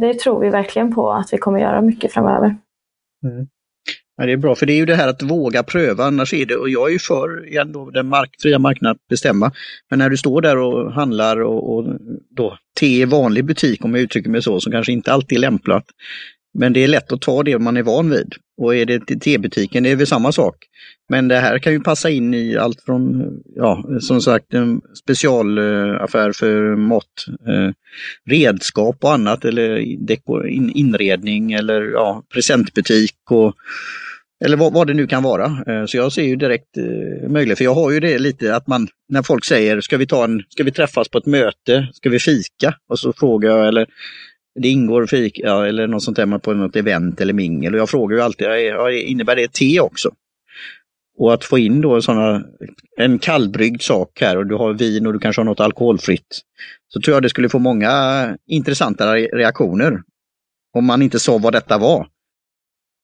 det 0.00 0.14
tror 0.14 0.40
vi 0.40 0.50
verkligen 0.50 0.94
på 0.94 1.12
att 1.12 1.32
vi 1.32 1.38
kommer 1.38 1.60
göra 1.60 1.80
mycket 1.80 2.12
framöver. 2.12 2.56
Mm. 3.24 3.46
Ja, 4.16 4.26
det 4.26 4.32
är 4.32 4.36
bra, 4.36 4.54
för 4.54 4.66
det 4.66 4.72
är 4.72 4.76
ju 4.76 4.86
det 4.86 4.94
här 4.94 5.08
att 5.08 5.22
våga 5.22 5.62
pröva, 5.62 6.04
annars 6.04 6.34
är 6.34 6.46
det, 6.46 6.56
och 6.56 6.68
jag 6.68 6.88
är 6.88 6.92
ju 6.92 6.98
för 6.98 7.48
igen 7.48 7.72
då, 7.72 7.90
den 7.90 8.08
mark, 8.08 8.30
fria 8.42 8.58
marknaden 8.58 8.96
att 8.96 9.08
bestämma. 9.08 9.52
Men 9.90 9.98
när 9.98 10.10
du 10.10 10.16
står 10.16 10.40
där 10.40 10.56
och 10.56 10.92
handlar 10.92 11.42
och, 11.42 11.74
och 11.74 11.84
då 12.30 12.58
te 12.80 12.86
i 12.86 13.04
vanlig 13.04 13.44
butik, 13.44 13.84
om 13.84 13.94
jag 13.94 14.02
uttrycker 14.02 14.30
mig 14.30 14.42
så, 14.42 14.60
som 14.60 14.72
kanske 14.72 14.92
inte 14.92 15.12
alltid 15.12 15.38
är 15.38 15.40
lämpligt. 15.40 15.84
Men 16.54 16.72
det 16.72 16.84
är 16.84 16.88
lätt 16.88 17.12
att 17.12 17.20
ta 17.20 17.42
det 17.42 17.58
man 17.58 17.76
är 17.76 17.82
van 17.82 18.10
vid. 18.10 18.34
Och 18.56 18.76
är 18.76 18.86
det 18.86 19.06
till 19.06 19.20
tebutiken, 19.20 19.82
det 19.82 19.90
är 19.90 19.96
väl 19.96 20.06
samma 20.06 20.32
sak. 20.32 20.56
Men 21.08 21.28
det 21.28 21.36
här 21.36 21.58
kan 21.58 21.72
ju 21.72 21.80
passa 21.80 22.10
in 22.10 22.34
i 22.34 22.56
allt 22.56 22.80
från, 22.80 23.30
ja, 23.56 23.84
som 24.00 24.20
sagt, 24.20 24.54
en 24.54 24.80
specialaffär 25.02 26.32
för 26.32 26.76
mat, 26.76 27.26
eh, 27.48 27.70
redskap 28.30 28.96
och 29.00 29.12
annat, 29.12 29.44
eller 29.44 29.96
dekor, 30.06 30.48
inredning 30.48 31.52
eller 31.52 31.82
ja, 31.82 32.22
presentbutik 32.34 33.16
och 33.30 33.54
eller 34.44 34.56
vad, 34.56 34.72
vad, 34.72 34.86
det 34.86 34.94
nu 34.94 35.06
kan 35.06 35.22
vara. 35.22 35.44
Eh, 35.44 35.86
så 35.86 35.96
jag 35.96 36.12
ser 36.12 36.22
ju 36.22 36.36
direkt 36.36 36.76
eh, 36.76 37.28
möjligt, 37.28 37.58
för 37.58 37.64
jag 37.64 37.74
har 37.74 37.90
ju 37.90 38.00
det 38.00 38.18
lite 38.18 38.56
att 38.56 38.66
man, 38.66 38.88
när 39.08 39.22
folk 39.22 39.44
säger 39.44 39.80
ska 39.80 39.96
vi, 39.96 40.06
ta 40.06 40.24
en, 40.24 40.42
ska 40.48 40.64
vi 40.64 40.72
träffas 40.72 41.08
på 41.08 41.18
ett 41.18 41.26
möte, 41.26 41.88
ska 41.92 42.10
vi 42.10 42.18
fika? 42.18 42.74
Och 42.88 42.98
så 42.98 43.12
frågar 43.12 43.50
jag, 43.50 43.68
eller 43.68 43.86
det 44.54 44.68
ingår 44.68 45.06
fika 45.06 45.66
eller 45.66 45.86
något 45.86 46.02
sånt 46.02 46.16
där 46.16 46.38
på 46.38 46.52
något 46.52 46.76
event 46.76 47.20
eller 47.20 47.32
mingel. 47.32 47.74
Och 47.74 47.80
jag 47.80 47.90
frågar 47.90 48.16
ju 48.16 48.22
alltid, 48.22 48.46
innebär 48.92 49.36
det 49.36 49.52
te 49.52 49.80
också? 49.80 50.10
Och 51.18 51.34
att 51.34 51.44
få 51.44 51.58
in 51.58 51.80
då 51.80 52.02
såna, 52.02 52.42
en 52.96 53.18
kallbryggd 53.18 53.82
sak 53.82 54.18
här 54.20 54.36
och 54.36 54.46
du 54.46 54.54
har 54.54 54.72
vin 54.72 55.06
och 55.06 55.12
du 55.12 55.18
kanske 55.18 55.40
har 55.40 55.44
något 55.44 55.60
alkoholfritt. 55.60 56.40
Så 56.88 57.00
tror 57.00 57.14
jag 57.14 57.22
det 57.22 57.28
skulle 57.28 57.48
få 57.48 57.58
många 57.58 58.36
intressanta 58.46 59.14
reaktioner. 59.14 60.02
Om 60.74 60.84
man 60.84 61.02
inte 61.02 61.20
sa 61.20 61.38
vad 61.38 61.52
detta 61.52 61.78
var. 61.78 62.06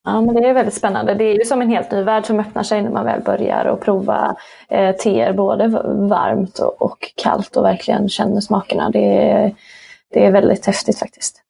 Ja, 0.04 0.20
men 0.20 0.34
det 0.34 0.48
är 0.48 0.54
väldigt 0.54 0.74
spännande. 0.74 1.14
Det 1.14 1.24
är 1.24 1.38
ju 1.38 1.44
som 1.44 1.62
en 1.62 1.68
helt 1.68 1.90
ny 1.90 2.02
värld 2.02 2.26
som 2.26 2.40
öppnar 2.40 2.62
sig 2.62 2.82
när 2.82 2.90
man 2.90 3.04
väl 3.04 3.22
börjar 3.22 3.64
och 3.64 3.80
prova 3.80 4.36
eh, 4.68 4.96
teer 4.96 5.32
både 5.32 5.68
varmt 6.08 6.58
och, 6.58 6.82
och, 6.82 7.12
kallt 7.16 7.56
och 7.56 7.64
verkligen 7.64 8.08
känner 8.08 8.40
smakerna. 8.40 8.90
Det 8.90 9.30
är, 9.30 9.54
det 10.12 10.24
är 10.24 10.30
väldigt 10.30 10.66
häftigt 10.66 10.98
faktiskt. 10.98 11.42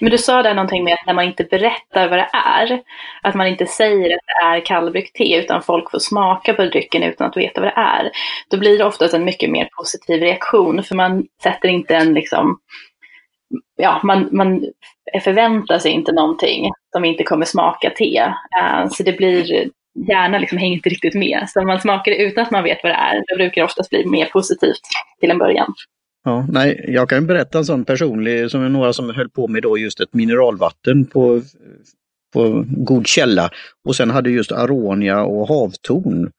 Men 0.00 0.10
du 0.10 0.18
sa 0.18 0.42
där 0.42 0.54
någonting 0.54 0.84
med 0.84 0.94
att 0.94 1.06
när 1.06 1.14
man 1.14 1.24
inte 1.24 1.44
berättar 1.44 2.08
vad 2.08 2.18
det 2.18 2.28
är, 2.32 2.82
att 3.22 3.34
man 3.34 3.46
inte 3.46 3.66
säger 3.66 4.14
att 4.14 4.20
det 4.26 4.46
är 4.46 4.60
kallbryggt 4.60 5.16
te, 5.16 5.36
utan 5.38 5.62
folk 5.62 5.90
får 5.90 5.98
smaka 5.98 6.54
på 6.54 6.64
drycken 6.64 7.02
utan 7.02 7.26
att 7.26 7.36
veta 7.36 7.60
vad 7.60 7.70
det 7.70 7.80
är. 7.80 8.10
Då 8.50 8.58
blir 8.58 8.78
det 8.78 8.84
oftast 8.84 9.14
en 9.14 9.24
mycket 9.24 9.50
mer 9.50 9.68
positiv 9.76 10.20
reaktion, 10.20 10.82
för 10.82 10.94
man 10.94 11.26
sätter 11.42 11.68
inte 11.68 11.96
en 11.96 12.14
liksom, 12.14 12.58
ja, 13.76 14.00
man, 14.04 14.28
man 14.32 14.64
förväntar 15.24 15.78
sig 15.78 15.92
inte 15.92 16.12
någonting 16.12 16.70
som 16.92 17.04
inte 17.04 17.24
kommer 17.24 17.44
smaka 17.44 17.90
te. 17.90 18.22
Uh, 18.60 18.88
så 18.90 19.02
det 19.02 19.12
blir, 19.12 19.68
hjärnan 20.08 20.40
liksom 20.40 20.58
hänger 20.58 20.76
inte 20.76 20.88
riktigt 20.88 21.14
med. 21.14 21.44
Så 21.48 21.60
om 21.60 21.66
man 21.66 21.80
smakar 21.80 22.12
det 22.12 22.18
utan 22.18 22.44
att 22.44 22.50
man 22.50 22.64
vet 22.64 22.78
vad 22.82 22.92
det 22.92 22.96
är, 22.96 23.24
då 23.28 23.36
brukar 23.36 23.60
det 23.60 23.64
oftast 23.64 23.90
bli 23.90 24.06
mer 24.06 24.26
positivt 24.26 24.80
till 25.20 25.30
en 25.30 25.38
början. 25.38 25.74
Ja, 26.24 26.46
nej, 26.48 26.84
jag 26.88 27.08
kan 27.08 27.26
berätta 27.26 27.58
en 27.58 27.64
sån 27.64 27.84
personlig, 27.84 28.50
som 28.50 28.62
är 28.62 28.68
några 28.68 28.92
som 28.92 29.10
höll 29.10 29.28
på 29.28 29.48
med 29.48 29.62
då 29.62 29.78
just 29.78 30.00
ett 30.00 30.14
mineralvatten 30.14 31.04
på, 31.04 31.42
på 32.34 32.64
god 32.68 33.06
källa. 33.06 33.50
Och 33.84 33.96
sen 33.96 34.10
hade 34.10 34.30
just 34.30 34.52
aronia 34.52 35.22
och 35.22 35.48
havtorn. 35.48 36.30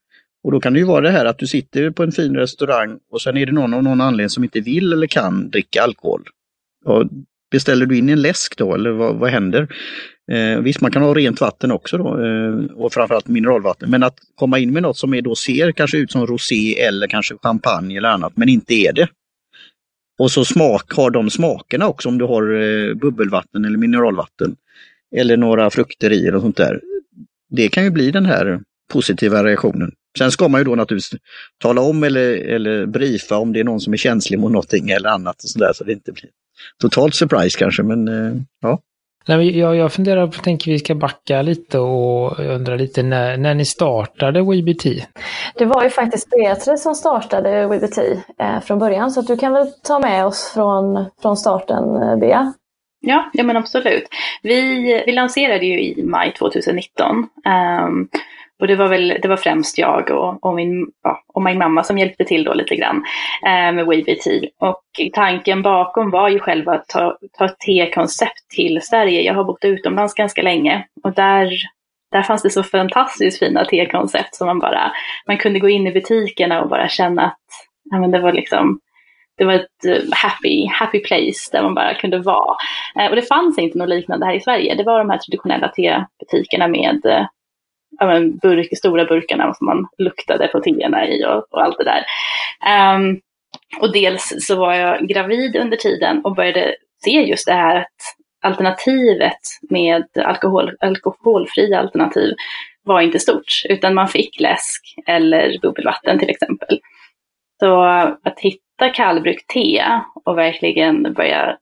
Och 0.44 0.52
då 0.52 0.60
kan 0.60 0.72
det 0.72 0.78
ju 0.78 0.84
vara 0.84 1.00
det 1.00 1.10
här 1.10 1.24
att 1.24 1.38
du 1.38 1.46
sitter 1.46 1.90
på 1.90 2.02
en 2.02 2.12
fin 2.12 2.36
restaurang 2.36 2.98
och 3.12 3.22
sen 3.22 3.36
är 3.36 3.46
det 3.46 3.52
någon 3.52 3.74
av 3.74 3.82
någon 3.82 4.00
anledning 4.00 4.28
som 4.28 4.44
inte 4.44 4.60
vill 4.60 4.92
eller 4.92 5.06
kan 5.06 5.50
dricka 5.50 5.82
alkohol. 5.82 6.22
Och 6.84 7.04
beställer 7.50 7.86
du 7.86 7.98
in 7.98 8.08
en 8.08 8.22
läsk 8.22 8.56
då 8.56 8.74
eller 8.74 8.90
vad, 8.90 9.16
vad 9.16 9.30
händer? 9.30 9.68
Eh, 10.32 10.58
visst, 10.58 10.80
man 10.80 10.90
kan 10.90 11.02
ha 11.02 11.14
rent 11.14 11.40
vatten 11.40 11.72
också 11.72 11.98
då 11.98 12.24
eh, 12.24 12.76
och 12.76 12.92
framförallt 12.92 13.28
mineralvatten. 13.28 13.90
Men 13.90 14.02
att 14.02 14.18
komma 14.34 14.58
in 14.58 14.72
med 14.72 14.82
något 14.82 14.96
som 14.96 15.14
är 15.14 15.22
då 15.22 15.34
ser 15.34 15.72
kanske 15.72 15.98
ut 15.98 16.12
som 16.12 16.26
rosé 16.26 16.80
eller 16.80 17.06
kanske 17.06 17.34
champagne 17.42 17.96
eller 17.98 18.08
annat, 18.08 18.32
men 18.36 18.48
inte 18.48 18.74
är 18.74 18.92
det. 18.92 19.08
Och 20.18 20.30
så 20.30 20.44
smak, 20.44 20.92
har 20.92 21.10
de 21.10 21.30
smakerna 21.30 21.88
också 21.88 22.08
om 22.08 22.18
du 22.18 22.24
har 22.24 22.62
eh, 22.62 22.94
bubbelvatten 22.94 23.64
eller 23.64 23.78
mineralvatten. 23.78 24.56
Eller 25.16 25.36
några 25.36 25.70
frukter 25.70 26.12
i 26.12 26.30
och 26.30 26.40
sånt 26.40 26.56
där. 26.56 26.80
Det 27.50 27.68
kan 27.68 27.84
ju 27.84 27.90
bli 27.90 28.10
den 28.10 28.26
här 28.26 28.60
positiva 28.92 29.44
reaktionen. 29.44 29.92
Sen 30.18 30.30
ska 30.30 30.48
man 30.48 30.60
ju 30.60 30.64
då 30.64 30.74
naturligtvis 30.74 31.20
tala 31.58 31.80
om 31.80 32.04
eller, 32.04 32.34
eller 32.36 32.86
briefa 32.86 33.36
om 33.36 33.52
det 33.52 33.60
är 33.60 33.64
någon 33.64 33.80
som 33.80 33.92
är 33.92 33.96
känslig 33.96 34.38
mot 34.38 34.52
någonting 34.52 34.90
eller 34.90 35.08
annat 35.08 35.42
och 35.42 35.50
sådär 35.50 35.72
så 35.74 35.84
det 35.84 35.92
inte 35.92 36.12
blir 36.12 36.30
totalt 36.80 37.14
surprise 37.14 37.58
kanske 37.58 37.82
men 37.82 38.08
eh, 38.08 38.34
ja. 38.60 38.80
Nej, 39.28 39.58
jag, 39.58 39.76
jag 39.76 39.92
funderar 39.92 40.26
på, 40.26 40.32
tänker 40.32 40.70
vi 40.70 40.78
ska 40.78 40.94
backa 40.94 41.42
lite 41.42 41.78
och 41.78 42.34
jag 42.38 42.54
undrar 42.54 42.78
lite 42.78 43.02
när, 43.02 43.36
när 43.36 43.54
ni 43.54 43.64
startade 43.64 44.42
WeBT? 44.42 44.84
Det 45.54 45.64
var 45.64 45.84
ju 45.84 45.90
faktiskt 45.90 46.30
Beatrice 46.30 46.82
som 46.82 46.94
startade 46.94 47.66
WeBT 47.66 47.98
eh, 48.38 48.60
från 48.60 48.78
början 48.78 49.10
så 49.10 49.22
du 49.22 49.36
kan 49.36 49.52
väl 49.52 49.66
ta 49.82 49.98
med 49.98 50.26
oss 50.26 50.52
från, 50.54 51.04
från 51.22 51.36
starten 51.36 52.02
eh, 52.02 52.16
Bea? 52.16 52.52
Ja, 53.00 53.30
ja 53.32 53.44
men 53.44 53.56
absolut. 53.56 54.04
Vi, 54.42 55.02
vi 55.06 55.12
lanserade 55.12 55.66
ju 55.66 55.80
i 55.80 56.04
maj 56.04 56.32
2019. 56.32 57.16
Um, 57.16 57.26
ehm, 57.44 58.08
och 58.64 58.68
det 58.68 58.76
var 58.76 58.88
väl, 58.88 59.18
det 59.22 59.28
var 59.28 59.36
främst 59.36 59.78
jag 59.78 60.10
och, 60.10 60.46
och, 60.46 60.54
min, 60.54 60.86
ja, 61.02 61.22
och 61.34 61.42
min 61.42 61.58
mamma 61.58 61.82
som 61.82 61.98
hjälpte 61.98 62.24
till 62.24 62.44
då 62.44 62.54
lite 62.54 62.76
grann 62.76 63.04
eh, 63.46 63.72
med 63.72 63.86
WeBT. 63.86 64.26
Och 64.60 64.82
tanken 65.12 65.62
bakom 65.62 66.10
var 66.10 66.28
ju 66.28 66.38
själva 66.38 66.72
att 66.72 66.88
ta, 66.88 67.18
ta 67.38 67.44
ett 67.44 67.58
tekoncept 67.58 68.50
till 68.56 68.80
Sverige. 68.82 69.22
Jag 69.22 69.34
har 69.34 69.44
bott 69.44 69.64
utomlands 69.64 70.14
ganska 70.14 70.42
länge 70.42 70.86
och 71.02 71.12
där, 71.12 71.52
där 72.12 72.22
fanns 72.22 72.42
det 72.42 72.50
så 72.50 72.62
fantastiskt 72.62 73.38
fina 73.38 73.64
tekoncept. 73.64 74.34
som 74.34 74.46
man 74.46 74.58
bara, 74.58 74.92
man 75.26 75.38
kunde 75.38 75.58
gå 75.58 75.68
in 75.68 75.86
i 75.86 75.92
butikerna 75.92 76.62
och 76.62 76.68
bara 76.68 76.88
känna 76.88 77.22
att 77.22 77.38
ja, 77.90 77.98
men 77.98 78.10
det 78.10 78.20
var 78.20 78.32
liksom 78.32 78.80
det 79.36 79.44
var 79.44 79.52
ett 79.52 79.84
eh, 79.86 80.02
happy, 80.12 80.66
happy 80.66 81.00
place 81.00 81.48
där 81.52 81.62
man 81.62 81.74
bara 81.74 81.94
kunde 81.94 82.18
vara. 82.18 82.56
Eh, 83.00 83.10
och 83.10 83.16
det 83.16 83.28
fanns 83.28 83.58
inte 83.58 83.78
något 83.78 83.88
liknande 83.88 84.26
här 84.26 84.34
i 84.34 84.40
Sverige. 84.40 84.74
Det 84.74 84.84
var 84.84 84.98
de 84.98 85.10
här 85.10 85.18
traditionella 85.18 85.68
tebutikerna 85.68 86.68
med 86.68 87.06
eh, 87.06 87.26
ja, 87.98 88.06
men, 88.06 88.36
burk, 88.36 88.78
stora 88.78 89.04
burkarna 89.04 89.54
som 89.54 89.66
man 89.66 89.86
luktade 89.98 90.48
på 90.48 90.62
i 90.66 91.24
och, 91.24 91.46
och, 91.50 91.62
allt 91.62 91.78
det 91.78 91.84
där. 91.84 92.04
Um, 92.96 93.20
och 93.80 93.92
dels 93.92 94.34
så 94.38 94.56
var 94.56 94.74
jag 94.74 95.08
gravid 95.08 95.56
under 95.56 95.76
tiden 95.76 96.24
och 96.24 96.34
började 96.34 96.74
se 97.04 97.10
just 97.10 97.46
det 97.46 97.52
här 97.52 97.76
att 97.76 97.86
alternativet 98.42 99.40
med 99.70 100.04
alkohol, 100.24 100.76
alkoholfria 100.80 101.80
alternativ 101.80 102.34
var 102.82 103.00
inte 103.00 103.18
stort, 103.18 103.62
utan 103.68 103.94
man 103.94 104.08
fick 104.08 104.40
läsk 104.40 104.94
eller 105.06 105.58
bubbelvatten 105.62 106.18
till 106.18 106.30
exempel. 106.30 106.80
Så 107.60 107.82
att 108.24 108.40
hitta 108.40 108.90
kallbryggt 108.94 109.50
te 109.50 109.84
och 110.24 110.38
verkligen 110.38 111.12
börja 111.12 111.56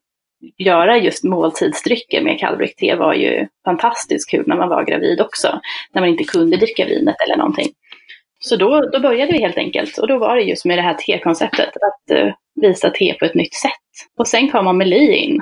göra 0.57 0.97
just 0.97 1.23
måltidsdrycker 1.23 2.21
med 2.21 2.39
kallbryggt-te 2.39 2.95
var 2.95 3.13
ju 3.13 3.47
fantastiskt 3.65 4.29
kul 4.29 4.43
när 4.47 4.55
man 4.55 4.69
var 4.69 4.85
gravid 4.85 5.21
också. 5.21 5.59
När 5.93 6.01
man 6.01 6.09
inte 6.09 6.23
kunde 6.23 6.57
dricka 6.57 6.85
vinet 6.85 7.15
eller 7.25 7.37
någonting. 7.37 7.67
Så 8.39 8.55
då, 8.55 8.89
då 8.93 8.99
började 8.99 9.31
vi 9.31 9.41
helt 9.41 9.57
enkelt. 9.57 9.97
Och 9.97 10.07
då 10.07 10.17
var 10.17 10.35
det 10.35 10.41
just 10.41 10.65
med 10.65 10.77
det 10.77 10.81
här 10.81 10.93
te-konceptet, 10.93 11.69
att 11.69 12.17
uh, 12.17 12.33
visa 12.61 12.89
te 12.89 13.13
på 13.13 13.25
ett 13.25 13.35
nytt 13.35 13.53
sätt. 13.53 13.71
Och 14.19 14.27
sen 14.27 14.51
kom 14.51 14.67
Amelie 14.67 15.15
in. 15.15 15.41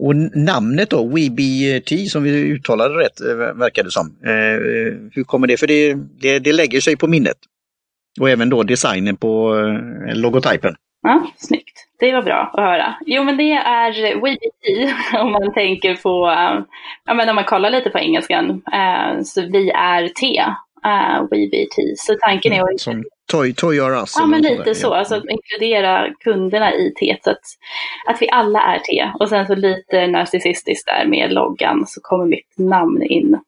Och 0.00 0.16
namnet 0.34 0.90
då, 0.90 1.04
WeBT 1.04 2.10
som 2.10 2.22
vi 2.22 2.30
uttalade 2.30 2.94
rätt 2.94 3.20
eh, 3.20 3.36
verkar 3.36 3.84
det 3.84 3.90
som. 3.90 4.06
Uh, 4.06 5.10
hur 5.12 5.24
kommer 5.24 5.46
det? 5.46 5.56
För 5.56 5.66
det, 5.66 5.94
det, 5.94 6.38
det 6.38 6.52
lägger 6.52 6.80
sig 6.80 6.96
på 6.96 7.06
minnet. 7.06 7.36
Och 8.20 8.30
även 8.30 8.50
då 8.50 8.62
designen 8.62 9.16
på 9.16 9.54
logotypen. 10.14 10.74
Ja, 11.08 11.26
snyggt. 11.36 11.86
Det 11.98 12.12
var 12.12 12.22
bra 12.22 12.50
att 12.52 12.60
höra. 12.60 12.94
Jo, 13.06 13.24
men 13.24 13.36
det 13.36 13.52
är 13.52 14.14
WeBT 14.14 14.94
om 15.20 15.32
man 15.32 15.54
tänker 15.54 15.96
på, 15.96 16.26
uh, 16.26 16.64
ja 17.04 17.14
men 17.14 17.28
om 17.28 17.34
man 17.34 17.44
kollar 17.44 17.70
lite 17.70 17.90
på 17.90 17.98
engelskan, 17.98 18.50
uh, 18.50 19.22
så 19.22 19.42
vi 19.42 19.70
är 19.70 20.08
te, 20.08 20.40
uh, 20.86 21.28
WeBT. 21.30 21.98
Så 21.98 22.16
tanken 22.20 22.52
är 22.52 22.74
att... 22.74 22.80
Som 22.80 23.04
toy, 23.30 23.54
toy 23.54 23.80
or 23.80 24.00
us? 24.00 24.14
Ja, 24.18 24.26
men 24.26 24.42
lite 24.42 24.74
så. 24.74 24.94
Alltså 24.94 25.14
att 25.14 25.24
inkludera 25.30 26.08
kunderna 26.24 26.74
i 26.74 26.94
teet. 27.00 27.24
Så 27.24 27.30
att, 27.30 27.44
att 28.06 28.22
vi 28.22 28.30
alla 28.30 28.62
är 28.62 28.78
te. 28.78 29.12
Och 29.20 29.28
sen 29.28 29.46
så 29.46 29.54
lite 29.54 30.06
narcissistiskt 30.06 30.86
där 30.86 31.06
med 31.06 31.32
loggan 31.32 31.86
så 31.86 32.00
kommer 32.02 32.24
mitt 32.24 32.58
namn 32.58 33.02
in 33.02 33.40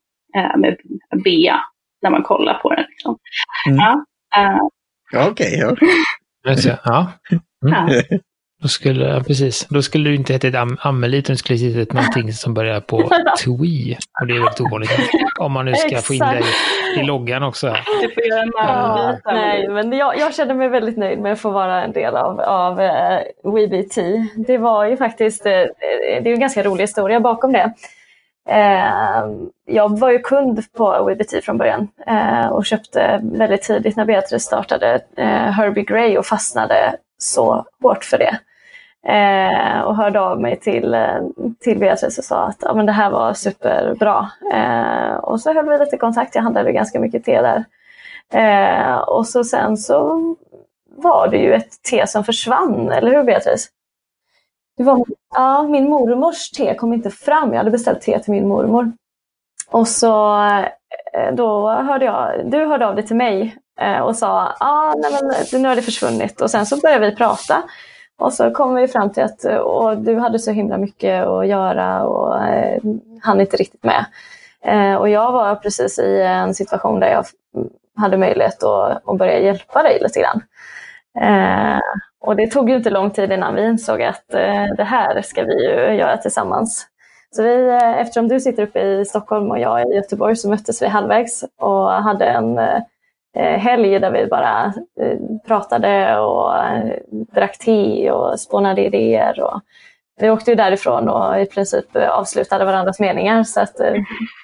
med 0.57 0.77
Bea 1.25 1.61
när 2.03 2.11
man 2.11 2.23
kollar 2.23 2.55
på 2.55 2.75
den. 2.75 2.85
Liksom. 2.89 3.19
Mm. 3.67 3.79
Ja, 3.79 4.05
uh, 4.39 5.29
Okej, 5.29 5.65
okay, 5.65 5.77
ja. 6.45 6.77
ja. 6.85 7.13
Mm. 7.67 8.03
Då 8.63 8.69
skulle, 8.69 9.25
precis, 9.25 9.67
då 9.71 9.83
skulle 9.83 10.11
du 10.11 10.17
inte 10.17 10.33
heta 10.33 10.61
am 10.61 10.77
Amelie, 10.81 11.19
utan 11.19 11.35
du 11.35 11.37
skulle 11.37 11.59
heta 11.59 11.95
någonting 11.95 12.33
som 12.33 12.55
börjar 12.55 12.81
på 12.81 13.11
Twi. 13.45 13.97
Och 14.21 14.27
det 14.27 14.33
är 14.33 14.39
väldigt 14.39 14.61
ovanligt. 14.61 14.91
Om 15.39 15.53
man 15.53 15.65
nu 15.65 15.75
ska 15.75 15.99
få 15.99 16.15
in 16.15 16.21
det 16.21 16.43
i, 16.97 17.01
i 17.01 17.05
loggan 17.05 17.43
också. 17.43 17.77
Du 18.03 18.11
får 18.11 18.23
göra 18.23 18.43
en 18.43 18.51
ja, 18.55 19.19
Nej, 19.25 19.69
men 19.69 19.93
jag, 19.93 20.19
jag 20.19 20.35
känner 20.35 20.55
mig 20.55 20.69
väldigt 20.69 20.97
nöjd 20.97 21.19
med 21.19 21.33
att 21.33 21.41
få 21.41 21.51
vara 21.51 21.85
en 21.85 21.93
del 21.93 22.17
av, 22.17 22.41
av 22.41 22.81
uh, 22.81 23.55
WeBT. 23.55 23.97
Det 24.47 24.59
var 24.59 24.85
ju 24.85 24.97
faktiskt, 24.97 25.47
uh, 25.47 25.53
det 26.23 26.31
är 26.31 26.33
en 26.33 26.41
ganska 26.41 26.63
rolig 26.63 26.83
historia 26.83 27.21
bakom 27.21 27.53
det. 27.53 27.73
Uh, 28.51 29.49
jag 29.67 29.99
var 29.99 30.11
ju 30.11 30.19
kund 30.19 30.65
på 30.77 31.05
WeBT 31.05 31.45
från 31.45 31.59
början 31.59 31.89
uh, 32.11 32.47
och 32.47 32.67
köpte 32.67 33.21
väldigt 33.23 33.63
tidigt 33.63 33.97
när 33.97 34.05
Beatrice 34.05 34.43
startade 34.43 35.01
uh, 35.19 35.25
Herbie 35.25 35.85
Grey 35.85 36.19
och 36.19 36.27
fastnade 36.27 36.97
så 37.23 37.65
hårt 37.83 38.05
för 38.05 38.19
det. 38.19 38.39
Eh, 39.07 39.81
och 39.81 39.97
hörde 39.97 40.21
av 40.21 40.41
mig 40.41 40.57
till, 40.57 40.97
till 41.61 41.79
Beatrice 41.79 42.19
och 42.19 42.25
sa 42.25 42.45
att 42.45 42.57
ja, 42.61 42.75
men 42.75 42.87
det 42.87 42.93
här 42.93 43.11
var 43.11 43.35
superbra. 43.35 44.31
Eh, 44.53 45.15
och 45.15 45.41
så 45.41 45.53
höll 45.53 45.69
vi 45.69 45.79
lite 45.79 45.97
kontakt, 45.97 46.35
jag 46.35 46.43
handlade 46.43 46.73
ganska 46.73 47.01
mycket 47.01 47.25
te 47.25 47.43
där. 47.43 47.65
Eh, 48.33 48.97
och 48.97 49.27
så 49.27 49.45
sen 49.45 49.77
så 49.77 50.21
var 50.97 51.29
det 51.29 51.39
ju 51.39 51.55
ett 51.55 51.83
te 51.91 52.07
som 52.07 52.25
försvann, 52.25 52.91
eller 52.91 53.11
hur 53.11 53.25
Beatrice? 53.25 53.69
Det 54.77 54.83
var, 54.83 55.05
ja, 55.35 55.63
min 55.63 55.91
mormors 55.91 56.51
te 56.51 56.75
kom 56.75 56.93
inte 56.93 57.11
fram, 57.11 57.51
jag 57.51 57.59
hade 57.59 57.71
beställt 57.71 58.01
te 58.01 58.19
till 58.19 58.33
min 58.33 58.49
mormor. 58.49 58.93
Och 59.71 59.89
så 59.89 60.37
då 61.33 61.69
hörde 61.69 62.05
jag, 62.05 62.51
du 62.51 62.65
hörde 62.65 62.87
av 62.87 62.95
dig 62.95 63.07
till 63.07 63.17
mig 63.17 63.57
Eh, 63.81 63.99
och 63.99 64.17
sa, 64.17 64.57
ja, 64.61 64.95
nu 65.53 65.69
har 65.69 65.77
det 65.77 65.83
försvunnit. 65.83 66.41
Och 66.41 66.51
sen 66.51 66.67
så 66.67 66.77
började 66.77 67.11
vi 67.11 67.17
prata. 67.17 67.63
Och 68.19 68.33
så 68.33 68.51
kom 68.51 68.75
vi 68.75 68.89
fram 68.89 69.13
till 69.13 69.23
att 69.23 69.45
eh, 69.45 69.57
och 69.57 69.99
du 69.99 70.19
hade 70.19 70.39
så 70.39 70.51
himla 70.51 70.79
mycket 70.79 71.27
att 71.27 71.47
göra 71.47 72.07
och 72.07 72.45
eh, 72.45 72.83
hann 73.23 73.41
inte 73.41 73.57
riktigt 73.57 73.85
med. 73.85 74.05
Eh, 74.65 74.95
och 74.95 75.09
jag 75.09 75.33
var 75.33 75.55
precis 75.55 75.99
i 75.99 76.23
en 76.23 76.55
situation 76.55 77.01
där 77.01 77.09
jag 77.09 77.25
hade 77.97 78.17
möjlighet 78.17 78.63
att, 78.63 79.09
att 79.09 79.19
börja 79.19 79.39
hjälpa 79.39 79.83
dig 79.83 79.99
lite 80.03 80.21
grann. 80.21 80.43
Eh, 81.21 81.81
och 82.21 82.37
det 82.37 82.47
tog 82.47 82.71
ju 82.71 82.77
inte 82.77 82.91
lång 82.91 83.11
tid 83.11 83.33
innan 83.33 83.55
vi 83.55 83.67
insåg 83.67 84.03
att 84.03 84.35
eh, 84.35 84.65
det 84.77 84.85
här 84.85 85.23
ska 85.23 85.45
vi 85.45 85.65
ju 85.65 85.95
göra 85.95 86.17
tillsammans. 86.17 86.87
Så 87.37 87.43
vi, 87.43 87.69
eh, 87.69 88.01
eftersom 88.01 88.29
du 88.29 88.41
sitter 88.41 88.63
uppe 88.63 88.81
i 88.81 89.05
Stockholm 89.05 89.51
och 89.51 89.59
jag 89.59 89.83
i 89.83 89.95
Göteborg 89.95 90.37
så 90.37 90.49
möttes 90.49 90.83
vi 90.83 90.87
halvvägs 90.87 91.45
och 91.59 91.91
hade 91.91 92.25
en 92.25 92.59
eh, 92.59 92.83
helg 93.39 93.99
där 93.99 94.11
vi 94.11 94.27
bara 94.27 94.75
eh, 95.01 95.19
pratade 95.47 96.19
och 96.19 96.57
eh, 96.57 96.93
drack 97.09 97.59
te 97.59 98.11
och 98.11 98.41
spånade 98.41 98.85
idéer. 98.85 99.41
Och 99.41 99.61
vi 100.21 100.31
åkte 100.31 100.51
ju 100.51 100.55
därifrån 100.55 101.09
och 101.09 101.41
i 101.41 101.47
princip 101.47 101.97
avslutade 101.97 102.65
varandras 102.65 103.01
meningar 103.01 103.45
så 103.45 103.61
att 103.61 103.81
eh, 103.81 103.95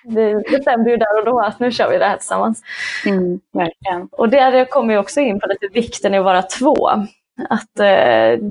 vi 0.05 0.35
bestämde 0.51 0.91
ju 0.91 0.97
där 0.97 1.19
och 1.19 1.25
då 1.25 1.41
att 1.41 1.61
nu 1.61 1.73
kör 1.73 1.91
vi 1.91 1.99
det 1.99 2.05
här 2.05 2.17
tillsammans. 2.17 2.63
Mm, 3.07 3.41
verkligen. 3.53 4.09
Och 4.13 4.29
där 4.29 4.65
kommer 4.65 4.95
vi 4.95 5.01
också 5.01 5.21
in 5.21 5.41
på 5.41 5.47
lite 5.47 5.67
vikten 5.67 6.15
i 6.15 6.19
att 6.19 6.25
vara 6.25 6.43
två. 6.43 6.89
Att 7.49 7.81
eh, 7.81 8.49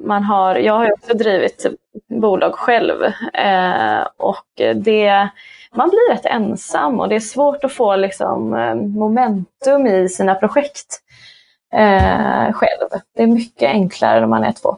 man 0.00 0.22
har, 0.24 0.56
jag 0.56 0.74
har 0.74 0.84
ju 0.84 0.92
också 0.92 1.14
drivit 1.14 1.66
bolag 2.08 2.54
själv 2.54 3.02
eh, 3.34 4.06
och 4.16 4.74
det 4.74 5.28
man 5.74 5.88
blir 5.88 6.12
rätt 6.14 6.26
ensam 6.26 7.00
och 7.00 7.08
det 7.08 7.14
är 7.14 7.20
svårt 7.20 7.64
att 7.64 7.72
få 7.72 7.96
liksom, 7.96 8.50
momentum 8.96 9.86
i 9.86 10.08
sina 10.08 10.34
projekt 10.34 11.00
eh, 11.74 12.52
själv. 12.52 12.88
Det 13.16 13.22
är 13.22 13.26
mycket 13.26 13.70
enklare 13.70 14.20
när 14.20 14.26
man 14.26 14.44
är 14.44 14.52
två. 14.52 14.76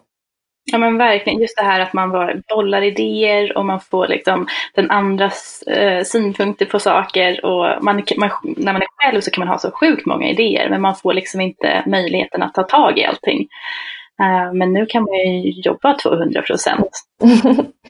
Ja 0.72 0.78
men 0.78 0.98
verkligen, 0.98 1.40
just 1.40 1.56
det 1.56 1.62
här 1.62 1.80
att 1.80 1.92
man 1.92 2.42
bollar 2.48 2.82
idéer 2.82 3.58
och 3.58 3.66
man 3.66 3.80
får 3.80 4.06
liksom 4.06 4.46
den 4.74 4.90
andras 4.90 5.62
eh, 5.62 6.04
synpunkter 6.04 6.66
på 6.66 6.78
saker. 6.78 7.44
Och 7.44 7.84
man, 7.84 8.02
man, 8.16 8.30
när 8.42 8.72
man 8.72 8.82
är 8.82 8.88
själv 9.02 9.20
så 9.20 9.30
kan 9.30 9.40
man 9.40 9.48
ha 9.48 9.58
så 9.58 9.70
sjukt 9.70 10.06
många 10.06 10.28
idéer 10.28 10.70
men 10.70 10.80
man 10.80 10.94
får 10.96 11.14
liksom 11.14 11.40
inte 11.40 11.82
möjligheten 11.86 12.42
att 12.42 12.54
ta 12.54 12.62
tag 12.62 12.98
i 12.98 13.04
allting. 13.04 13.48
Uh, 14.20 14.52
men 14.52 14.72
nu 14.72 14.86
kan 14.86 15.02
man 15.02 15.14
ju 15.14 15.50
jobba 15.50 15.98
200 15.98 16.42
procent. 16.42 16.90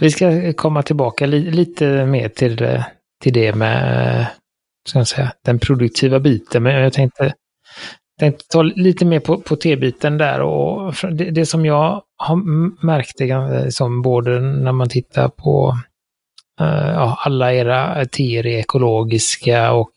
Vi 0.00 0.10
ska 0.10 0.52
komma 0.52 0.82
tillbaka 0.82 1.26
li 1.26 1.50
lite 1.50 2.06
mer 2.06 2.28
till, 2.28 2.82
till 3.22 3.32
det 3.32 3.54
med 3.54 4.26
ska 4.88 4.98
jag 4.98 5.08
säga, 5.08 5.32
den 5.44 5.58
produktiva 5.58 6.20
biten. 6.20 6.62
Men 6.62 6.74
jag 6.74 6.92
tänkte, 6.92 7.34
tänkte 8.20 8.44
ta 8.48 8.62
lite 8.62 9.04
mer 9.04 9.20
på, 9.20 9.40
på 9.40 9.56
T-biten 9.56 10.18
där. 10.18 10.40
Och 10.40 10.94
det, 11.12 11.30
det, 11.30 11.46
som 11.46 11.66
jag 11.66 12.02
har 12.16 12.36
märkt 12.86 13.18
det 13.18 13.74
som 13.74 14.02
både 14.02 14.40
när 14.40 14.72
man 14.72 14.88
tittar 14.88 15.28
på 15.28 15.78
uh, 16.60 16.90
ja, 16.92 17.18
alla 17.24 17.54
era 17.54 18.04
teer 18.04 18.46
är 18.46 18.58
ekologiska 18.58 19.72
och 19.72 19.92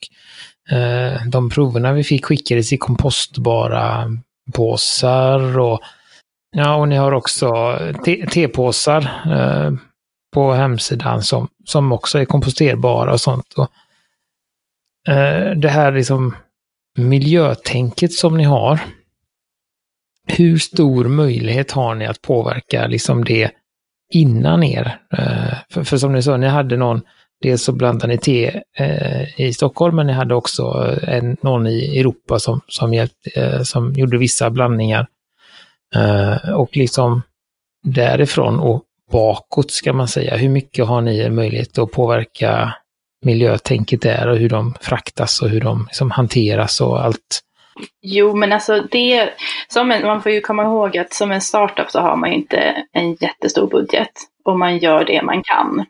uh, 0.72 1.28
de 1.30 1.50
proverna 1.50 1.94
vi 1.94 2.04
fick 2.04 2.26
skickades 2.26 2.74
i 2.74 2.78
kompostbara 2.78 4.12
påsar 4.54 5.60
och 5.60 5.80
Ja, 6.58 6.76
och 6.76 6.88
ni 6.88 6.96
har 6.96 7.12
också 7.12 7.80
tepåsar 8.32 9.02
eh, 9.32 9.72
på 10.34 10.54
hemsidan 10.54 11.24
som, 11.24 11.48
som 11.66 11.92
också 11.92 12.20
är 12.20 12.26
komposterbara 12.26 13.14
och 13.14 13.22
sånt. 13.22 13.54
Och, 13.58 13.70
eh, 15.14 15.52
det 15.52 15.70
här 15.70 15.92
liksom 15.92 16.36
miljötänket 16.98 18.14
som 18.14 18.38
ni 18.38 18.44
har. 18.44 18.80
Hur 20.28 20.58
stor 20.58 21.06
möjlighet 21.06 21.72
har 21.72 21.96
ni 21.96 22.06
att 22.06 22.22
påverka 22.22 22.88
liksom 22.88 23.24
det 23.24 23.52
innan 24.14 24.64
er? 24.64 25.00
Eh, 25.18 25.58
för, 25.70 25.84
för, 25.84 25.98
som 25.98 26.14
ni 26.14 26.22
sa, 26.22 26.38
ni 26.38 26.48
hade 26.48 26.78
någon, 26.78 27.02
dels 27.42 27.64
så 27.64 27.72
blandade 27.72 28.14
ni 28.14 28.18
te 28.18 28.62
eh, 28.78 29.42
i 29.42 29.54
Stockholm, 29.54 29.96
men 29.96 30.08
ni 30.08 30.14
hade 30.14 30.36
också 30.36 30.96
en, 31.04 31.38
någon 31.42 31.68
i 31.68 32.00
Europa 32.00 32.40
som, 32.40 32.62
som, 32.68 32.94
hjälpt, 32.94 33.28
eh, 33.36 33.62
som 33.62 33.94
gjorde 33.94 34.18
vissa 34.18 34.50
blandningar. 34.50 35.08
Eh, 35.96 36.54
och 36.54 36.78
liksom 36.78 37.22
därifrån 37.84 38.60
och 38.60 38.84
bakåt 39.12 39.72
ska 39.72 39.94
man 39.94 40.08
säga, 40.08 40.36
hur 40.36 40.50
mycket 40.50 40.88
har 40.88 41.02
ni 41.02 41.30
möjlighet 41.30 41.78
att 41.78 41.92
påverka 41.92 42.74
miljötänket 43.26 44.02
där 44.02 44.28
och 44.28 44.38
hur 44.38 44.50
de 44.50 44.74
fraktas 44.82 45.42
och 45.42 45.50
hur 45.50 45.62
de 45.62 45.86
liksom 45.86 46.12
hanteras 46.12 46.82
och 46.82 47.04
allt? 47.04 47.42
Jo, 48.02 48.36
men 48.36 48.52
alltså 48.52 48.82
det, 48.92 49.30
som 49.68 49.92
en, 49.92 50.08
man 50.08 50.22
får 50.22 50.32
ju 50.32 50.42
komma 50.42 50.64
ihåg 50.64 50.98
att 50.98 51.14
som 51.14 51.32
en 51.32 51.42
startup 51.42 51.92
så 51.92 52.00
har 52.00 52.16
man 52.16 52.30
ju 52.30 52.36
inte 52.36 52.86
en 52.92 53.14
jättestor 53.14 53.68
budget 53.68 54.12
och 54.46 54.60
man 54.60 54.78
gör 54.78 55.06
det 55.06 55.22
man 55.22 55.44
kan. 55.44 55.86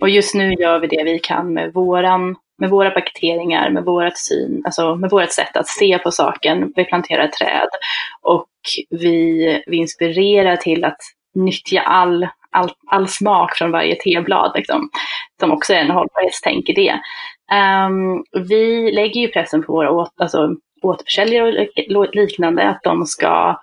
Och 0.00 0.08
just 0.08 0.34
nu 0.34 0.54
gör 0.54 0.78
vi 0.78 0.86
det 0.86 1.04
vi 1.04 1.18
kan 1.18 1.52
med 1.52 1.72
våran 1.72 2.36
med 2.58 2.70
våra 2.70 2.90
paketeringar, 2.90 3.70
med 3.70 3.84
vårt 3.84 4.18
syn, 4.18 4.62
alltså 4.64 4.94
med 4.96 5.10
vårt 5.10 5.32
sätt 5.32 5.56
att 5.56 5.68
se 5.68 5.98
på 5.98 6.10
saken. 6.10 6.72
Vi 6.76 6.84
planterar 6.84 7.28
träd 7.28 7.68
och 8.22 8.46
vi, 8.90 9.62
vi 9.66 9.76
inspirerar 9.76 10.56
till 10.56 10.84
att 10.84 10.98
nyttja 11.34 11.80
all, 11.80 12.28
all, 12.50 12.70
all 12.86 13.08
smak 13.08 13.56
från 13.56 13.70
varje 13.70 13.94
teblad, 13.94 14.52
liksom, 14.54 14.90
som 15.40 15.52
också 15.52 15.72
är 15.72 15.78
en 15.78 15.90
hållbarhetstänk 15.90 16.68
i 16.68 16.72
det. 16.72 17.00
Um, 17.56 18.24
vi 18.48 18.92
lägger 18.92 19.20
ju 19.20 19.28
pressen 19.28 19.62
på 19.62 19.72
våra 19.72 19.90
åt, 19.90 20.12
alltså, 20.20 20.56
återförsäljare 20.82 21.68
och 21.96 22.14
liknande 22.14 22.68
att 22.68 22.82
de 22.82 23.06
ska 23.06 23.60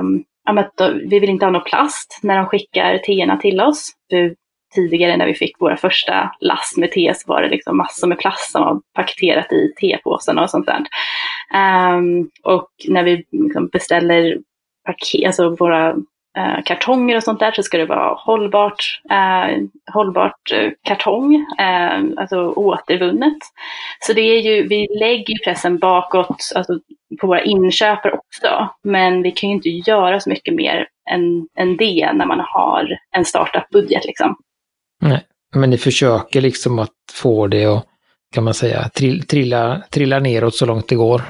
um, 0.00 0.24
vi 1.10 1.18
vill 1.18 1.30
inte 1.30 1.46
ha 1.46 1.50
någon 1.50 1.64
plast 1.64 2.20
när 2.22 2.36
de 2.36 2.46
skickar 2.46 2.98
teerna 2.98 3.36
till 3.36 3.60
oss. 3.60 3.92
För 4.10 4.34
tidigare 4.76 5.16
när 5.16 5.26
vi 5.26 5.34
fick 5.34 5.60
våra 5.60 5.76
första 5.76 6.30
lass 6.40 6.74
med 6.76 6.92
te 6.92 7.14
så 7.14 7.32
var 7.32 7.42
det 7.42 7.48
liksom 7.48 7.76
massor 7.76 8.08
med 8.08 8.18
plast 8.18 8.50
som 8.52 8.62
var 8.62 8.80
paketerat 8.94 9.52
i 9.52 9.72
tepåsarna 9.80 10.42
och 10.42 10.50
sånt 10.50 10.66
där. 10.66 10.84
Um, 11.96 12.30
och 12.42 12.68
när 12.88 13.02
vi 13.02 13.24
liksom 13.30 13.68
beställer 13.68 14.38
paket, 14.86 15.26
alltså 15.26 15.56
våra 15.56 15.92
uh, 16.38 16.62
kartonger 16.64 17.16
och 17.16 17.22
sånt 17.22 17.40
där 17.40 17.52
så 17.52 17.62
ska 17.62 17.78
det 17.78 17.86
vara 17.86 18.14
hållbart, 18.14 19.00
uh, 19.12 19.66
hållbart 19.92 20.52
uh, 20.54 20.70
kartong, 20.82 21.46
alltså 22.16 22.50
återvunnet. 22.50 23.38
Så 24.00 24.12
det 24.12 24.20
är 24.20 24.40
ju, 24.40 24.68
vi 24.68 24.86
lägger 25.00 25.44
pressen 25.44 25.78
bakåt 25.78 26.52
alltså 26.54 26.80
på 27.20 27.26
våra 27.26 27.42
inköpare 27.42 28.12
också, 28.12 28.68
men 28.84 29.22
vi 29.22 29.30
kan 29.30 29.50
ju 29.50 29.56
inte 29.56 29.68
göra 29.68 30.20
så 30.20 30.30
mycket 30.30 30.54
mer 30.54 30.88
än, 31.10 31.48
än 31.58 31.76
det 31.76 32.12
när 32.12 32.26
man 32.26 32.40
har 32.40 32.98
en 33.16 33.24
startup-budget 33.24 34.04
liksom. 34.04 34.36
Nej, 35.00 35.22
men 35.54 35.70
ni 35.70 35.78
försöker 35.78 36.40
liksom 36.40 36.78
att 36.78 36.90
få 37.12 37.46
det 37.46 37.64
att, 37.64 37.86
kan 38.34 38.44
man 38.44 38.54
säga, 38.54 38.88
trilla, 39.28 39.82
trilla 39.90 40.18
neråt 40.18 40.54
så 40.54 40.66
långt 40.66 40.88
det 40.88 40.94
går. 40.94 41.22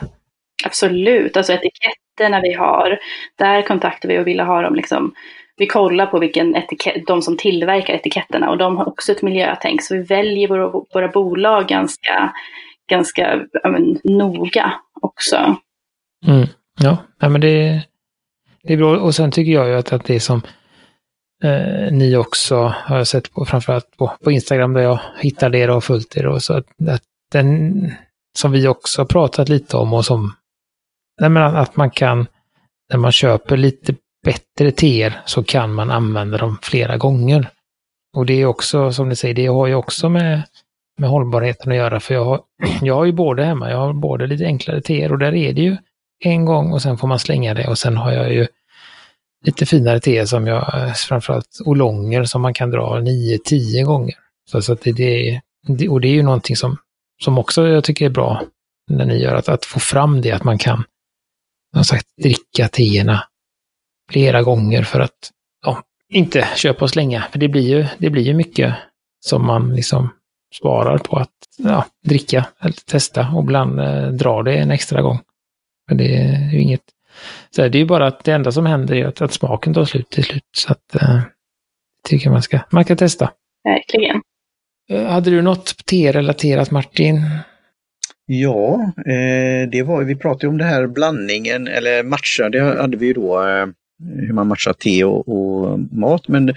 Absolut, 0.64 1.36
alltså 1.36 1.52
etiketterna 1.52 2.40
vi 2.40 2.52
har, 2.52 2.98
där 3.38 3.62
kontaktar 3.62 4.08
vi 4.08 4.18
och 4.18 4.26
vill 4.26 4.40
ha 4.40 4.62
dem 4.62 4.74
liksom 4.74 5.14
vi 5.56 5.66
kollar 5.66 6.06
på 6.06 6.18
vilken 6.18 6.56
etikett, 6.56 7.06
de 7.06 7.22
som 7.22 7.36
tillverkar 7.36 7.94
etiketterna 7.94 8.50
och 8.50 8.58
de 8.58 8.76
har 8.76 8.88
också 8.88 9.12
ett 9.12 9.22
miljötänk. 9.22 9.82
Så 9.82 9.94
vi 9.94 10.02
väljer 10.02 10.48
våra, 10.48 10.68
våra 10.94 11.08
bolag 11.08 11.68
ganska, 11.68 12.32
ganska 12.90 13.46
men, 13.64 13.98
noga 14.04 14.72
också. 15.00 15.56
Mm. 16.26 16.46
Ja, 16.80 16.98
men 17.28 17.40
det, 17.40 17.82
det 18.62 18.72
är 18.72 18.76
bra. 18.76 18.98
Och 18.98 19.14
sen 19.14 19.30
tycker 19.30 19.52
jag 19.52 19.68
ju 19.68 19.74
att, 19.74 19.92
att 19.92 20.04
det 20.04 20.20
som 20.20 20.42
eh, 21.45 21.93
ni 21.93 22.16
också 22.16 22.74
har 22.76 22.97
jag 22.97 23.07
sett 23.07 23.32
på, 23.32 23.45
framförallt 23.45 23.97
på, 23.97 24.12
på 24.24 24.30
Instagram 24.30 24.72
där 24.72 24.82
jag 24.82 25.01
hittar 25.20 25.55
er 25.55 25.70
och 25.70 25.84
följt 25.84 26.16
er 26.16 26.26
och 26.26 26.43
så 26.43 26.55
att, 26.55 26.66
att 26.89 27.03
den 27.32 27.91
som 28.39 28.53
vi 28.53 28.68
också 28.68 29.01
har 29.01 29.07
pratat 29.07 29.49
lite 29.49 29.76
om 29.76 29.93
och 29.93 30.05
som 30.05 30.32
nej 31.20 31.30
men 31.30 31.57
att 31.57 31.76
man 31.76 31.91
kan, 31.91 32.26
när 32.93 32.99
man 32.99 33.12
köper 33.12 33.57
lite 33.57 33.95
bättre 34.24 34.70
teer 34.70 35.20
så 35.24 35.45
kan 35.45 35.74
man 35.74 35.91
använda 35.91 36.39
dem 36.39 36.59
flera 36.62 36.97
gånger. 36.97 37.51
Och 38.16 38.26
det 38.26 38.43
är 38.43 38.47
också, 38.47 38.93
som 38.93 39.09
ni 39.09 39.16
säger, 39.16 39.34
det 39.34 39.47
har 39.47 39.66
ju 39.66 39.74
också 39.74 40.09
med, 40.09 40.43
med 40.99 41.11
hållbarheten 41.11 41.72
att 41.72 41.78
göra. 41.78 42.01
För 42.01 42.14
jag 42.14 42.24
har, 42.24 42.41
jag 42.82 42.95
har 42.95 43.05
ju 43.05 43.12
både 43.12 43.45
hemma, 43.45 43.70
jag 43.70 43.78
har 43.78 43.93
både 43.93 44.26
lite 44.26 44.45
enklare 44.45 44.80
teer 44.80 45.12
och 45.12 45.18
där 45.18 45.34
är 45.34 45.53
det 45.53 45.62
ju 45.62 45.76
en 46.24 46.45
gång 46.45 46.72
och 46.72 46.82
sen 46.82 46.99
får 46.99 47.09
man 47.09 47.18
slänga 47.18 47.55
det 47.55 47.68
och 47.68 47.78
sen 47.78 47.97
har 47.97 48.12
jag 48.12 48.32
ju 48.32 48.47
lite 49.47 49.66
finare 49.66 50.01
te 50.01 50.26
som 50.26 50.47
jag, 50.47 50.82
eh, 50.82 50.92
framförallt 50.92 51.59
olonger 51.64 52.24
som 52.24 52.42
man 52.42 52.55
kan 52.55 52.70
dra 52.70 53.01
9-10 53.01 53.84
gånger. 53.84 54.14
Så, 54.51 54.62
så 54.62 54.72
att 54.72 54.80
det, 54.80 54.92
det, 55.66 55.88
och 55.88 56.01
det 56.01 56.09
är 56.09 56.12
ju 56.12 56.22
någonting 56.22 56.57
som, 56.57 56.76
som 57.22 57.38
också 57.38 57.66
jag 57.68 57.84
tycker 57.84 58.07
är 58.07 58.11
bra 58.11 58.42
när 58.90 59.07
ni 59.07 59.22
gör, 59.22 59.34
att, 59.34 59.49
att 59.49 59.64
få 59.64 59.80
fram 59.80 60.20
det, 60.20 60.32
att 60.32 60.44
man 60.44 60.59
kan 60.59 60.84
som 61.74 61.84
sagt 61.84 62.07
dricka 62.22 62.68
teerna 62.68 63.24
flera 64.11 64.42
gånger 64.42 64.82
för 64.82 65.01
att 65.01 65.30
ja, 65.64 65.82
inte 66.09 66.49
köpa 66.57 66.84
och 66.84 66.90
slänga. 66.90 67.22
För 67.32 67.38
det 67.38 67.49
blir 67.49 67.68
ju, 67.68 67.86
det 67.99 68.11
blir 68.11 68.22
ju 68.22 68.34
mycket 68.34 68.74
som 69.26 69.47
man 69.47 69.74
liksom 69.74 70.09
sparar 70.55 70.99
på 70.99 71.16
att 71.16 71.32
ja, 71.59 71.86
dricka 72.05 72.47
eller 72.61 72.74
testa 72.86 73.28
och 73.34 73.42
ibland 73.42 73.80
eh, 73.80 74.09
dra 74.09 74.42
det 74.42 74.57
en 74.57 74.70
extra 74.70 75.03
gång. 75.03 75.20
Men 75.88 75.99
det 75.99 76.16
är 76.16 76.51
ju 76.53 76.61
inget 76.61 76.82
det 77.62 77.78
är 77.78 77.80
ju 77.80 77.86
bara 77.86 78.07
att 78.07 78.24
det 78.24 78.32
enda 78.32 78.52
som 78.52 78.66
händer 78.66 78.94
är 78.94 79.07
att, 79.07 79.22
att 79.22 79.32
smaken 79.32 79.74
tar 79.74 79.84
slut 79.84 80.11
till 80.11 80.24
slut. 80.24 80.42
Så 80.57 80.72
att 80.72 81.02
eh, 81.02 81.20
tycker 82.09 82.30
man 82.30 82.42
ska, 82.42 82.61
man 82.70 82.84
kan 82.84 82.96
testa. 82.96 83.30
Verkligen. 83.64 84.22
Eh, 84.90 85.04
hade 85.04 85.30
du 85.30 85.42
något 85.42 85.86
te-relaterat 85.86 86.70
Martin? 86.70 87.22
Ja, 88.26 88.92
eh, 88.96 89.70
det 89.70 89.82
var, 89.82 90.04
vi 90.04 90.16
pratade 90.16 90.48
om 90.48 90.59
det 90.59 90.64
här 90.64 90.86
blandningen 90.86 91.68
eller 91.68 92.02
matcha, 92.02 92.48
det 92.48 92.61
hade 92.61 92.96
vi 92.96 93.07
ju 93.07 93.12
då, 93.12 93.48
eh, 93.48 93.66
hur 93.98 94.32
man 94.32 94.46
matchar 94.46 94.72
te 94.72 95.04
och, 95.04 95.28
och, 95.28 95.78
mat. 95.78 96.28
Men 96.28 96.54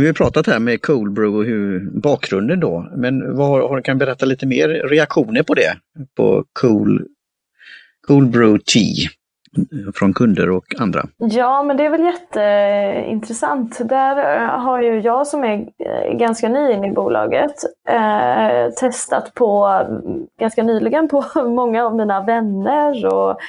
vi 0.00 0.06
har 0.06 0.12
pratat 0.12 0.46
här 0.46 0.58
med 0.58 0.82
cold 0.82 1.12
brew 1.12 1.38
och 1.38 1.44
hur, 1.44 1.90
bakgrunden 2.00 2.60
då. 2.60 2.92
Men 2.96 3.36
vad, 3.36 3.48
har, 3.48 3.80
kan 3.80 3.98
du 3.98 4.06
berätta 4.06 4.26
lite 4.26 4.46
mer 4.46 4.68
reaktioner 4.68 5.42
på 5.42 5.54
det? 5.54 5.76
På 6.16 6.44
cool, 6.60 7.06
cool 8.06 8.26
brew 8.26 8.58
tea? 8.64 9.10
Från 9.94 10.14
kunder 10.14 10.50
och 10.50 10.64
andra? 10.78 11.06
Ja, 11.16 11.62
men 11.62 11.76
det 11.76 11.86
är 11.86 11.90
väl 11.90 12.04
jätteintressant. 12.04 13.88
Där 13.88 14.42
eh, 14.42 14.60
har 14.60 14.82
ju 14.82 15.00
jag 15.00 15.26
som 15.26 15.44
är 15.44 15.58
eh, 15.78 16.16
ganska 16.16 16.48
ny 16.48 16.72
in 16.72 16.84
i 16.84 16.92
bolaget 16.92 17.54
eh, 17.88 18.70
testat 18.80 19.34
på 19.34 19.80
ganska 20.40 20.62
nyligen 20.62 21.08
på 21.08 21.24
många 21.44 21.86
av 21.86 21.96
mina 21.96 22.22
vänner 22.22 23.06
och 23.06 23.40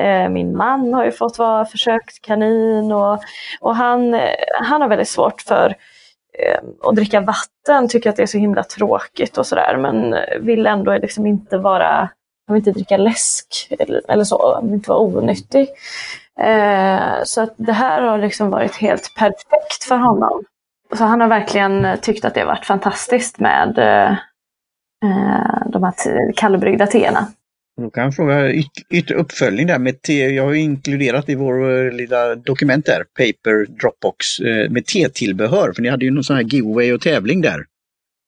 eh, 0.00 0.28
min 0.28 0.56
man 0.56 0.94
har 0.94 1.04
ju 1.04 1.12
fått 1.12 1.38
vara 1.38 1.64
försökskanin 1.64 2.92
och, 2.92 3.18
och 3.60 3.76
han, 3.76 4.14
eh, 4.14 4.34
han 4.62 4.82
har 4.82 4.88
väldigt 4.88 5.08
svårt 5.08 5.40
för 5.40 5.74
eh, 6.38 6.60
att 6.82 6.96
dricka 6.96 7.20
vatten, 7.20 7.88
tycker 7.88 8.10
att 8.10 8.16
det 8.16 8.22
är 8.22 8.26
så 8.26 8.38
himla 8.38 8.62
tråkigt 8.62 9.38
och 9.38 9.46
sådär 9.46 9.76
men 9.76 10.14
vill 10.46 10.66
ändå 10.66 10.98
liksom 10.98 11.26
inte 11.26 11.58
vara 11.58 12.08
han 12.50 12.54
vill 12.54 12.68
inte 12.68 12.78
dricka 12.78 12.96
läsk 12.96 13.68
eller, 13.78 14.10
eller 14.10 14.24
så, 14.24 14.60
vill 14.62 14.74
inte 14.74 14.90
vara 14.90 15.00
onyttig. 15.00 15.68
Eh, 16.40 17.22
så 17.24 17.40
att 17.40 17.54
det 17.56 17.72
här 17.72 18.02
har 18.02 18.18
liksom 18.18 18.50
varit 18.50 18.76
helt 18.76 19.14
perfekt 19.16 19.84
för 19.88 19.96
honom. 19.96 20.44
Så 20.98 21.04
han 21.04 21.20
har 21.20 21.28
verkligen 21.28 21.98
tyckt 22.02 22.24
att 22.24 22.34
det 22.34 22.40
har 22.40 22.46
varit 22.46 22.66
fantastiskt 22.66 23.40
med 23.40 23.78
eh, 23.78 24.10
eh 25.04 25.66
de 25.66 25.82
här 25.82 26.32
kallbryggda 26.32 26.86
teerna. 26.86 27.26
Då 27.80 27.90
kan 27.90 28.04
jag 28.04 28.14
fråga 28.14 28.52
ytterligare 28.52 29.22
uppföljning 29.22 29.66
där 29.66 29.78
med 29.78 30.02
te. 30.02 30.28
Jag 30.28 30.44
har 30.44 30.54
inkluderat 30.54 31.28
i 31.28 31.34
vår 31.34 31.86
eh, 31.86 31.92
lilla 31.92 32.34
dokument 32.34 32.86
där, 32.86 33.04
Paper 33.04 33.66
Dropbox, 33.80 34.38
eh, 34.40 34.70
med 34.70 34.86
te-tillbehör. 34.86 35.72
För 35.72 35.82
ni 35.82 35.88
hade 35.88 36.04
ju 36.04 36.10
någon 36.10 36.24
sån 36.24 36.36
här 36.36 36.42
giveaway 36.42 36.92
och 36.92 37.00
tävling 37.00 37.40
där. 37.40 37.64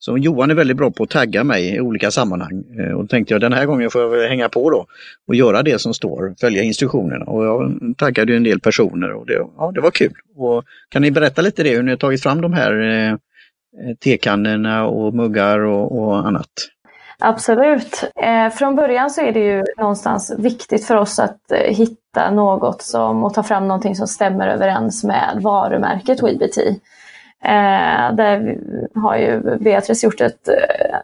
Så 0.04 0.18
Johan 0.18 0.50
är 0.50 0.54
väldigt 0.54 0.76
bra 0.76 0.90
på 0.90 1.02
att 1.02 1.10
tagga 1.10 1.44
mig 1.44 1.74
i 1.74 1.80
olika 1.80 2.10
sammanhang. 2.10 2.64
Eh, 2.78 2.92
och 2.92 3.02
då 3.02 3.08
tänkte 3.08 3.34
jag 3.34 3.40
den 3.40 3.52
här 3.52 3.66
gången 3.66 3.90
får 3.90 4.02
jag 4.02 4.08
väl 4.08 4.28
hänga 4.28 4.48
på 4.48 4.70
då 4.70 4.86
och 5.28 5.34
göra 5.34 5.62
det 5.62 5.80
som 5.80 5.94
står, 5.94 6.34
följa 6.40 6.62
instruktionerna. 6.62 7.24
Och 7.24 7.44
jag 7.44 7.78
taggade 7.98 8.36
en 8.36 8.42
del 8.42 8.60
personer 8.60 9.12
och 9.12 9.26
det, 9.26 9.46
ja, 9.58 9.72
det 9.74 9.80
var 9.80 9.90
kul. 9.90 10.14
Och 10.36 10.64
kan 10.88 11.02
ni 11.02 11.10
berätta 11.10 11.42
lite 11.42 11.62
det, 11.62 11.76
hur 11.76 11.82
ni 11.82 11.90
har 11.90 11.98
tagit 11.98 12.22
fram 12.22 12.40
de 12.40 12.52
här 12.52 12.80
eh, 12.80 13.12
eh, 13.12 13.16
tekannorna 14.04 14.86
och 14.86 15.14
muggar 15.14 15.58
och, 15.58 15.98
och 15.98 16.26
annat? 16.26 16.50
Absolut. 17.18 18.04
Eh, 18.22 18.50
från 18.50 18.76
början 18.76 19.10
så 19.10 19.20
är 19.20 19.32
det 19.32 19.40
ju 19.40 19.64
någonstans 19.78 20.34
viktigt 20.38 20.84
för 20.84 20.96
oss 20.96 21.18
att 21.18 21.52
eh, 21.52 21.74
hitta 21.74 22.30
något 22.30 22.82
som, 22.82 23.24
och 23.24 23.34
ta 23.34 23.42
fram 23.42 23.68
någonting 23.68 23.96
som 23.96 24.06
stämmer 24.06 24.48
överens 24.48 25.04
med 25.04 25.38
varumärket 25.42 26.22
WeBT. 26.22 26.58
Eh, 27.44 28.14
där 28.14 28.58
har 28.94 29.16
ju 29.16 29.56
Beatrice 29.58 30.04
gjort 30.04 30.20
ett 30.20 30.48
eh, 30.48 30.96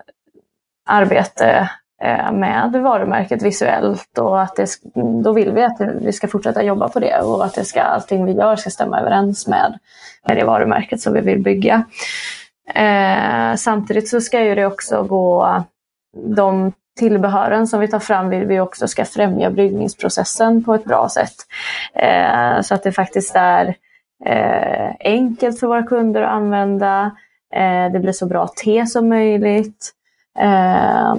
arbete 0.86 1.70
eh, 2.02 2.32
med 2.32 2.72
varumärket 2.72 3.42
visuellt 3.42 4.18
och 4.18 4.42
att 4.42 4.56
det, 4.56 4.66
då 5.22 5.32
vill 5.32 5.52
vi 5.52 5.62
att 5.62 5.80
vi 6.00 6.12
ska 6.12 6.28
fortsätta 6.28 6.62
jobba 6.62 6.88
på 6.88 7.00
det 7.00 7.20
och 7.20 7.44
att 7.44 7.54
det 7.54 7.64
ska, 7.64 7.82
allting 7.82 8.24
vi 8.24 8.32
gör 8.32 8.56
ska 8.56 8.70
stämma 8.70 9.00
överens 9.00 9.46
med, 9.46 9.78
med 10.28 10.36
det 10.36 10.44
varumärket 10.44 11.00
som 11.00 11.12
vi 11.12 11.20
vill 11.20 11.42
bygga. 11.42 11.84
Eh, 12.74 13.54
samtidigt 13.56 14.08
så 14.08 14.20
ska 14.20 14.44
ju 14.44 14.54
det 14.54 14.66
också 14.66 15.02
gå, 15.02 15.62
de 16.16 16.72
tillbehören 16.98 17.66
som 17.66 17.80
vi 17.80 17.88
tar 17.88 17.98
fram 17.98 18.28
vill 18.28 18.46
vi 18.46 18.60
också 18.60 18.88
ska 18.88 19.04
främja 19.04 19.50
bryggningsprocessen 19.50 20.64
på 20.64 20.74
ett 20.74 20.84
bra 20.84 21.08
sätt. 21.08 21.34
Eh, 21.94 22.60
så 22.60 22.74
att 22.74 22.82
det 22.82 22.92
faktiskt 22.92 23.36
är 23.36 23.74
eh, 24.24 24.90
enkelt 25.00 25.60
för 25.60 25.66
våra 25.66 25.82
kunder 25.82 26.22
att 26.22 26.30
använda. 26.30 27.10
Eh, 27.54 27.92
det 27.92 27.98
blir 28.00 28.12
så 28.12 28.26
bra 28.26 28.48
te 28.64 28.86
som 28.86 29.08
möjligt. 29.08 29.92
Eh, 30.38 31.14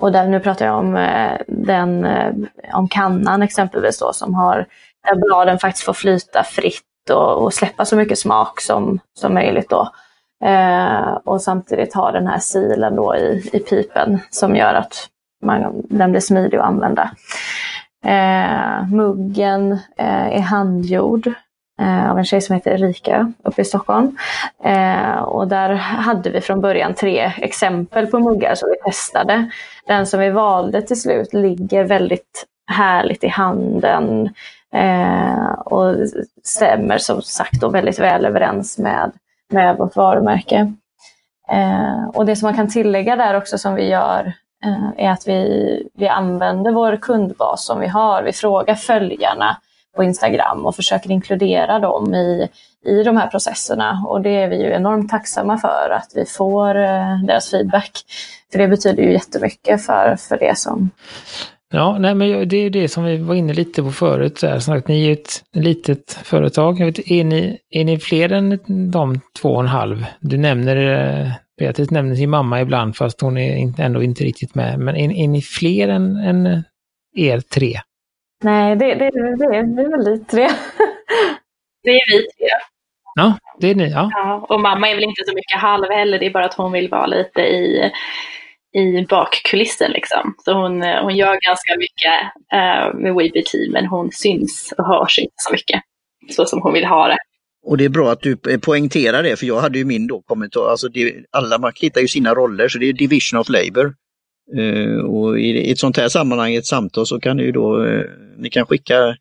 och 0.00 0.12
där, 0.12 0.28
nu 0.28 0.40
pratar 0.40 0.66
jag 0.66 0.78
om, 0.78 0.96
eh, 0.96 1.40
den, 1.48 2.04
eh, 2.04 2.32
om 2.72 2.88
kannan 2.88 3.42
exempelvis 3.42 3.98
då, 3.98 4.12
som 4.12 4.34
har, 4.34 4.66
där 5.08 5.16
bladen 5.16 5.58
faktiskt 5.58 5.86
får 5.86 5.92
flyta 5.92 6.42
fritt 6.42 7.10
och, 7.10 7.42
och 7.42 7.54
släppa 7.54 7.84
så 7.84 7.96
mycket 7.96 8.18
smak 8.18 8.60
som, 8.60 8.98
som 9.14 9.34
möjligt. 9.34 9.70
Då. 9.70 9.88
Eh, 10.44 11.18
och 11.24 11.42
samtidigt 11.42 11.94
ha 11.94 12.10
den 12.10 12.26
här 12.26 12.38
silen 12.38 12.96
då 12.96 13.16
i, 13.16 13.50
i 13.52 13.58
pipen 13.58 14.18
som 14.30 14.56
gör 14.56 14.74
att 14.74 15.08
man, 15.42 15.82
den 15.88 16.10
blir 16.10 16.20
smidig 16.20 16.56
att 16.56 16.64
använda. 16.64 17.10
Eh, 18.04 18.88
muggen 18.88 19.72
eh, 19.96 20.36
är 20.36 20.40
handgjord 20.40 21.32
Eh, 21.80 22.10
av 22.10 22.18
en 22.18 22.24
tjej 22.24 22.40
som 22.40 22.54
heter 22.54 22.70
Erika 22.70 23.32
uppe 23.44 23.62
i 23.62 23.64
Stockholm. 23.64 24.16
Eh, 24.64 25.18
och 25.18 25.48
där 25.48 25.74
hade 25.74 26.30
vi 26.30 26.40
från 26.40 26.60
början 26.60 26.94
tre 26.94 27.32
exempel 27.38 28.06
på 28.06 28.18
muggar 28.18 28.54
som 28.54 28.68
vi 28.68 28.90
testade. 28.90 29.50
Den 29.86 30.06
som 30.06 30.20
vi 30.20 30.30
valde 30.30 30.82
till 30.82 31.00
slut 31.00 31.32
ligger 31.32 31.84
väldigt 31.84 32.46
härligt 32.66 33.24
i 33.24 33.28
handen. 33.28 34.34
Eh, 34.74 35.50
och 35.52 35.96
stämmer 36.44 36.98
som 36.98 37.22
sagt 37.22 37.60
då 37.60 37.68
väldigt 37.68 37.98
väl 37.98 38.24
överens 38.24 38.78
med, 38.78 39.12
med 39.52 39.76
vårt 39.76 39.96
varumärke. 39.96 40.72
Eh, 41.50 42.08
och 42.14 42.26
det 42.26 42.36
som 42.36 42.46
man 42.46 42.56
kan 42.56 42.70
tillägga 42.70 43.16
där 43.16 43.34
också 43.36 43.58
som 43.58 43.74
vi 43.74 43.88
gör 43.88 44.32
eh, 44.64 45.06
är 45.06 45.10
att 45.10 45.28
vi, 45.28 45.88
vi 45.94 46.08
använder 46.08 46.72
vår 46.72 46.96
kundbas 46.96 47.64
som 47.64 47.80
vi 47.80 47.86
har. 47.86 48.22
Vi 48.22 48.32
frågar 48.32 48.74
följarna 48.74 49.56
på 49.96 50.04
Instagram 50.04 50.66
och 50.66 50.76
försöker 50.76 51.10
inkludera 51.10 51.78
dem 51.78 52.14
i, 52.14 52.48
i 52.86 53.02
de 53.02 53.16
här 53.16 53.26
processerna. 53.26 54.04
Och 54.08 54.22
det 54.22 54.30
är 54.30 54.48
vi 54.48 54.56
ju 54.56 54.72
enormt 54.72 55.10
tacksamma 55.10 55.58
för 55.58 55.90
att 55.90 56.12
vi 56.14 56.24
får 56.24 56.76
eh, 56.76 57.24
deras 57.26 57.50
feedback. 57.50 57.90
För 58.52 58.58
det 58.58 58.68
betyder 58.68 59.02
ju 59.02 59.12
jättemycket 59.12 59.86
för, 59.86 60.16
för 60.16 60.38
det 60.38 60.58
som... 60.58 60.90
Ja, 61.72 61.96
nej, 61.98 62.14
men 62.14 62.48
det 62.48 62.56
är 62.56 62.70
det 62.70 62.88
som 62.88 63.04
vi 63.04 63.16
var 63.16 63.34
inne 63.34 63.52
lite 63.52 63.82
på 63.82 63.90
förut. 63.90 64.38
Så 64.38 64.46
här, 64.46 64.58
så 64.58 64.72
att 64.72 64.88
ni 64.88 65.06
är 65.06 65.12
ett 65.12 65.42
litet 65.52 66.12
företag. 66.22 66.80
Jag 66.80 66.86
vet, 66.86 67.10
är, 67.10 67.24
ni, 67.24 67.58
är 67.70 67.84
ni 67.84 67.98
fler 67.98 68.32
än 68.32 68.58
de 68.90 69.20
två 69.40 69.48
och 69.48 69.60
en 69.60 69.66
halv? 69.66 70.06
Du 70.20 70.36
nämner, 70.36 70.76
eh, 70.76 71.30
Beatrice 71.58 71.90
nämner 71.90 72.14
sin 72.14 72.30
mamma 72.30 72.60
ibland 72.60 72.96
fast 72.96 73.20
hon 73.20 73.38
är 73.38 73.80
ändå 73.80 74.02
inte 74.02 74.24
riktigt 74.24 74.54
med. 74.54 74.78
Men 74.78 74.96
är, 74.96 75.12
är 75.12 75.28
ni 75.28 75.42
fler 75.42 75.88
än, 75.88 76.16
än 76.16 76.64
er 77.16 77.40
tre? 77.40 77.80
Nej, 78.44 78.76
det, 78.76 78.94
det, 78.94 79.10
det, 79.10 79.36
det 79.36 79.82
är 79.82 79.90
väl 79.90 80.18
vi 80.18 80.24
tre. 80.24 80.48
det 81.82 81.90
är 81.90 82.12
vi 82.12 82.18
tre. 82.18 82.48
Ja, 83.14 83.38
det 83.60 83.70
är 83.70 83.74
ni. 83.74 83.90
Ja. 83.90 84.10
ja. 84.12 84.46
Och 84.48 84.60
mamma 84.60 84.88
är 84.88 84.94
väl 84.94 85.04
inte 85.04 85.22
så 85.26 85.34
mycket 85.34 85.60
halv 85.60 85.90
heller, 85.90 86.18
det 86.18 86.26
är 86.26 86.30
bara 86.30 86.44
att 86.44 86.54
hon 86.54 86.72
vill 86.72 86.88
vara 86.88 87.06
lite 87.06 87.40
i, 87.40 87.90
i 88.76 89.06
bakkulissen 89.10 89.90
liksom. 89.90 90.34
Så 90.44 90.52
hon, 90.52 90.82
hon 90.82 91.16
gör 91.16 91.38
ganska 91.40 91.76
mycket 91.78 92.14
uh, 92.54 93.00
med 93.00 93.14
WeBT, 93.14 93.72
men 93.72 93.86
hon 93.86 94.10
syns 94.12 94.74
och 94.78 94.86
hörs 94.86 95.18
inte 95.18 95.34
så 95.36 95.52
mycket. 95.52 95.80
Så 96.30 96.46
som 96.46 96.62
hon 96.62 96.72
vill 96.72 96.84
ha 96.84 97.08
det. 97.08 97.18
Och 97.66 97.78
det 97.78 97.84
är 97.84 97.88
bra 97.88 98.12
att 98.12 98.20
du 98.20 98.36
poängterar 98.58 99.22
det, 99.22 99.36
för 99.36 99.46
jag 99.46 99.60
hade 99.60 99.78
ju 99.78 99.84
min 99.84 100.06
då 100.06 100.22
kommentar, 100.22 100.70
alltså 100.70 100.88
det, 100.88 101.14
alla 101.30 101.58
man 101.58 101.72
hittar 101.74 102.00
ju 102.00 102.08
sina 102.08 102.34
roller, 102.34 102.68
så 102.68 102.78
det 102.78 102.86
är 102.86 102.92
division 102.92 103.40
of 103.40 103.48
labor. 103.48 103.94
Eh, 104.56 104.98
och 104.98 105.40
i, 105.40 105.70
ett 105.70 105.78
sånt 105.78 105.96
här 105.96 106.08
sammanhang, 106.08 106.54
ett 106.54 106.66
samtal, 106.66 107.06
så 107.06 107.20
kan 107.20 107.36
ni 107.36 107.52
då, 107.52 107.84
eh, 107.84 108.04
ni 108.38 108.50
kan 108.50 108.66
skicka 108.66 109.16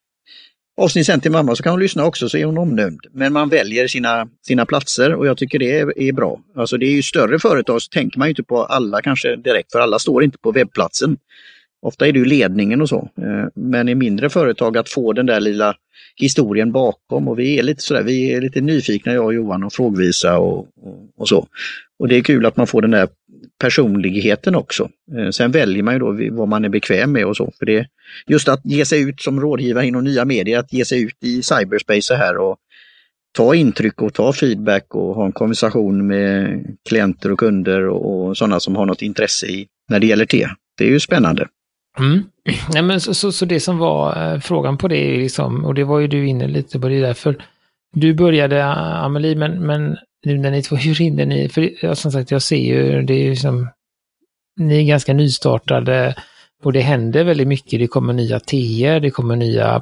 avsnitt 0.81 1.05
sen 1.05 1.21
till 1.21 1.31
mamma 1.31 1.55
så 1.55 1.63
kan 1.63 1.71
hon 1.73 1.79
lyssna 1.79 2.05
också 2.05 2.29
så 2.29 2.37
är 2.37 2.45
hon 2.45 2.57
omnämnd. 2.57 2.99
Men 3.11 3.33
man 3.33 3.49
väljer 3.49 3.87
sina, 3.87 4.27
sina 4.47 4.65
platser 4.65 5.13
och 5.13 5.27
jag 5.27 5.37
tycker 5.37 5.59
det 5.59 5.79
är, 5.79 5.99
är 5.99 6.11
bra. 6.11 6.39
Alltså 6.55 6.77
det 6.77 6.85
är 6.85 6.91
ju 6.91 7.01
större 7.01 7.39
företag 7.39 7.81
så 7.81 7.89
tänker 7.89 8.19
man 8.19 8.27
ju 8.27 8.29
inte 8.29 8.43
på 8.43 8.63
alla 8.63 9.01
kanske 9.01 9.35
direkt 9.35 9.71
för 9.71 9.79
alla 9.79 9.99
står 9.99 10.23
inte 10.23 10.37
på 10.37 10.51
webbplatsen. 10.51 11.17
Ofta 11.81 12.07
är 12.07 12.11
det 12.11 12.19
ju 12.19 12.25
ledningen 12.25 12.81
och 12.81 12.89
så. 12.89 13.09
Eh, 13.17 13.47
men 13.55 13.89
i 13.89 13.95
mindre 13.95 14.29
företag 14.29 14.77
att 14.77 14.89
få 14.89 15.13
den 15.13 15.25
där 15.25 15.39
lilla 15.39 15.75
historien 16.15 16.71
bakom 16.71 17.27
och 17.27 17.39
vi 17.39 17.59
är 17.59 17.63
lite 17.63 17.81
sådär, 17.81 18.03
vi 18.03 18.33
är 18.33 18.41
lite 18.41 18.61
nyfikna 18.61 19.13
jag 19.13 19.25
och 19.25 19.33
Johan 19.33 19.63
och 19.63 19.73
frågvisa 19.73 20.37
och, 20.37 20.57
och, 20.57 21.09
och 21.17 21.29
så. 21.29 21.47
Och 21.99 22.07
det 22.07 22.15
är 22.15 22.21
kul 22.21 22.45
att 22.45 22.57
man 22.57 22.67
får 22.67 22.81
den 22.81 22.91
där 22.91 23.07
personligheten 23.63 24.55
också. 24.55 24.89
Eh, 25.17 25.29
sen 25.29 25.51
väljer 25.51 25.83
man 25.83 25.93
ju 25.93 25.99
då 25.99 26.35
vad 26.35 26.47
man 26.47 26.65
är 26.65 26.69
bekväm 26.69 27.11
med 27.11 27.25
och 27.25 27.37
så. 27.37 27.51
För 27.59 27.65
det, 27.65 27.87
just 28.27 28.47
att 28.47 28.61
ge 28.63 28.85
sig 28.85 29.01
ut 29.01 29.21
som 29.21 29.41
rådgivare 29.41 29.87
inom 29.87 30.03
nya 30.03 30.25
medier, 30.25 30.59
att 30.59 30.73
ge 30.73 30.85
sig 30.85 31.01
ut 31.01 31.17
i 31.23 31.41
cyberspace 31.41 32.01
så 32.01 32.13
här 32.13 32.37
och 32.37 32.57
ta 33.37 33.55
intryck 33.55 34.01
och 34.01 34.13
ta 34.13 34.33
feedback 34.33 34.95
och 34.95 35.15
ha 35.15 35.25
en 35.25 35.31
konversation 35.31 36.07
med 36.07 36.65
klienter 36.89 37.31
och 37.31 37.39
kunder 37.39 37.87
och, 37.87 38.27
och 38.27 38.37
sådana 38.37 38.59
som 38.59 38.75
har 38.75 38.85
något 38.85 39.01
intresse 39.01 39.47
i 39.47 39.67
när 39.89 39.99
det 39.99 40.07
gäller 40.07 40.25
te. 40.25 40.47
Det 40.77 40.83
är 40.83 40.89
ju 40.89 40.99
spännande. 40.99 41.47
Mm. 41.99 42.23
Nej, 42.73 42.83
men 42.83 42.99
så, 42.99 43.13
så, 43.13 43.31
så, 43.31 43.45
det 43.45 43.59
som 43.59 43.77
var 43.77 44.33
eh, 44.33 44.39
frågan 44.39 44.77
på 44.77 44.87
det, 44.87 45.17
liksom, 45.17 45.65
och 45.65 45.73
det 45.73 45.83
var 45.83 45.99
ju 45.99 46.07
du 46.07 46.27
inne 46.27 46.47
lite 46.47 46.79
på 46.79 46.89
det 46.89 46.99
därför 46.99 47.43
du 47.93 48.13
började 48.13 48.65
Amelie, 48.65 49.35
men, 49.35 49.65
men 49.65 49.97
nu 50.25 50.37
när 50.37 50.51
ni 50.51 50.61
två, 50.61 50.75
hur 50.75 50.95
hinner 50.95 51.25
ni? 51.25 51.49
För 51.49 51.69
ja, 51.81 51.95
som 51.95 52.11
sagt, 52.11 52.31
jag 52.31 52.41
ser 52.41 52.55
ju, 52.55 53.01
det 53.01 53.13
är 53.13 53.23
ju 53.23 53.35
som, 53.35 53.69
ni 54.59 54.79
är 54.79 54.83
ganska 54.83 55.13
nystartade 55.13 56.15
och 56.63 56.73
det 56.73 56.81
händer 56.81 57.23
väldigt 57.23 57.47
mycket. 57.47 57.79
Det 57.79 57.87
kommer 57.87 58.13
nya 58.13 58.39
teer, 58.39 58.99
det 58.99 59.11
kommer 59.11 59.35
nya 59.35 59.81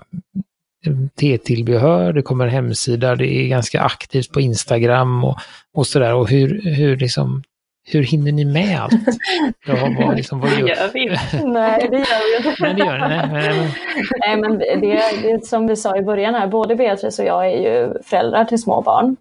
eh, 0.86 0.95
T-tillbehör, 1.20 2.14
det 2.14 2.22
kommer 2.22 2.47
hemsida, 2.47 3.16
det 3.16 3.28
är 3.28 3.47
ganska 3.47 3.82
aktivt 3.82 4.32
på 4.32 4.41
Instagram 4.41 5.24
och, 5.24 5.38
och 5.74 5.88
sådär. 5.88 6.14
Och 6.14 6.30
hur, 6.30 6.62
hur 6.76 6.97
liksom, 6.97 7.43
hur 7.84 8.03
hinner 8.03 8.32
ni 8.32 8.45
med 8.45 8.79
allt? 8.79 8.93
Ja, 9.65 9.95
vad, 9.99 10.15
liksom, 10.15 10.39
vad 10.39 10.51
gör... 10.51 10.67
gör 10.67 10.89
vi 10.93 11.09
Nej, 11.45 11.88
det 11.91 11.97
gör 11.97 12.41
vi 12.41 12.49
inte. 12.49 12.63
Nej, 12.63 12.73
det 12.73 12.86
gör. 12.86 12.97
Nej, 12.97 13.29
men, 13.32 13.71
nej, 14.19 14.38
men 14.38 14.57
det, 14.57 15.01
det 15.21 15.45
som 15.45 15.67
vi 15.67 15.75
sa 15.75 15.97
i 15.97 16.01
början 16.01 16.36
här, 16.36 16.47
både 16.47 16.75
Beatrice 16.75 17.19
och 17.19 17.25
jag 17.25 17.45
är 17.45 17.57
ju 17.57 17.93
föräldrar 18.03 18.45
till 18.45 18.61
små 18.61 18.82
barn. 18.82 19.15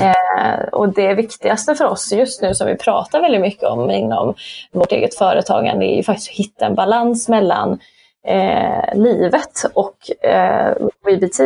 Eh, 0.00 0.64
och 0.72 0.88
det 0.88 1.14
viktigaste 1.14 1.74
för 1.74 1.84
oss 1.84 2.12
just 2.12 2.42
nu 2.42 2.54
som 2.54 2.66
vi 2.66 2.76
pratar 2.76 3.20
väldigt 3.20 3.40
mycket 3.40 3.64
om 3.64 3.90
inom 3.90 4.34
vårt 4.72 4.92
eget 4.92 5.14
företagande 5.14 5.86
är 5.86 5.96
ju 5.96 6.02
faktiskt 6.02 6.30
att 6.30 6.36
hitta 6.36 6.66
en 6.66 6.74
balans 6.74 7.28
mellan 7.28 7.78
eh, 8.26 8.94
livet 8.94 9.64
och 9.74 10.26
eh, 10.26 10.74
WBT. 11.06 11.40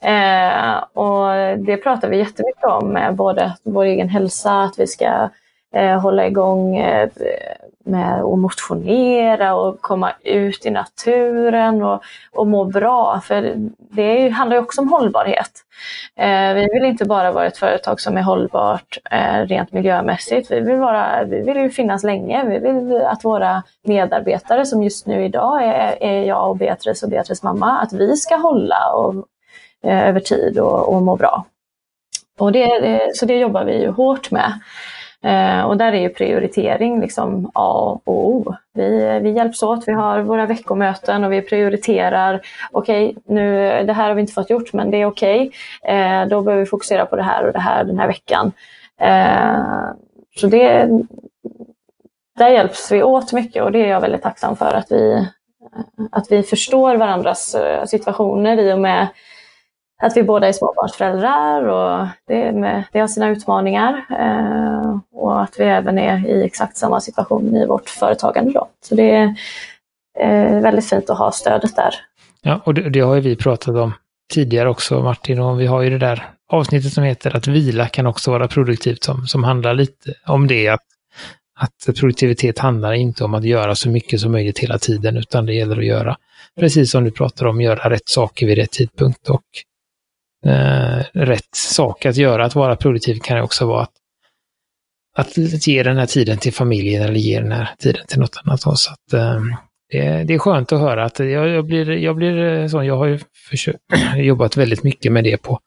Eh, 0.00 0.76
och 0.92 1.58
det 1.58 1.76
pratar 1.76 2.08
vi 2.08 2.18
jättemycket 2.18 2.64
om 2.64 2.98
både 3.12 3.56
vår 3.62 3.84
egen 3.84 4.08
hälsa, 4.08 4.62
att 4.62 4.78
vi 4.78 4.86
ska 4.86 5.28
eh, 5.76 6.00
hålla 6.00 6.26
igång 6.26 6.76
eh, 6.76 7.08
med 7.86 8.22
att 8.22 8.38
motionera 8.38 9.54
och 9.54 9.80
komma 9.80 10.12
ut 10.22 10.66
i 10.66 10.70
naturen 10.70 11.82
och, 11.82 12.02
och 12.32 12.46
må 12.46 12.64
bra. 12.64 13.20
För 13.24 13.54
det 13.78 14.28
handlar 14.28 14.56
ju 14.56 14.62
också 14.62 14.80
om 14.80 14.88
hållbarhet. 14.88 15.50
Eh, 16.16 16.54
vi 16.54 16.68
vill 16.72 16.84
inte 16.84 17.04
bara 17.04 17.32
vara 17.32 17.46
ett 17.46 17.58
företag 17.58 18.00
som 18.00 18.16
är 18.16 18.22
hållbart 18.22 18.98
eh, 19.10 19.46
rent 19.46 19.72
miljömässigt. 19.72 20.50
Vi 20.50 20.60
vill, 20.60 20.76
vara, 20.76 21.24
vi 21.24 21.40
vill 21.40 21.56
ju 21.56 21.70
finnas 21.70 22.04
länge. 22.04 22.44
Vi 22.44 22.58
vill 22.58 23.02
att 23.02 23.24
våra 23.24 23.62
medarbetare 23.82 24.66
som 24.66 24.82
just 24.82 25.06
nu 25.06 25.24
idag 25.24 25.64
är, 25.64 26.02
är 26.02 26.22
jag 26.22 26.50
och 26.50 26.56
Beatrice 26.56 27.02
och 27.02 27.10
Beatrice 27.10 27.42
mamma, 27.42 27.78
att 27.78 27.92
vi 27.92 28.16
ska 28.16 28.36
hålla 28.36 28.92
och, 28.94 29.14
eh, 29.84 30.08
över 30.08 30.20
tid 30.20 30.58
och, 30.58 30.94
och 30.94 31.02
må 31.02 31.16
bra. 31.16 31.44
Och 32.38 32.52
det, 32.52 33.00
så 33.14 33.26
det 33.26 33.38
jobbar 33.38 33.64
vi 33.64 33.80
ju 33.80 33.90
hårt 33.90 34.30
med. 34.30 34.52
Eh, 35.22 35.60
och 35.60 35.76
där 35.76 35.92
är 35.92 36.00
ju 36.00 36.08
prioritering 36.08 37.00
liksom 37.00 37.50
A 37.54 38.00
och 38.04 38.28
O. 38.28 38.54
Vi, 38.74 39.20
vi 39.22 39.30
hjälps 39.30 39.62
åt, 39.62 39.88
vi 39.88 39.92
har 39.92 40.20
våra 40.20 40.46
veckomöten 40.46 41.24
och 41.24 41.32
vi 41.32 41.42
prioriterar. 41.42 42.40
Okej, 42.70 43.08
okay, 43.08 43.34
nu 43.34 43.82
det 43.84 43.92
här 43.92 44.08
har 44.08 44.14
vi 44.14 44.20
inte 44.20 44.32
fått 44.32 44.50
gjort 44.50 44.72
men 44.72 44.90
det 44.90 44.96
är 44.96 45.06
okej. 45.06 45.50
Okay. 45.82 45.96
Eh, 45.96 46.26
då 46.26 46.40
behöver 46.40 46.64
vi 46.64 46.70
fokusera 46.70 47.06
på 47.06 47.16
det 47.16 47.22
här 47.22 47.46
och 47.46 47.52
det 47.52 47.60
här 47.60 47.84
den 47.84 47.98
här 47.98 48.06
veckan. 48.06 48.52
Eh, 49.00 49.94
så 50.36 50.46
det, 50.46 50.88
där 52.38 52.48
hjälps 52.48 52.92
vi 52.92 53.02
åt 53.02 53.32
mycket 53.32 53.62
och 53.62 53.72
det 53.72 53.84
är 53.84 53.88
jag 53.88 54.00
väldigt 54.00 54.22
tacksam 54.22 54.56
för 54.56 54.74
att 54.74 54.92
vi, 54.92 55.26
att 56.12 56.32
vi 56.32 56.42
förstår 56.42 56.96
varandras 56.96 57.54
eh, 57.54 57.84
situationer 57.84 58.58
i 58.58 58.72
och 58.72 58.80
med 58.80 59.08
att 60.02 60.16
vi 60.16 60.22
båda 60.22 60.48
är 60.48 60.52
småbarnsföräldrar 60.52 61.62
och 61.62 62.06
det, 62.26 62.52
med, 62.52 62.84
det 62.92 62.98
har 62.98 63.08
sina 63.08 63.28
utmaningar. 63.28 64.06
Eh, 64.10 64.98
och 65.12 65.42
att 65.42 65.54
vi 65.58 65.64
även 65.64 65.98
är 65.98 66.26
i 66.26 66.44
exakt 66.44 66.76
samma 66.76 67.00
situation 67.00 67.56
i 67.56 67.66
vårt 67.66 67.88
företagande. 67.88 68.52
Då. 68.52 68.68
Så 68.80 68.94
det 68.94 69.10
är 69.10 69.34
eh, 70.18 70.60
väldigt 70.60 70.88
fint 70.88 71.10
att 71.10 71.18
ha 71.18 71.32
stödet 71.32 71.76
där. 71.76 71.94
Ja, 72.42 72.60
och 72.64 72.74
det, 72.74 72.90
det 72.90 73.00
har 73.00 73.14
ju 73.14 73.20
vi 73.20 73.36
pratat 73.36 73.76
om 73.76 73.92
tidigare 74.32 74.68
också 74.68 75.02
Martin 75.02 75.40
och 75.40 75.60
vi 75.60 75.66
har 75.66 75.82
ju 75.82 75.90
det 75.90 75.98
där 75.98 76.28
avsnittet 76.48 76.92
som 76.92 77.04
heter 77.04 77.36
att 77.36 77.46
vila 77.46 77.88
kan 77.88 78.06
också 78.06 78.30
vara 78.30 78.48
produktivt 78.48 79.04
som, 79.04 79.26
som 79.26 79.44
handlar 79.44 79.74
lite 79.74 80.14
om 80.26 80.46
det. 80.46 80.68
Att, 80.68 80.80
att 81.60 81.96
produktivitet 81.96 82.58
handlar 82.58 82.92
inte 82.92 83.24
om 83.24 83.34
att 83.34 83.44
göra 83.44 83.74
så 83.74 83.88
mycket 83.88 84.20
som 84.20 84.32
möjligt 84.32 84.58
hela 84.58 84.78
tiden 84.78 85.16
utan 85.16 85.46
det 85.46 85.54
gäller 85.54 85.78
att 85.78 85.86
göra, 85.86 86.16
precis 86.60 86.90
som 86.90 87.04
du 87.04 87.10
pratar 87.10 87.46
om, 87.46 87.60
göra 87.60 87.90
rätt 87.90 88.08
saker 88.08 88.46
vid 88.46 88.58
rätt 88.58 88.70
tidpunkt. 88.70 89.30
Och 89.30 89.42
eh, 90.46 91.04
rätt 91.12 91.54
sak 91.54 92.06
att 92.06 92.16
göra, 92.16 92.44
att 92.44 92.54
vara 92.54 92.76
produktiv 92.76 93.18
kan 93.18 93.40
också 93.40 93.66
vara 93.66 93.82
att, 93.82 93.96
att 95.16 95.66
ge 95.66 95.82
den 95.82 95.96
här 95.96 96.06
tiden 96.06 96.38
till 96.38 96.52
familjen 96.52 97.02
eller 97.02 97.20
ge 97.20 97.40
den 97.40 97.52
här 97.52 97.70
tiden 97.78 98.06
till 98.06 98.18
något 98.18 98.40
annat. 98.44 98.60
Så 98.60 98.70
att, 98.70 99.12
eh, 99.12 99.40
det, 99.90 100.24
det, 100.24 100.34
är 100.34 100.38
skönt 100.38 100.72
att 100.72 100.80
höra 100.80 101.04
att 101.04 101.18
jag, 101.18 101.48
jag, 101.48 101.66
blir, 101.66 101.90
jag 101.90 102.16
blir 102.16 102.38
eh, 102.38 102.68
sån, 102.68 102.86
jag 102.86 102.96
har 102.96 103.06
ju 103.06 103.18
försökt, 103.48 103.78
jobbat 104.16 104.56
väldigt 104.56 104.82
mycket 104.82 105.12
med 105.12 105.24
det 105.24 105.36
på, 105.36 105.60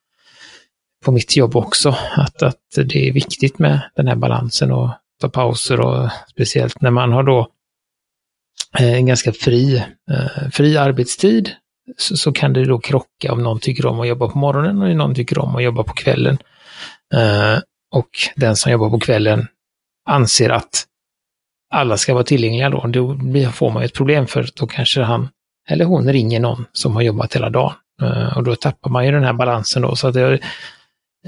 på 1.06 1.12
mitt 1.12 1.38
jobb 1.38 1.56
också, 1.56 1.96
att, 2.18 2.44
att 2.44 2.60
det 2.76 3.10
är 3.10 3.14
viktigt 3.14 3.60
med 3.60 3.82
den 3.96 4.08
här 4.08 4.16
balansen 4.16 4.72
och 4.72 4.90
ta 5.22 5.30
pauser 5.30 5.80
och 5.80 6.10
speciellt 6.32 6.82
när 6.82 6.92
man 6.92 7.12
har 7.12 7.24
då 7.24 7.48
eh, 8.80 8.94
en 8.94 9.06
ganska 9.06 9.34
fri, 9.34 9.78
eh, 10.12 10.50
fri 10.52 10.78
arbetstid 10.78 11.52
så, 11.98 12.18
så, 12.18 12.32
kan 12.32 12.54
det 12.54 12.66
då 12.66 12.80
krocka 12.80 13.34
om 13.34 13.44
någon 13.44 13.60
tycker 13.60 13.86
om 13.86 14.00
att 14.00 14.08
jobba 14.08 14.28
på 14.28 14.38
morgonen 14.38 14.82
och 14.82 14.96
någon 14.96 15.16
tycker 15.16 15.40
om 15.40 15.56
att 15.56 15.64
jobba 15.64 15.84
på 15.84 15.94
kvällen. 15.94 16.38
Eh, 17.14 17.60
och 17.96 18.10
den 18.36 18.56
som 18.56 18.72
jobbar 18.72 18.90
på 18.90 19.00
kvällen 19.00 19.48
anser 20.10 20.50
att 20.50 20.86
alla 21.74 21.98
ska 21.98 22.14
vara 22.14 22.24
tillgängliga 22.24 22.70
då, 22.70 22.88
då 22.88 23.18
får 23.52 23.72
man 23.72 23.84
ett 23.84 23.94
problem 23.94 24.28
för 24.28 24.50
då 24.56 24.68
kanske 24.68 25.02
han 25.02 25.30
eller 25.70 25.86
hon 25.86 26.12
ringer 26.14 26.40
någon 26.40 26.66
som 26.74 26.96
har 26.96 27.02
jobbat 27.02 27.36
hela 27.36 27.50
dagen. 27.50 27.74
Eh, 28.02 28.38
och 28.38 28.44
då 28.44 28.56
tappar 28.56 28.90
man 28.90 29.06
ju 29.06 29.12
den 29.12 29.24
här 29.24 29.34
balansen 29.34 29.82
då. 29.82 29.96
Så 29.96 30.08
att 30.08 30.16
jag 30.16 30.34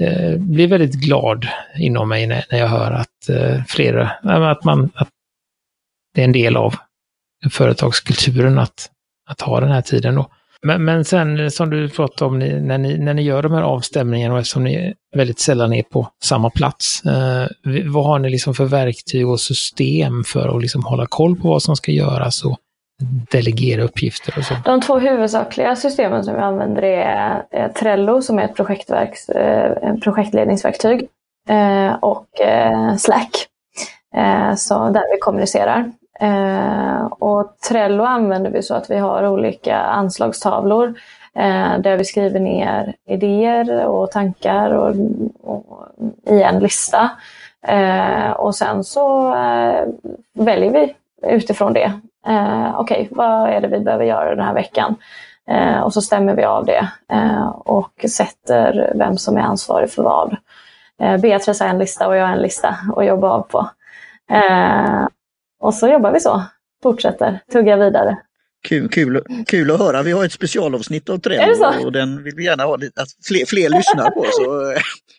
eh, 0.00 0.36
blir 0.38 0.68
väldigt 0.68 0.94
glad 0.94 1.48
inom 1.78 2.08
mig 2.08 2.26
när, 2.26 2.44
när 2.50 2.58
jag 2.58 2.68
hör 2.68 2.90
att 2.90 3.28
eh, 3.28 3.64
flera, 3.64 4.10
att 4.50 4.64
man, 4.64 4.90
att 4.94 5.08
det 6.14 6.20
är 6.20 6.24
en 6.24 6.32
del 6.32 6.56
av 6.56 6.74
företagskulturen 7.50 8.58
att, 8.58 8.90
att 9.28 9.40
ha 9.40 9.60
den 9.60 9.70
här 9.70 9.82
tiden 9.82 10.14
då. 10.14 10.30
Men, 10.66 10.84
men 10.84 11.04
sen 11.04 11.50
som 11.50 11.70
du 11.70 11.88
pratade 11.88 12.28
om, 12.28 12.38
ni, 12.38 12.60
när, 12.60 12.78
ni, 12.78 12.98
när 12.98 13.14
ni 13.14 13.22
gör 13.22 13.42
de 13.42 13.52
här 13.52 13.62
avstämningarna 13.62 14.34
och 14.34 14.40
eftersom 14.40 14.64
ni 14.64 14.94
väldigt 15.14 15.38
sällan 15.38 15.72
är 15.72 15.82
på 15.82 16.08
samma 16.22 16.50
plats, 16.50 17.02
eh, 17.04 17.46
vad 17.84 18.04
har 18.04 18.18
ni 18.18 18.30
liksom 18.30 18.54
för 18.54 18.64
verktyg 18.64 19.28
och 19.28 19.40
system 19.40 20.24
för 20.24 20.56
att 20.56 20.62
liksom 20.62 20.84
hålla 20.84 21.06
koll 21.06 21.36
på 21.36 21.48
vad 21.48 21.62
som 21.62 21.76
ska 21.76 21.92
göras 21.92 22.44
och 22.44 22.58
delegera 23.30 23.82
uppgifter 23.82 24.34
och 24.38 24.44
så? 24.44 24.54
De 24.64 24.80
två 24.80 24.98
huvudsakliga 24.98 25.76
systemen 25.76 26.24
som 26.24 26.34
vi 26.34 26.40
använder 26.40 26.82
är 26.82 27.68
Trello 27.68 28.22
som 28.22 28.38
är 28.38 28.44
ett 28.44 28.56
projektverks, 28.56 29.28
eh, 29.28 29.96
projektledningsverktyg 29.96 31.08
eh, 31.48 31.92
och 31.92 32.40
eh, 32.40 32.96
Slack 32.96 33.46
eh, 34.16 34.54
så 34.54 34.90
där 34.90 35.14
vi 35.14 35.18
kommunicerar. 35.20 35.92
Eh, 36.22 37.04
och 37.04 37.58
Trello 37.68 38.04
använder 38.04 38.50
vi 38.50 38.62
så 38.62 38.74
att 38.74 38.90
vi 38.90 38.98
har 38.98 39.28
olika 39.28 39.78
anslagstavlor 39.78 40.94
eh, 41.34 41.78
där 41.78 41.96
vi 41.96 42.04
skriver 42.04 42.40
ner 42.40 42.94
idéer 43.08 43.86
och 43.86 44.10
tankar 44.10 44.70
och, 44.70 44.94
och 45.40 45.88
i 46.26 46.42
en 46.42 46.58
lista. 46.58 47.10
Eh, 47.66 48.30
och 48.30 48.54
sen 48.54 48.84
så 48.84 49.34
väljer 50.34 50.70
vi 50.70 50.94
utifrån 51.22 51.72
det 51.72 51.92
Eh, 52.26 52.80
Okej, 52.80 53.02
okay, 53.02 53.08
vad 53.10 53.50
är 53.50 53.60
det 53.60 53.68
vi 53.68 53.80
behöver 53.80 54.04
göra 54.04 54.34
den 54.34 54.44
här 54.44 54.54
veckan? 54.54 54.94
Eh, 55.48 55.80
och 55.80 55.92
så 55.92 56.02
stämmer 56.02 56.34
vi 56.34 56.44
av 56.44 56.64
det 56.64 56.88
eh, 57.12 57.46
och 57.48 58.04
sätter 58.08 58.92
vem 58.94 59.16
som 59.18 59.36
är 59.36 59.40
ansvarig 59.40 59.90
för 59.90 60.02
vad. 60.02 60.36
Eh, 61.02 61.16
Beatrice 61.16 61.60
har 61.60 61.68
en 61.68 61.78
lista 61.78 62.08
och 62.08 62.16
jag 62.16 62.26
har 62.26 62.32
en 62.32 62.42
lista 62.42 62.76
att 62.96 63.06
jobba 63.06 63.28
av 63.28 63.42
på. 63.42 63.68
Eh, 65.62 65.66
och 65.66 65.74
så 65.74 65.88
jobbar 65.88 66.12
vi 66.12 66.20
så, 66.20 66.42
fortsätter, 66.82 67.40
tugga 67.52 67.76
vidare. 67.76 68.16
Kul, 68.68 68.88
kul, 68.88 69.22
kul 69.46 69.70
att 69.70 69.78
höra. 69.78 70.02
Vi 70.02 70.12
har 70.12 70.24
ett 70.24 70.32
specialavsnitt 70.32 71.10
av 71.10 71.18
Trello 71.18 71.84
och 71.84 71.92
den 71.92 72.24
vill 72.24 72.34
vi 72.36 72.44
gärna 72.44 72.62
ha 72.62 72.74
att 72.74 73.08
fler, 73.28 73.46
fler 73.46 73.68
lyssnar 73.68 74.10
på. 74.10 74.26
Så, 74.30 74.74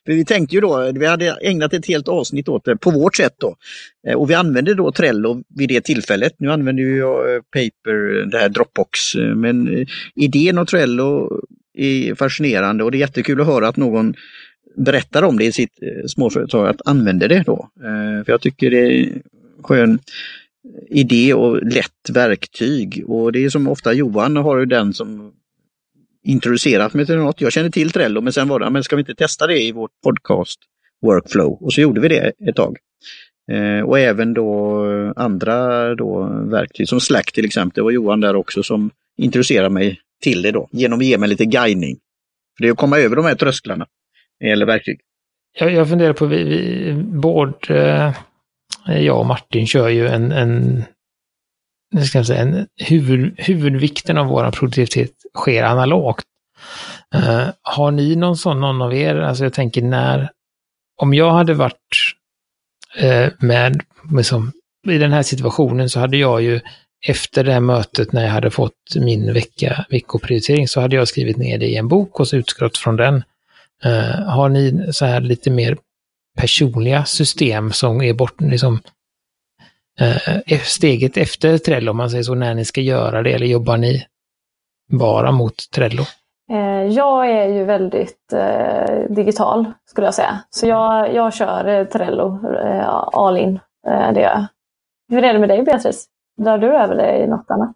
vi 0.05 0.25
tänkte 0.25 0.55
ju 0.55 0.61
då, 0.61 0.91
vi 0.91 1.05
hade 1.05 1.37
ägnat 1.41 1.73
ett 1.73 1.87
helt 1.87 2.07
avsnitt 2.07 2.49
åt 2.49 2.65
det 2.65 2.77
på 2.77 2.91
vårt 2.91 3.15
sätt 3.15 3.33
då. 3.37 3.55
Eh, 4.07 4.15
och 4.15 4.29
vi 4.29 4.33
använde 4.33 4.73
då 4.73 4.91
Trello 4.91 5.43
vid 5.57 5.69
det 5.69 5.81
tillfället. 5.81 6.33
Nu 6.37 6.51
använder 6.51 6.83
jag 6.83 7.35
eh, 7.35 7.41
Paper, 7.41 8.25
det 8.25 8.37
här 8.37 8.49
Dropbox. 8.49 9.15
Eh, 9.15 9.35
men 9.35 9.85
idén 10.15 10.57
om 10.57 10.65
Trello 10.65 11.39
är 11.73 12.15
fascinerande 12.15 12.83
och 12.83 12.91
det 12.91 12.97
är 12.97 12.99
jättekul 12.99 13.41
att 13.41 13.47
höra 13.47 13.67
att 13.67 13.77
någon 13.77 14.13
berättar 14.77 15.23
om 15.23 15.37
det 15.37 15.45
i 15.45 15.51
sitt 15.51 15.79
småföretag, 16.07 16.67
att 16.67 16.87
använda 16.87 17.27
det 17.27 17.43
då. 17.45 17.69
För 18.25 18.31
jag 18.31 18.41
tycker 18.41 18.71
det 18.71 19.09
skön 19.63 19.99
idé 20.89 21.33
och 21.33 21.63
lätt 21.63 22.09
verktyg. 22.09 23.03
Och 23.07 23.31
det 23.31 23.45
är 23.45 23.49
som 23.49 23.67
ofta 23.67 23.93
Johan 23.93 24.35
har 24.35 24.57
ju 24.57 24.65
den 24.65 24.93
som 24.93 25.33
introducerat 26.23 26.93
mig 26.93 27.05
till 27.05 27.15
något. 27.15 27.41
Jag 27.41 27.53
känner 27.53 27.69
till 27.69 27.91
Trello 27.91 28.21
men 28.21 28.33
sen 28.33 28.47
var 28.47 28.59
det, 28.59 28.69
men 28.69 28.83
ska 28.83 28.95
vi 28.95 28.99
inte 28.99 29.15
testa 29.15 29.47
det 29.47 29.61
i 29.61 29.71
vårt 29.71 29.91
podcast 30.03 30.59
workflow? 31.01 31.57
Och 31.61 31.73
så 31.73 31.81
gjorde 31.81 32.01
vi 32.01 32.07
det 32.07 32.31
ett 32.49 32.55
tag. 32.55 32.77
Eh, 33.51 33.85
och 33.85 33.99
även 33.99 34.33
då 34.33 34.85
andra 35.15 35.95
då 35.95 36.23
verktyg 36.51 36.89
som 36.89 37.01
Slack 37.01 37.31
till 37.31 37.45
exempel. 37.45 37.75
Det 37.75 37.81
var 37.81 37.91
Johan 37.91 38.19
där 38.19 38.35
också 38.35 38.63
som 38.63 38.91
introducerade 39.17 39.69
mig 39.69 39.99
till 40.21 40.41
det 40.41 40.51
då 40.51 40.69
genom 40.71 40.99
att 40.99 41.05
ge 41.05 41.17
mig 41.17 41.29
lite 41.29 41.45
guidning. 41.45 41.97
För 42.57 42.63
det 42.63 42.67
är 42.67 42.71
att 42.71 42.77
komma 42.77 42.99
över 42.99 43.15
de 43.15 43.25
här 43.25 43.35
trösklarna 43.35 43.85
när 44.39 44.47
det 44.47 44.49
gäller 44.49 44.65
verktyg. 44.65 44.99
Jag, 45.59 45.73
jag 45.73 45.89
funderar 45.89 46.13
på, 46.13 46.25
vi, 46.25 46.43
vi, 46.43 46.93
både 47.03 47.53
eh, 47.69 48.15
Eh, 48.87 49.01
jag 49.01 49.19
och 49.19 49.25
Martin 49.25 49.67
kör 49.67 49.89
ju 49.89 50.07
en, 50.07 50.31
en 50.31 50.83
ska 52.01 52.17
jag 52.17 52.27
säga, 52.27 52.41
en 52.41 52.67
huvud, 52.77 53.33
huvudvikten 53.37 54.17
av 54.17 54.25
vår 54.25 54.51
produktivitet 54.51 55.11
sker 55.37 55.63
analogt. 55.63 56.25
Uh, 57.15 57.47
har 57.61 57.91
ni 57.91 58.15
någon 58.15 58.37
sån, 58.37 58.61
någon 58.61 58.81
av 58.81 58.93
er, 58.93 59.15
alltså 59.15 59.43
jag 59.43 59.53
tänker 59.53 59.81
när, 59.81 60.29
om 61.01 61.13
jag 61.13 61.31
hade 61.31 61.53
varit 61.53 62.15
uh, 63.03 63.27
med, 63.39 63.81
liksom, 64.17 64.51
i 64.87 64.97
den 64.97 65.11
här 65.11 65.23
situationen 65.23 65.89
så 65.89 65.99
hade 65.99 66.17
jag 66.17 66.41
ju 66.41 66.59
efter 67.07 67.43
det 67.43 67.51
här 67.51 67.59
mötet 67.59 68.11
när 68.11 68.23
jag 68.23 68.31
hade 68.31 68.51
fått 68.51 68.95
min 68.95 69.33
vecka, 69.33 69.85
veckoprioritering 69.89 70.67
så 70.67 70.81
hade 70.81 70.95
jag 70.95 71.07
skrivit 71.07 71.37
ner 71.37 71.57
det 71.57 71.67
i 71.67 71.75
en 71.75 71.87
bok 71.87 72.19
och 72.19 72.27
så 72.27 72.35
utgått 72.35 72.77
från 72.77 72.95
den. 72.95 73.15
Uh, 73.85 74.29
har 74.29 74.49
ni 74.49 74.93
så 74.93 75.05
här 75.05 75.21
lite 75.21 75.51
mer 75.51 75.77
personliga 76.37 77.05
system 77.05 77.71
som 77.71 78.01
är 78.01 78.13
bort, 78.13 78.41
liksom, 78.41 78.79
eh, 79.99 80.59
steget 80.59 81.17
efter 81.17 81.57
Trello, 81.57 81.91
om 81.91 81.97
man 81.97 82.09
säger 82.09 82.23
så, 82.23 82.35
när 82.35 82.55
ni 82.55 82.65
ska 82.65 82.81
göra 82.81 83.21
det, 83.23 83.31
eller 83.31 83.45
jobbar 83.45 83.77
ni 83.77 84.05
bara 84.91 85.31
mot 85.31 85.71
Trello? 85.75 86.03
Eh, 86.51 86.83
jag 86.83 87.29
är 87.29 87.47
ju 87.47 87.63
väldigt 87.63 88.33
eh, 88.33 89.09
digital, 89.09 89.71
skulle 89.85 90.07
jag 90.07 90.13
säga. 90.13 90.43
Så 90.49 90.67
jag, 90.67 91.13
jag 91.13 91.33
kör 91.33 91.67
eh, 91.67 91.85
Trello 91.85 92.39
eh, 92.55 92.89
all 93.13 93.37
in, 93.37 93.59
eh, 93.87 94.13
det 94.13 94.21
gör 94.21 94.29
jag. 94.29 94.45
Hur 95.09 95.23
är 95.23 95.33
det 95.33 95.39
med 95.39 95.49
dig 95.49 95.63
Beatrice? 95.63 96.05
Drar 96.41 96.57
du 96.57 96.67
över 96.67 96.95
det 96.95 97.17
i 97.17 97.27
något 97.27 97.51
annat? 97.51 97.75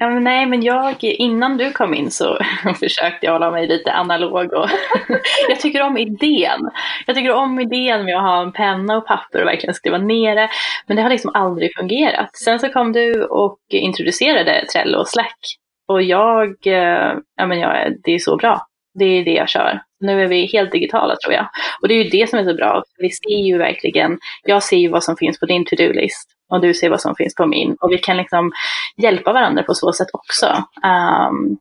Ja, 0.00 0.10
men 0.10 0.24
nej, 0.24 0.46
men 0.46 0.62
jag, 0.62 1.04
innan 1.04 1.56
du 1.56 1.72
kom 1.72 1.94
in 1.94 2.10
så 2.10 2.38
försökte 2.80 3.26
jag 3.26 3.32
hålla 3.32 3.50
mig 3.50 3.66
lite 3.66 3.92
analog. 3.92 4.52
Och 4.52 4.68
jag 5.48 5.60
tycker 5.60 5.82
om 5.82 5.98
idén. 5.98 6.70
Jag 7.06 7.16
tycker 7.16 7.32
om 7.32 7.60
idén 7.60 8.04
med 8.04 8.16
att 8.16 8.22
ha 8.22 8.42
en 8.42 8.52
penna 8.52 8.96
och 8.96 9.06
papper 9.06 9.40
och 9.40 9.46
verkligen 9.46 9.74
skriva 9.74 9.98
ner 9.98 10.34
det. 10.34 10.48
Men 10.86 10.96
det 10.96 11.02
har 11.02 11.10
liksom 11.10 11.30
aldrig 11.34 11.74
fungerat. 11.76 12.36
Sen 12.36 12.58
så 12.58 12.68
kom 12.68 12.92
du 12.92 13.24
och 13.24 13.58
introducerade 13.70 14.64
Trello 14.72 14.98
och 14.98 15.08
Slack. 15.08 15.38
Och 15.88 16.02
jag, 16.02 16.66
eh, 16.66 17.14
ja 17.36 17.46
men 17.46 17.58
jag, 17.58 17.94
det 18.04 18.12
är 18.12 18.18
så 18.18 18.36
bra. 18.36 18.66
Det 18.98 19.04
är 19.04 19.24
det 19.24 19.34
jag 19.34 19.48
kör. 19.48 19.80
Nu 20.00 20.22
är 20.22 20.26
vi 20.26 20.46
helt 20.46 20.72
digitala 20.72 21.16
tror 21.24 21.34
jag. 21.34 21.48
Och 21.82 21.88
det 21.88 21.94
är 21.94 22.04
ju 22.04 22.10
det 22.10 22.30
som 22.30 22.38
är 22.38 22.44
så 22.44 22.54
bra. 22.54 22.82
Vi 22.98 23.10
ser 23.10 23.44
ju 23.46 23.58
verkligen, 23.58 24.18
jag 24.44 24.62
ser 24.62 24.76
ju 24.76 24.88
vad 24.88 25.04
som 25.04 25.16
finns 25.16 25.40
på 25.40 25.46
din 25.46 25.64
to-do-list 25.64 26.37
och 26.50 26.60
du 26.60 26.74
ser 26.74 26.90
vad 26.90 27.00
som 27.00 27.14
finns 27.14 27.34
på 27.34 27.46
min. 27.46 27.76
Och 27.80 27.92
vi 27.92 27.98
kan 27.98 28.16
liksom 28.16 28.52
hjälpa 28.96 29.32
varandra 29.32 29.62
på 29.62 29.74
så 29.74 29.92
sätt 29.92 30.08
också. 30.12 30.46
Um, 31.26 31.58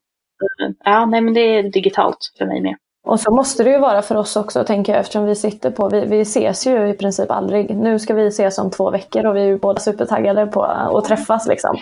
ja, 0.84 1.06
nej 1.06 1.22
men 1.22 1.34
det 1.34 1.42
är 1.42 1.64
digitalt 1.64 2.18
för 2.38 2.46
mig 2.46 2.62
med. 2.62 2.76
Och 3.08 3.20
så 3.20 3.32
måste 3.32 3.64
det 3.64 3.70
ju 3.70 3.80
vara 3.80 4.02
för 4.02 4.16
oss 4.16 4.36
också, 4.36 4.64
tänker 4.64 4.94
jag, 4.94 5.00
eftersom 5.00 5.26
vi 5.26 5.36
sitter 5.36 5.72
på, 5.72 5.90
vi, 5.90 6.06
vi 6.06 6.22
ses 6.22 6.68
ju 6.68 6.90
i 6.90 6.94
princip 6.94 7.32
aldrig. 7.32 7.78
Nu 7.78 8.00
ska 8.00 8.14
vi 8.14 8.28
ses 8.28 8.58
om 8.58 8.72
två 8.72 8.92
veckor 8.92 9.26
och 9.26 9.36
vi 9.36 9.42
är 9.42 9.46
ju 9.46 9.58
båda 9.58 9.80
supertaggade 9.80 10.48
på 10.48 10.64
att 10.64 11.06
träffas. 11.06 11.48
Liksom. 11.48 11.78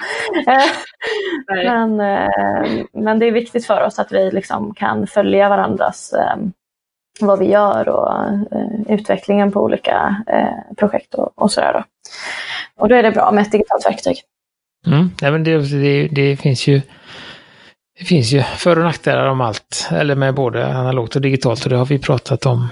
men, 1.48 2.00
eh, 2.00 2.84
men 2.94 3.20
det 3.20 3.26
är 3.26 3.32
viktigt 3.32 3.66
för 3.66 3.82
oss 3.82 4.00
att 4.00 4.12
vi 4.12 4.32
liksom 4.32 4.74
kan 4.74 5.08
följa 5.08 5.50
varandras 5.50 6.14
eh, 6.14 6.36
vad 7.20 7.40
vi 7.40 7.46
gör 7.46 7.90
och 7.90 8.14
eh, 8.24 8.94
utvecklingen 8.94 9.52
på 9.52 9.62
olika 9.62 10.16
projekt 10.78 11.14
och, 11.14 11.32
och 11.36 11.52
sådär. 11.52 11.74
Då. 11.74 11.84
Och 12.80 12.90
då 12.90 12.96
är 12.96 13.04
det 13.04 13.12
bra 13.12 13.32
med 13.32 13.42
ett 13.42 13.52
digitalt 13.52 13.86
verktyg. 13.86 14.22
Mm. 14.88 15.10
Ja, 15.22 15.32
men 15.32 15.44
det, 15.44 15.58
det, 15.58 16.08
det 16.08 16.38
finns 16.38 16.68
ju 16.68 16.82
det 18.00 18.06
finns 18.06 18.32
ju 18.32 18.44
för 18.44 18.78
och 18.78 18.84
nackdelar 18.84 19.28
om 19.28 19.42
allt, 19.42 19.90
eller 19.92 20.16
med 20.16 20.34
både 20.34 20.68
analogt 20.68 21.16
och 21.16 21.22
digitalt 21.22 21.64
och 21.64 21.70
det 21.70 21.78
har 21.78 21.86
vi 21.86 22.00
pratat 22.00 22.46
om 22.46 22.68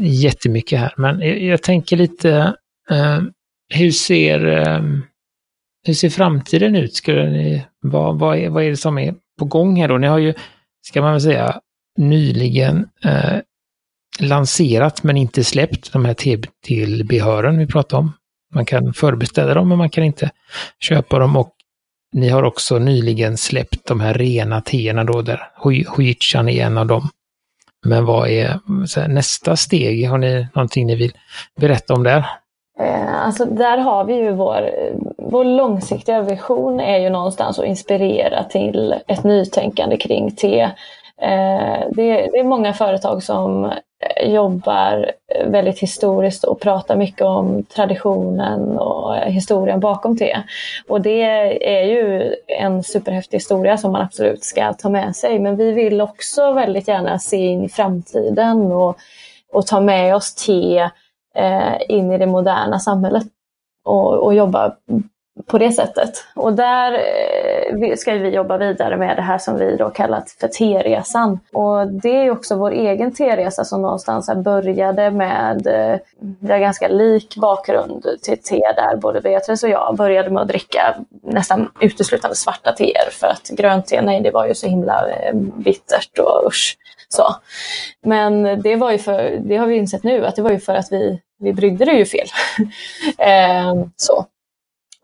jättemycket 0.00 0.80
här. 0.80 0.94
Men 0.96 1.20
jag, 1.20 1.42
jag 1.42 1.62
tänker 1.62 1.96
lite, 1.96 2.54
eh, 2.90 3.20
hur 3.74 3.90
ser 3.90 4.46
eh, 4.46 4.82
hur 5.86 5.94
ser 5.94 6.10
framtiden 6.10 6.76
ut? 6.76 6.94
Skulle 6.94 7.30
ni, 7.30 7.66
vad, 7.80 8.18
vad, 8.18 8.38
är, 8.38 8.48
vad 8.48 8.64
är 8.64 8.70
det 8.70 8.76
som 8.76 8.98
är 8.98 9.14
på 9.38 9.44
gång 9.44 9.80
här 9.80 9.88
då? 9.88 9.98
Ni 9.98 10.06
har 10.06 10.18
ju, 10.18 10.34
ska 10.86 11.02
man 11.02 11.12
väl 11.12 11.20
säga, 11.20 11.60
nyligen 11.98 12.88
eh, 13.04 13.38
lanserat 14.20 15.02
men 15.02 15.16
inte 15.16 15.44
släppt 15.44 15.92
de 15.92 16.04
här 16.04 16.16
tillbehören 16.62 17.58
vi 17.58 17.66
pratade 17.66 18.00
om. 18.00 18.12
Man 18.54 18.64
kan 18.64 18.92
förbeställa 18.92 19.54
dem 19.54 19.68
men 19.68 19.78
man 19.78 19.90
kan 19.90 20.04
inte 20.04 20.30
köpa 20.80 21.18
dem 21.18 21.36
och 21.36 21.54
ni 22.12 22.28
har 22.28 22.42
också 22.42 22.78
nyligen 22.78 23.36
släppt 23.36 23.86
de 23.86 24.00
här 24.00 24.14
rena 24.14 24.60
teerna 24.60 25.04
då, 25.04 25.22
där 25.22 25.50
Huichan 25.96 26.48
är 26.48 26.66
en 26.66 26.78
av 26.78 26.86
dem. 26.86 27.08
Men 27.86 28.04
vad 28.04 28.28
är 28.28 28.48
här, 28.96 29.08
nästa 29.08 29.56
steg? 29.56 30.08
Har 30.08 30.18
ni 30.18 30.46
någonting 30.54 30.86
ni 30.86 30.94
vill 30.94 31.12
berätta 31.60 31.94
om 31.94 32.02
där? 32.02 32.24
Eh, 32.80 33.26
alltså 33.26 33.44
där 33.44 33.78
har 33.78 34.04
vi 34.04 34.14
ju 34.14 34.32
vår, 34.32 34.70
vår 35.18 35.44
långsiktiga 35.44 36.22
vision 36.22 36.80
är 36.80 36.98
ju 36.98 37.10
någonstans 37.10 37.58
att 37.58 37.64
inspirera 37.64 38.44
till 38.44 38.94
ett 39.06 39.24
nytänkande 39.24 39.96
kring 39.96 40.30
te. 40.36 40.60
Eh, 41.22 41.80
det, 41.90 42.12
det 42.32 42.38
är 42.38 42.44
många 42.44 42.72
företag 42.72 43.22
som 43.22 43.72
jobbar 44.22 45.12
väldigt 45.46 45.78
historiskt 45.78 46.44
och 46.44 46.60
pratar 46.60 46.96
mycket 46.96 47.22
om 47.22 47.62
traditionen 47.62 48.78
och 48.78 49.16
historien 49.16 49.80
bakom 49.80 50.16
te. 50.16 50.42
Och 50.88 51.00
det 51.00 51.22
är 51.68 51.84
ju 51.84 52.34
en 52.46 52.82
superhäftig 52.82 53.36
historia 53.36 53.76
som 53.76 53.92
man 53.92 54.02
absolut 54.02 54.44
ska 54.44 54.72
ta 54.72 54.88
med 54.88 55.16
sig. 55.16 55.38
Men 55.38 55.56
vi 55.56 55.72
vill 55.72 56.00
också 56.00 56.52
väldigt 56.52 56.88
gärna 56.88 57.18
se 57.18 57.36
in 57.36 57.64
i 57.64 57.68
framtiden 57.68 58.72
och, 58.72 58.98
och 59.52 59.66
ta 59.66 59.80
med 59.80 60.16
oss 60.16 60.34
te 60.34 60.90
eh, 61.34 61.74
in 61.88 62.12
i 62.12 62.18
det 62.18 62.26
moderna 62.26 62.78
samhället 62.78 63.26
och, 63.84 64.14
och 64.14 64.34
jobba 64.34 64.76
på 65.46 65.58
det 65.58 65.72
sättet. 65.72 66.24
Och 66.34 66.52
där 66.52 66.92
eh, 66.92 67.94
ska 67.96 68.12
vi 68.12 68.28
jobba 68.28 68.58
vidare 68.58 68.96
med 68.96 69.16
det 69.16 69.22
här 69.22 69.38
som 69.38 69.58
vi 69.58 69.76
då 69.76 69.90
kallat 69.90 70.30
för 70.30 70.48
T-resan. 70.48 71.40
Och 71.52 71.86
det 71.92 72.16
är 72.16 72.30
också 72.30 72.56
vår 72.56 72.70
egen 72.70 73.14
T-resa 73.14 73.64
som 73.64 73.82
någonstans 73.82 74.30
började 74.44 75.10
med, 75.10 75.66
eh, 75.66 75.98
vi 76.40 76.52
har 76.52 76.58
ganska 76.58 76.88
lik 76.88 77.36
bakgrund 77.36 78.06
till 78.22 78.42
te 78.42 78.60
där, 78.76 78.96
både 78.96 79.20
Beatrice 79.20 79.62
och 79.62 79.70
jag 79.70 79.96
började 79.96 80.30
med 80.30 80.42
att 80.42 80.48
dricka 80.48 80.94
nästan 81.22 81.70
uteslutande 81.80 82.36
svarta 82.36 82.72
teer 82.72 83.10
för 83.10 83.26
att 83.26 83.48
grönt 83.48 83.86
te, 83.86 84.02
nej 84.02 84.20
det 84.20 84.30
var 84.30 84.46
ju 84.46 84.54
så 84.54 84.66
himla 84.66 85.08
eh, 85.10 85.34
bittert 85.34 86.18
och 86.18 86.46
usch. 86.46 86.76
Så. 87.08 87.36
Men 88.02 88.62
det 88.62 88.76
var 88.76 88.92
ju 88.92 88.98
för, 88.98 89.40
det 89.44 89.56
har 89.56 89.66
vi 89.66 89.76
insett 89.76 90.02
nu, 90.02 90.26
att 90.26 90.36
det 90.36 90.42
var 90.42 90.50
ju 90.50 90.60
för 90.60 90.74
att 90.74 90.92
vi, 90.92 91.20
vi 91.38 91.52
bryggde 91.52 91.84
det 91.84 91.92
ju 91.92 92.04
fel. 92.04 92.26
så. 93.96 94.26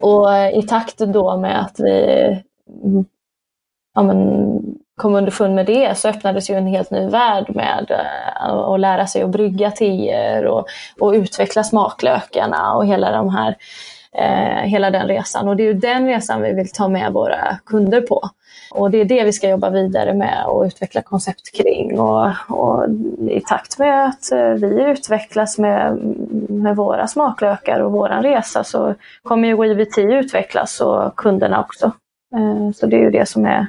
Och 0.05 0.29
i 0.53 0.63
takt 0.63 0.99
då 0.99 1.37
med 1.37 1.61
att 1.61 1.81
vi 1.81 2.25
mm, 2.85 3.05
ja, 3.95 4.03
men, 4.03 4.61
kom 4.97 5.15
underfund 5.15 5.55
med 5.55 5.67
det 5.67 5.99
så 5.99 6.09
öppnades 6.09 6.51
ju 6.51 6.55
en 6.55 6.67
helt 6.67 6.91
ny 6.91 7.09
värld 7.09 7.47
med 7.55 7.91
eh, 7.91 8.55
att 8.55 8.81
lära 8.81 9.07
sig 9.07 9.23
att 9.23 9.31
brygga 9.31 9.71
teer 9.71 10.47
och, 10.47 10.67
och 11.01 11.13
utveckla 11.13 11.65
smaklökarna 11.65 12.75
och 12.75 12.87
hela, 12.87 13.13
de 13.13 13.29
här, 13.29 13.57
eh, 14.13 14.69
hela 14.69 14.91
den 14.91 15.09
resan. 15.09 15.49
Och 15.49 15.57
det 15.57 15.63
är 15.63 15.67
ju 15.67 15.75
den 15.75 16.07
resan 16.07 16.43
vi 16.43 16.53
vill 16.53 16.71
ta 16.71 16.89
med 16.89 17.13
våra 17.13 17.59
kunder 17.67 18.01
på. 18.01 18.31
Och 18.75 18.91
det 18.91 19.01
är 19.01 19.05
det 19.05 19.25
vi 19.25 19.33
ska 19.33 19.49
jobba 19.49 19.71
vidare 19.71 20.15
med 20.15 20.47
och 20.47 20.65
utveckla 20.65 21.03
koncept 21.03 21.57
kring. 21.57 22.01
Och, 22.01 22.31
och 22.49 22.87
i 23.31 23.41
takt 23.41 23.79
med 23.79 24.07
att 24.07 24.33
eh, 24.33 24.49
vi 24.49 24.83
utvecklas 24.83 25.59
med, 25.59 25.97
med 26.49 26.77
våra 26.77 27.07
smaklökar 27.07 27.81
och 27.81 27.93
våran 27.93 28.23
resa 28.23 28.65
så 28.65 28.95
kommer 29.23 29.49
ju 29.49 29.57
WeVT 29.57 29.99
utvecklas 29.99 30.81
och 30.81 31.17
kunderna 31.17 31.61
också. 31.61 31.93
Eh, 32.37 32.71
så 32.75 32.87
det 32.87 32.97
är 32.97 33.01
ju 33.01 33.11
det 33.11 33.29
som 33.29 33.45
är 33.47 33.67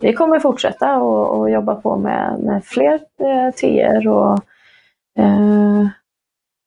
vi 0.00 0.12
kommer 0.12 0.40
fortsätta 0.40 0.96
och, 0.96 1.38
och 1.38 1.50
jobba 1.50 1.74
på 1.74 1.96
med, 1.96 2.40
med 2.40 2.64
fler 2.64 3.00
eh, 3.20 3.54
teer 3.54 4.08
och, 4.08 4.38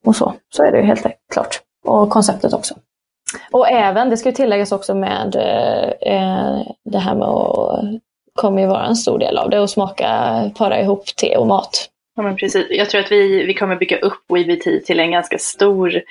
och 0.05 0.15
så. 0.15 0.33
Så 0.49 0.63
är 0.63 0.71
det 0.71 0.77
ju 0.77 0.83
helt 0.83 1.05
klart. 1.33 1.61
Och 1.85 2.09
konceptet 2.09 2.53
också. 2.53 2.75
Och 3.51 3.71
även, 3.71 4.09
det 4.09 4.17
ska 4.17 4.31
tilläggas 4.31 4.71
också 4.71 4.95
med 4.95 5.35
eh, 5.35 6.13
eh, 6.13 6.61
det 6.85 6.99
här 6.99 7.15
med 7.15 7.27
att 7.27 7.85
kommer 8.35 8.61
ju 8.61 8.67
vara 8.67 8.85
en 8.85 8.95
stor 8.95 9.19
del 9.19 9.37
av 9.37 9.49
det, 9.49 9.59
och 9.59 9.69
smaka, 9.69 10.51
para 10.57 10.81
ihop 10.81 11.05
te 11.05 11.37
och 11.37 11.47
mat. 11.47 11.89
Ja 12.15 12.23
men 12.23 12.35
precis, 12.35 12.67
jag 12.69 12.89
tror 12.89 13.01
att 13.01 13.11
vi, 13.11 13.45
vi 13.45 13.53
kommer 13.53 13.75
bygga 13.75 13.97
upp 13.97 14.23
WeBT 14.33 14.85
till 14.85 14.99
en 14.99 15.11
ganska 15.11 15.37
stor, 15.37 16.01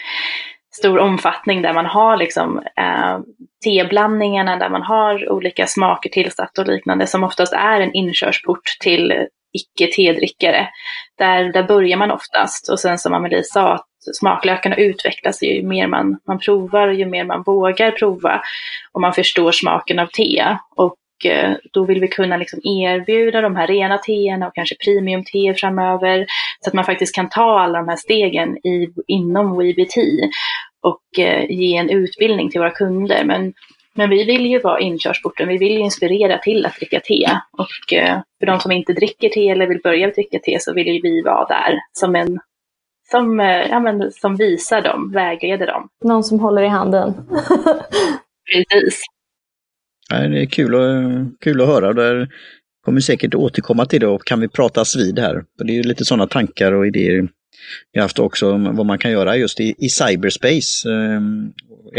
stor 0.75 0.99
omfattning 0.99 1.63
där 1.63 1.73
man 1.73 1.87
har 1.87 2.17
liksom 2.17 2.59
eh, 2.59 3.19
teblandningarna, 3.65 4.57
där 4.57 4.69
man 4.69 4.83
har 4.83 5.33
olika 5.33 5.67
smaker 5.67 6.11
tillsatt 6.11 6.59
och 6.59 6.67
liknande 6.67 7.07
som 7.07 7.25
oftast 7.25 7.53
är 7.53 7.81
en 7.81 7.95
inkörsport 7.95 8.77
till 8.81 9.27
icke-tedrickare. 9.53 10.69
Där, 11.19 11.53
där 11.53 11.63
börjar 11.63 11.97
man 11.97 12.11
oftast 12.11 12.71
och 12.71 12.81
sen 12.81 12.99
som 12.99 13.15
Amelie 13.15 13.43
sa, 13.45 13.73
att 13.73 13.87
smaklökarna 14.03 14.77
utvecklas 14.77 15.43
ju 15.43 15.63
mer 15.63 15.87
man, 15.87 16.19
man 16.27 16.39
provar, 16.39 16.89
ju 16.89 17.07
mer 17.07 17.25
man 17.25 17.43
vågar 17.43 17.91
prova 17.91 18.43
och 18.93 19.01
man 19.01 19.13
förstår 19.13 19.53
smaken 19.53 19.99
av 19.99 20.07
te. 20.07 20.57
Och 20.77 20.97
eh, 21.25 21.55
då 21.73 21.85
vill 21.85 22.01
vi 22.01 22.09
kunna 22.09 22.37
liksom 22.37 22.61
erbjuda 22.65 23.41
de 23.41 23.57
här 23.57 23.67
rena 23.67 23.99
teerna 23.99 24.47
och 24.47 24.55
kanske 24.55 24.77
premium-te 24.85 25.55
framöver 25.55 26.27
så 26.61 26.71
att 26.71 26.75
man 26.75 26.85
faktiskt 26.85 27.15
kan 27.15 27.29
ta 27.29 27.61
alla 27.61 27.79
de 27.79 27.89
här 27.89 27.97
stegen 27.97 28.57
i, 28.57 28.89
inom 29.07 29.53
WBT 29.53 29.97
och 30.81 31.19
eh, 31.19 31.51
ge 31.51 31.77
en 31.77 31.91
utbildning 31.91 32.51
till 32.51 32.61
våra 32.61 32.71
kunder. 32.71 33.25
Men 33.25 33.53
men 33.95 34.11
vi 34.11 34.25
vill 34.25 34.47
ju 34.47 34.59
vara 34.59 34.81
inkörsporten, 34.81 35.49
vi 35.49 35.59
vill 35.59 35.73
ju 35.73 35.79
inspirera 35.79 36.39
till 36.39 36.67
att 36.67 36.77
dricka 36.77 37.01
te. 37.01 37.29
Och 37.53 37.93
eh, 37.93 38.21
för 38.39 38.47
de 38.47 38.61
som 38.61 38.73
inte 38.73 38.93
dricker 38.93 39.29
te 39.29 39.49
eller 39.49 39.67
vill 39.67 39.81
börja 39.83 40.11
dricka 40.11 40.39
te 40.39 40.59
så 40.61 40.75
vill 40.75 40.87
ju 40.87 41.01
vi 41.03 41.23
vara 41.23 41.47
där 41.47 41.81
som 41.93 42.17
en 42.17 42.41
som, 43.11 43.41
eh, 43.41 43.47
ja, 43.47 43.81
men, 43.81 44.13
som 44.13 44.37
visar 44.37 44.83
dem, 44.83 45.13
vägleder 45.13 45.67
dem. 45.67 45.89
Någon 46.05 46.25
som 46.25 46.41
håller 46.41 46.63
i 46.63 46.69
handen. 46.69 47.15
Precis. 48.53 49.01
Ja, 50.11 50.17
det 50.29 50.41
är 50.41 50.47
kul, 50.47 50.75
och, 50.75 51.41
kul 51.41 51.61
att 51.61 51.67
höra. 51.67 51.93
Där 51.93 52.29
kommer 52.85 53.01
säkert 53.01 53.35
återkomma 53.35 53.87
till 53.87 54.01
det 54.01 54.07
och 54.07 54.25
kan 54.25 54.41
vi 54.41 54.49
pratas 54.49 54.97
vid 54.97 55.19
här. 55.19 55.45
För 55.59 55.65
det 55.65 55.79
är 55.79 55.83
lite 55.83 56.05
sådana 56.05 56.27
tankar 56.27 56.73
och 56.73 56.87
idéer 56.87 57.29
vi 57.93 58.01
har 58.01 58.05
haft 58.05 58.19
också 58.19 58.53
om 58.53 58.77
vad 58.77 58.87
man 58.87 58.99
kan 58.99 59.11
göra 59.11 59.37
just 59.37 59.61
i, 59.61 59.75
i 59.79 59.89
cyberspace. 59.89 60.91
Eh, 60.91 61.21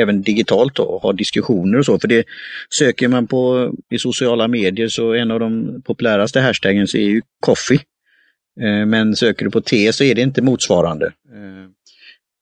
även 0.02 0.22
digitalt 0.22 0.80
och 0.80 1.02
ha 1.02 1.14
diskussioner 1.14 1.80
och 1.80 1.86
så. 1.86 2.00
För 2.00 2.08
det 2.08 2.26
söker 2.70 3.08
man 3.08 3.28
på 3.28 3.72
i 3.90 4.00
sociala 4.00 4.48
medier 4.48 4.88
så 4.88 5.14
en 5.14 5.32
av 5.32 5.40
de 5.40 5.82
populäraste 5.86 6.42
hashtaggen 6.42 6.82
är 6.82 6.98
ju 6.98 7.22
coffee. 7.40 7.80
Eh, 8.62 8.86
men 8.86 9.16
söker 9.16 9.46
du 9.46 9.52
på 9.52 9.62
te 9.62 9.94
så 9.94 10.04
är 10.04 10.16
det 10.16 10.22
inte 10.22 10.42
motsvarande. 10.42 11.06
Eh, 11.06 11.70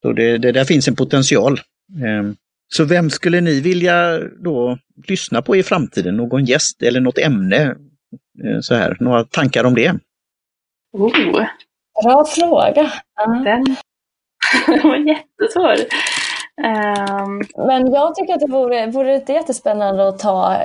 så 0.02 0.14
det, 0.14 0.38
det 0.38 0.52
där 0.52 0.66
finns 0.66 0.88
en 0.88 0.96
potential. 0.96 1.60
Eh, 2.04 2.32
så 2.74 2.86
vem 2.86 3.10
skulle 3.10 3.42
ni 3.42 3.62
vilja 3.62 4.20
då 4.20 4.78
lyssna 5.08 5.42
på 5.42 5.56
i 5.56 5.64
framtiden? 5.64 6.18
Någon 6.18 6.46
gäst 6.46 6.84
eller 6.84 7.00
något 7.00 7.18
ämne? 7.18 7.76
Så 8.62 8.76
här, 8.76 8.98
några 9.00 9.24
tankar 9.24 9.64
om 9.64 9.76
det? 9.76 10.00
Oh. 10.94 11.46
Bra 12.04 12.26
fråga. 12.26 12.92
Den 13.44 13.76
var 14.84 14.96
jättesvår. 14.96 15.76
Um... 16.64 17.42
Men 17.68 17.92
jag 17.92 18.16
tycker 18.16 18.34
att 18.34 18.40
det 18.40 18.48
vore, 18.48 18.88
vore 18.88 19.20
det 19.20 19.34
jättespännande 19.34 20.08
att 20.08 20.20
ta, 20.20 20.58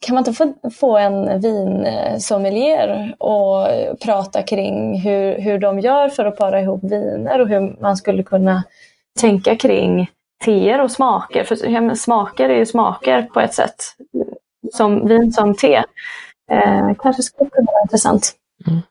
kan 0.00 0.14
man 0.14 0.18
inte 0.18 0.32
få, 0.32 0.54
få 0.72 0.98
en 0.98 1.40
vinsommelier 1.40 3.14
och 3.18 3.66
prata 4.04 4.42
kring 4.42 5.00
hur, 5.00 5.38
hur 5.38 5.58
de 5.58 5.80
gör 5.80 6.08
för 6.08 6.24
att 6.24 6.36
para 6.36 6.60
ihop 6.60 6.84
viner 6.84 7.40
och 7.40 7.48
hur 7.48 7.80
man 7.80 7.96
skulle 7.96 8.22
kunna 8.22 8.64
tänka 9.20 9.56
kring 9.56 10.10
teer 10.44 10.80
och 10.80 10.90
smaker. 10.90 11.44
För 11.44 11.94
smaker 11.94 12.48
är 12.48 12.56
ju 12.56 12.66
smaker 12.66 13.22
på 13.22 13.40
ett 13.40 13.54
sätt, 13.54 13.76
som 14.72 15.08
vin 15.08 15.32
som 15.32 15.54
te. 15.54 15.74
Eh, 16.50 16.94
kanske 16.98 17.22
skulle 17.22 17.50
kunna 17.50 17.72
vara 17.72 17.82
intressant. 17.82 18.32
Mm. 18.66 18.82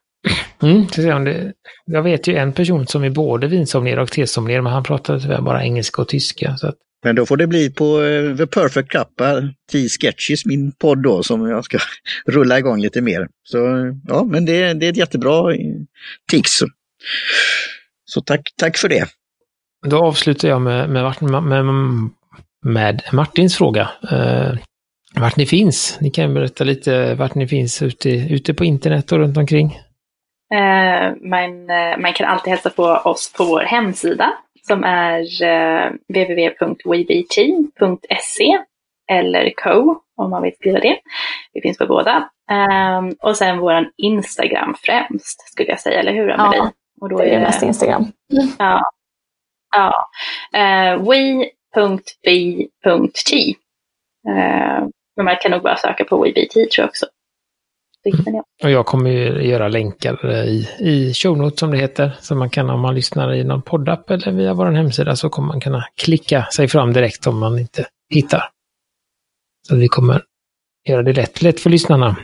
Mm, 0.64 0.88
det, 0.96 1.54
jag 1.86 2.04
vet 2.04 2.28
ju 2.28 2.36
en 2.36 2.54
person 2.54 2.88
som 2.88 3.04
är 3.04 3.10
både 3.10 3.48
vinsomner 3.48 4.00
och 4.00 4.12
tesommelier, 4.12 4.62
men 4.62 4.74
han 4.74 4.84
pratar 4.84 5.20
tyvärr 5.20 5.42
bara 5.42 5.64
engelska 5.64 6.02
och 6.02 6.08
tyska. 6.08 6.58
Så 6.58 6.68
att... 6.68 6.76
Men 7.04 7.16
då 7.16 7.26
får 7.26 7.38
det 7.38 7.48
bli 7.48 7.70
på 7.70 8.00
uh, 8.00 8.38
The 8.38 8.48
Perfect 8.48 8.90
Cup, 8.90 9.08
T 9.72 9.90
Sketches, 9.90 10.46
min 10.46 10.72
podd 10.72 11.04
då, 11.04 11.24
som 11.24 11.50
jag 11.50 11.66
ska 11.66 11.78
rulla 12.28 12.60
igång 12.60 12.82
lite 12.82 13.02
mer. 13.02 13.28
Så 13.44 13.58
ja, 14.08 14.24
men 14.24 14.46
det, 14.46 14.74
det 14.74 14.86
är 14.86 14.90
ett 14.90 14.98
jättebra 14.98 15.56
tips. 16.32 16.60
Så 18.06 18.22
tack, 18.22 18.42
tack 18.58 18.78
för 18.78 18.90
det. 18.90 19.08
Då 19.88 19.98
avslutar 20.06 20.48
jag 20.48 20.62
med, 20.62 20.90
med, 20.90 21.44
med, 21.44 21.66
med 22.66 23.02
Martins 23.12 23.56
fråga. 23.56 23.90
Uh, 24.12 24.58
vart 25.16 25.38
ni 25.38 25.46
finns? 25.46 25.98
Ni 26.02 26.12
kan 26.12 26.34
berätta 26.34 26.64
lite 26.64 27.16
vart 27.16 27.36
ni 27.36 27.48
finns 27.48 27.82
ute, 27.82 28.10
ute 28.10 28.54
på 28.54 28.66
internet 28.66 29.12
och 29.12 29.18
runt 29.18 29.38
omkring. 29.38 29.80
Eh, 30.54 31.14
man, 31.22 31.70
eh, 31.70 31.98
man 31.98 32.14
kan 32.14 32.28
alltid 32.28 32.52
hälsa 32.52 32.70
på 32.70 32.84
oss 32.84 33.34
på 33.34 33.44
vår 33.44 33.62
hemsida 33.62 34.34
som 34.68 34.84
är 34.84 35.44
eh, 35.44 35.92
www.webt.se 36.08 37.30
eller 39.12 39.50
co 39.50 40.02
om 40.18 40.30
man 40.30 40.44
vill 40.44 40.56
skriva 40.56 40.80
det. 40.80 41.00
Vi 41.54 41.62
finns 41.62 41.78
på 41.78 41.86
båda. 41.86 42.30
Ehm, 42.52 43.16
och 43.20 43.38
sen 43.38 43.60
vår 43.60 43.90
Instagram 43.98 44.76
främst 44.82 45.52
skulle 45.52 45.70
jag 45.70 45.80
säga, 45.80 46.00
eller 46.00 46.14
hur 46.14 46.30
Amelie? 46.30 46.58
Ja, 46.58 46.72
och 47.02 47.10
då 47.10 47.18
det 47.18 47.24
är, 47.24 47.40
det 47.40 47.40
mest 47.40 47.64
Instagram. 47.64 48.06
Ja. 48.60 48.82
ja. 49.76 50.10
we.b.t. 51.00 52.36
men 55.16 55.26
man 55.26 55.36
kan 55.42 55.52
nog 55.52 55.62
bara 55.62 55.76
söka 55.76 56.04
på 56.04 56.24
WeBT 56.24 56.54
tror 56.54 56.70
jag 56.78 56.90
också. 56.90 57.06
Mm. 58.06 58.42
Och 58.64 58.72
jag 58.72 58.86
kommer 58.86 59.10
ju 59.10 59.50
göra 59.50 59.68
länkar 59.68 60.32
i, 60.32 60.68
i 60.80 61.14
show 61.14 61.38
notes 61.38 61.60
som 61.60 61.72
det 61.72 61.78
heter. 61.78 62.18
Så 62.20 62.36
man 62.36 62.50
kan 62.50 62.70
om 62.70 62.82
man 62.82 62.96
lyssnar 62.96 63.34
i 63.34 63.44
någon 63.44 63.62
poddapp 63.62 64.10
eller 64.12 64.32
via 64.32 64.54
vår 64.54 64.72
hemsida 64.72 65.16
så 65.16 65.30
kommer 65.30 65.48
man 65.48 65.62
kunna 65.62 65.86
klicka 65.96 66.46
sig 66.46 66.68
fram 66.68 66.94
direkt 66.94 67.28
om 67.28 67.40
man 67.40 67.60
inte 67.60 67.86
hittar. 68.14 68.44
Så 69.68 69.76
vi 69.76 69.88
kommer 69.88 70.22
göra 70.90 71.04
det 71.04 71.14
lätt, 71.14 71.42
lätt 71.42 71.60
för 71.60 71.70
lyssnarna. 71.70 72.18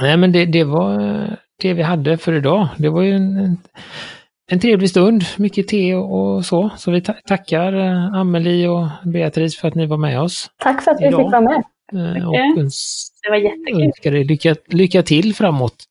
Nej 0.00 0.16
men 0.16 0.32
det, 0.32 0.46
det 0.46 0.64
var 0.64 0.98
det 1.62 1.74
vi 1.74 1.82
hade 1.82 2.18
för 2.18 2.32
idag. 2.32 2.68
Det 2.76 2.88
var 2.88 3.02
ju 3.02 3.12
en, 3.12 3.58
en, 4.50 4.60
trevlig 4.60 4.90
stund, 4.90 5.22
mycket 5.36 5.68
te 5.68 5.94
och, 5.94 6.36
och 6.36 6.44
så. 6.44 6.70
Så 6.76 6.90
vi 6.90 7.00
ta 7.00 7.12
tackar 7.12 7.72
eh, 7.72 8.20
Amelie 8.20 8.68
och 8.68 8.88
Beatrice 9.04 9.56
för 9.56 9.68
att 9.68 9.74
ni 9.74 9.86
var 9.86 9.96
med 9.96 10.20
oss. 10.20 10.50
Tack 10.58 10.82
för 10.82 10.90
att 10.90 11.00
vi 11.00 11.06
Idag. 11.06 11.20
fick 11.20 11.32
vara 11.32 11.40
med. 11.40 11.62
Eh, 11.92 12.28
och 12.28 12.34
Det 13.22 13.30
var 13.30 13.36
jättekul. 13.36 13.82
önskar 13.82 14.14
er 14.14 14.24
lycka, 14.24 14.56
lycka 14.66 15.02
till 15.02 15.34
framåt. 15.34 15.84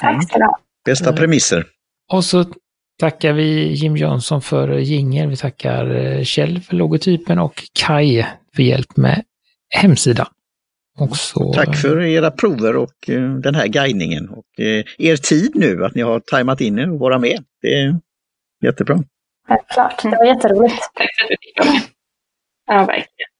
Tack 0.00 0.24
ska 0.28 0.38
du 0.38 0.44
ha. 0.44 0.58
Bästa 0.84 1.12
premisser. 1.12 1.66
Och 2.12 2.24
så 2.24 2.44
tackar 3.00 3.32
vi 3.32 3.72
Jim 3.72 3.96
Johnson 3.96 4.42
för 4.42 4.68
jingel. 4.78 5.28
Vi 5.28 5.36
tackar 5.36 5.94
eh, 5.94 6.22
Kjell 6.24 6.60
för 6.60 6.76
logotypen 6.76 7.38
och 7.38 7.62
Kai 7.72 8.26
för 8.56 8.62
hjälp 8.62 8.96
med 8.96 9.24
hemsidan. 9.68 10.26
Och 10.98 11.16
så, 11.16 11.52
Tack 11.52 11.76
för 11.76 12.00
era 12.00 12.30
prover 12.30 12.76
och 12.76 13.08
eh, 13.10 13.34
den 13.34 13.54
här 13.54 13.66
guidningen 13.66 14.28
och 14.28 14.60
eh, 14.60 14.84
er 14.98 15.16
tid 15.16 15.50
nu, 15.54 15.84
att 15.84 15.94
ni 15.94 16.02
har 16.02 16.20
tajmat 16.20 16.60
in 16.60 16.78
er 16.78 16.90
och 16.92 16.98
vara 16.98 17.18
med. 17.18 17.44
Det 17.62 17.68
är 17.74 17.96
jättebra. 18.64 18.98
Självklart. 19.48 20.02
Det 20.02 20.08
var 20.08 20.24
jätteroligt. 20.24 20.74
Tack 20.94 21.08
för 21.18 21.24
att 21.24 21.28
du 21.30 21.36
fick 21.40 21.58
vara 21.58 21.70
med. 21.72 21.82
Ja, 22.66 22.74
verkligen. 22.86 23.31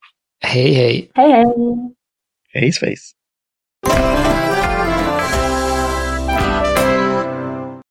Hej 0.43 0.75
hej! 0.75 1.11
Hej 1.17 1.31
hej! 1.33 1.47
Hej 2.55 2.73
svejs! 2.73 3.15